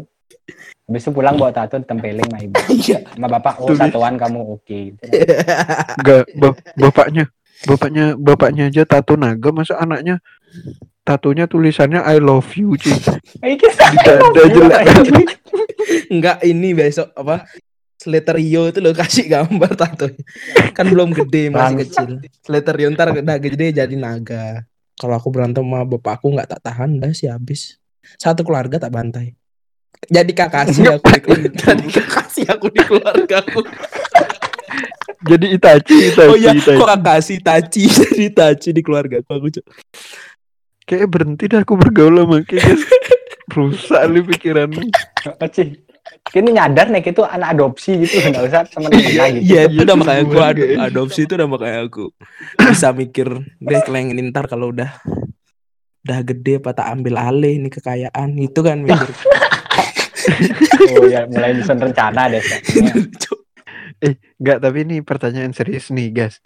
Habis 0.86 1.02
itu 1.02 1.10
pulang 1.10 1.34
bawa 1.40 1.50
tato 1.50 1.80
tempelin 1.80 2.22
sama 2.28 2.38
ibu. 2.38 2.54
Iya. 2.68 2.98
Sama 3.08 3.26
bapak, 3.32 3.54
oh 3.64 3.72
satuan 3.72 4.14
kamu 4.20 4.40
oke. 4.44 4.78
Gitu. 4.92 5.02
Nggak, 6.04 6.22
ba- 6.36 6.58
bapaknya, 6.76 7.24
bapaknya, 7.64 8.04
bapaknya 8.14 8.64
aja 8.68 8.82
tato 8.84 9.16
naga, 9.16 9.48
masa 9.50 9.80
anaknya 9.80 10.20
tatonya 11.02 11.50
tulisannya 11.50 12.02
I 12.02 12.18
love 12.22 12.50
you, 12.54 12.78
Di 12.78 12.90
dada 14.02 14.42
jelek. 14.46 14.86
Enggak 16.08 16.38
ini 16.46 16.72
besok 16.72 17.10
apa? 17.18 17.46
Sleterio 18.02 18.66
itu 18.66 18.82
lo 18.82 18.90
kasih 18.90 19.30
gambar 19.30 19.78
tato. 19.78 20.10
Kan 20.74 20.90
belum 20.90 21.14
gede 21.14 21.54
masih 21.54 21.86
kecil. 21.86 22.10
Sleterio 22.42 22.90
ntar 22.90 23.14
udah 23.14 23.38
gede 23.38 23.78
jadi 23.78 23.94
naga. 23.94 24.66
Kalau 24.98 25.14
aku 25.18 25.30
berantem 25.30 25.62
sama 25.62 25.86
bapakku 25.86 26.30
nggak 26.34 26.50
tak 26.50 26.60
tahan 26.66 26.98
dah 26.98 27.14
sih 27.14 27.30
habis. 27.30 27.78
Satu 28.18 28.42
keluarga 28.42 28.82
tak 28.82 28.90
bantai. 28.90 29.38
Jadi 30.10 30.34
kakasi 30.34 30.82
aku 30.90 31.06
di 31.14 31.20
keluarga. 31.22 31.50
Jadi 31.62 31.86
kakasi 31.94 32.42
aku 32.50 32.66
di 32.74 32.82
keluarga 32.82 33.36
aku. 33.38 33.60
Jadi 35.22 35.54
Itachi, 35.54 36.10
Itachi, 36.10 36.26
Oh 36.26 36.34
iya, 36.34 36.50
Itachi. 36.50 36.74
kok 36.82 36.88
kakasi 36.98 37.34
taci 37.38 37.86
jadi 37.94 38.26
taci 38.34 38.68
di 38.74 38.82
keluarga 38.82 39.22
aku. 39.22 39.46
Kayak 40.82 41.08
berhenti 41.08 41.44
dah 41.46 41.62
aku 41.62 41.74
bergaul 41.74 42.16
sama 42.18 42.36
kayak 42.42 42.66
rusak 43.54 44.02
nih 44.08 44.22
pikiranmu. 44.24 44.82
kecil. 45.38 45.78
Kini 46.24 46.50
nyadar 46.50 46.88
nih 46.88 47.04
itu 47.04 47.22
anak 47.22 47.54
adopsi 47.54 47.94
gitu, 48.00 48.18
nggak 48.20 48.44
usah 48.44 48.62
teman-teman 48.66 49.06
gitu. 49.38 49.46
Iya, 49.46 49.60
itu 49.64 49.72
Iya 49.72 49.82
udah 49.82 49.94
sih, 49.94 50.00
makanya 50.00 50.20
aku 50.20 50.32
kayak- 50.34 50.80
adopsi 50.82 51.20
itu 51.20 51.32
udah 51.32 51.48
makanya 51.48 51.78
aku 51.82 52.04
bisa 52.58 52.88
mikir 52.90 53.28
deh 53.60 53.80
keleng 53.82 54.10
ini 54.10 54.22
ntar 54.28 54.44
kalau 54.46 54.70
udah 54.70 54.90
udah 56.02 56.18
gede 56.24 56.58
apa 56.58 56.70
tak 56.72 56.88
ambil 56.90 57.14
alih 57.16 57.54
ini 57.56 57.68
kekayaan 57.68 58.34
itu 58.36 58.60
kan 58.60 58.80
mikir. 58.80 59.10
Oh 60.84 61.02
ya, 61.04 61.26
mulai 61.26 61.50
nyusun 61.52 61.78
rencana 61.80 62.26
deh. 62.28 62.38
kayaknya. 62.38 62.94
Enggak, 64.38 64.58
tapi 64.60 64.78
ini 64.82 64.96
pertanyaan 65.00 65.50
serius 65.50 65.90
nih, 65.90 66.10
guys. 66.10 66.38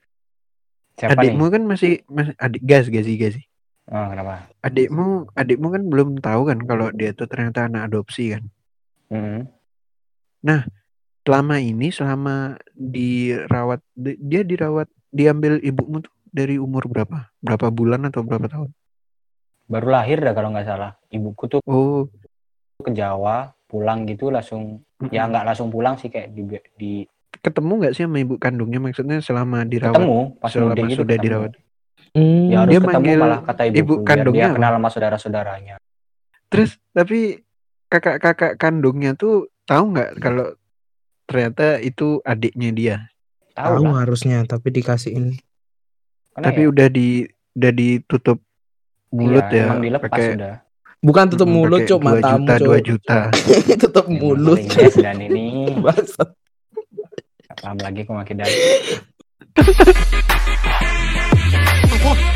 Siapa 0.94 1.12
adikmu 1.14 1.44
nih? 1.44 1.50
kan 1.50 1.62
masih, 1.66 1.92
masih 2.06 2.32
adik 2.36 2.62
gas, 2.62 2.88
gas 2.88 3.04
sih, 3.04 3.16
gas 3.16 3.32
sih. 3.34 3.44
Oh, 3.86 4.06
kenapa? 4.10 4.50
Adikmu, 4.66 5.30
adikmu 5.32 5.66
kan 5.70 5.82
belum 5.86 6.08
tahu 6.18 6.50
kan 6.50 6.58
kalau 6.66 6.90
dia 6.90 7.14
tuh 7.14 7.30
ternyata 7.30 7.70
anak 7.70 7.86
adopsi 7.86 8.34
kan. 8.34 8.42
Hmm. 9.10 9.46
Selama 11.26 11.58
ini, 11.58 11.90
selama 11.90 12.54
dirawat, 12.70 13.82
di- 13.94 14.18
dia 14.18 14.46
dirawat, 14.46 14.86
diambil 15.10 15.58
ibumu 15.58 15.98
tuh 16.02 16.14
dari 16.30 16.54
umur 16.54 16.86
berapa? 16.86 17.30
Berapa 17.42 17.66
bulan 17.70 18.06
atau 18.06 18.22
berapa 18.22 18.46
tahun? 18.46 18.70
Baru 19.66 19.90
lahir 19.90 20.22
dah 20.22 20.30
kalau 20.30 20.54
nggak 20.54 20.66
salah. 20.66 20.94
Ibuku 21.10 21.50
tuh 21.50 21.60
Oh, 21.66 22.06
ke 22.78 22.90
Jawa, 22.94 23.50
pulang 23.66 24.06
gitu 24.06 24.30
langsung 24.30 24.86
ya 25.10 25.26
nggak 25.26 25.42
langsung 25.42 25.74
pulang 25.74 25.98
sih 25.98 26.06
kayak 26.06 26.30
di, 26.30 26.42
di 26.78 26.92
ketemu 27.42 27.72
nggak 27.82 27.94
sih 27.98 28.06
sama 28.06 28.22
ibu 28.22 28.38
kandungnya? 28.38 28.78
Maksudnya 28.78 29.18
selama 29.18 29.66
dirawat, 29.66 29.98
ketemu 29.98 30.18
pas 30.38 30.50
selama 30.54 30.74
gitu 30.78 31.02
sudah 31.02 31.16
ketemu. 31.18 31.26
dirawat. 31.26 31.52
Hmm, 32.16 32.48
Ya 32.48 32.64
harus 32.64 32.72
Dia 32.72 32.80
ketemu 32.80 33.12
malah 33.20 33.40
kata 33.44 33.62
ibu 33.68 34.00
biar 34.00 34.06
kandungnya 34.08 34.40
dia 34.40 34.48
apa? 34.48 34.56
kenal 34.56 34.72
sama 34.80 34.88
saudara-saudaranya. 34.88 35.74
Terus 36.48 36.70
tapi 36.96 37.44
kakak-kakak 37.92 38.56
kandungnya 38.56 39.12
tuh 39.12 39.52
tahu 39.68 39.92
nggak 39.92 40.16
kalau 40.24 40.56
ternyata 41.28 41.76
itu 41.84 42.24
adiknya 42.24 42.70
dia. 42.72 42.96
Tahu 43.52 43.84
tahu 43.84 43.84
lah. 43.84 44.00
harusnya 44.00 44.48
tapi 44.48 44.72
dikasihin. 44.72 45.36
Karena 46.32 46.44
tapi 46.48 46.62
ya, 46.64 46.68
udah 46.72 46.88
di 46.88 47.08
udah 47.52 47.72
ditutup 47.72 48.38
mulut 49.12 49.44
iya, 49.52 49.56
ya 49.60 49.64
emang 49.68 49.80
dilepas 49.84 50.08
pakai 50.08 50.26
sudah. 50.32 50.54
Bukan 51.04 51.24
tutup 51.28 51.46
mm, 51.46 51.54
mulut, 51.54 51.80
Cuk, 51.84 52.00
dua 52.00 52.16
matamu, 52.18 52.48
juta, 52.48 52.54
dua 52.56 52.78
juta. 52.80 53.18
tutup 53.84 54.06
Emang 54.08 54.20
mulut. 54.24 54.58
dan 54.96 55.20
ini 55.20 55.68
Bangsat. 55.84 56.32
paham 57.60 57.76
lagi 57.84 58.08
aku 58.08 58.12
makin 58.16 58.36
dari. 58.40 58.56
Oh. 62.08 62.35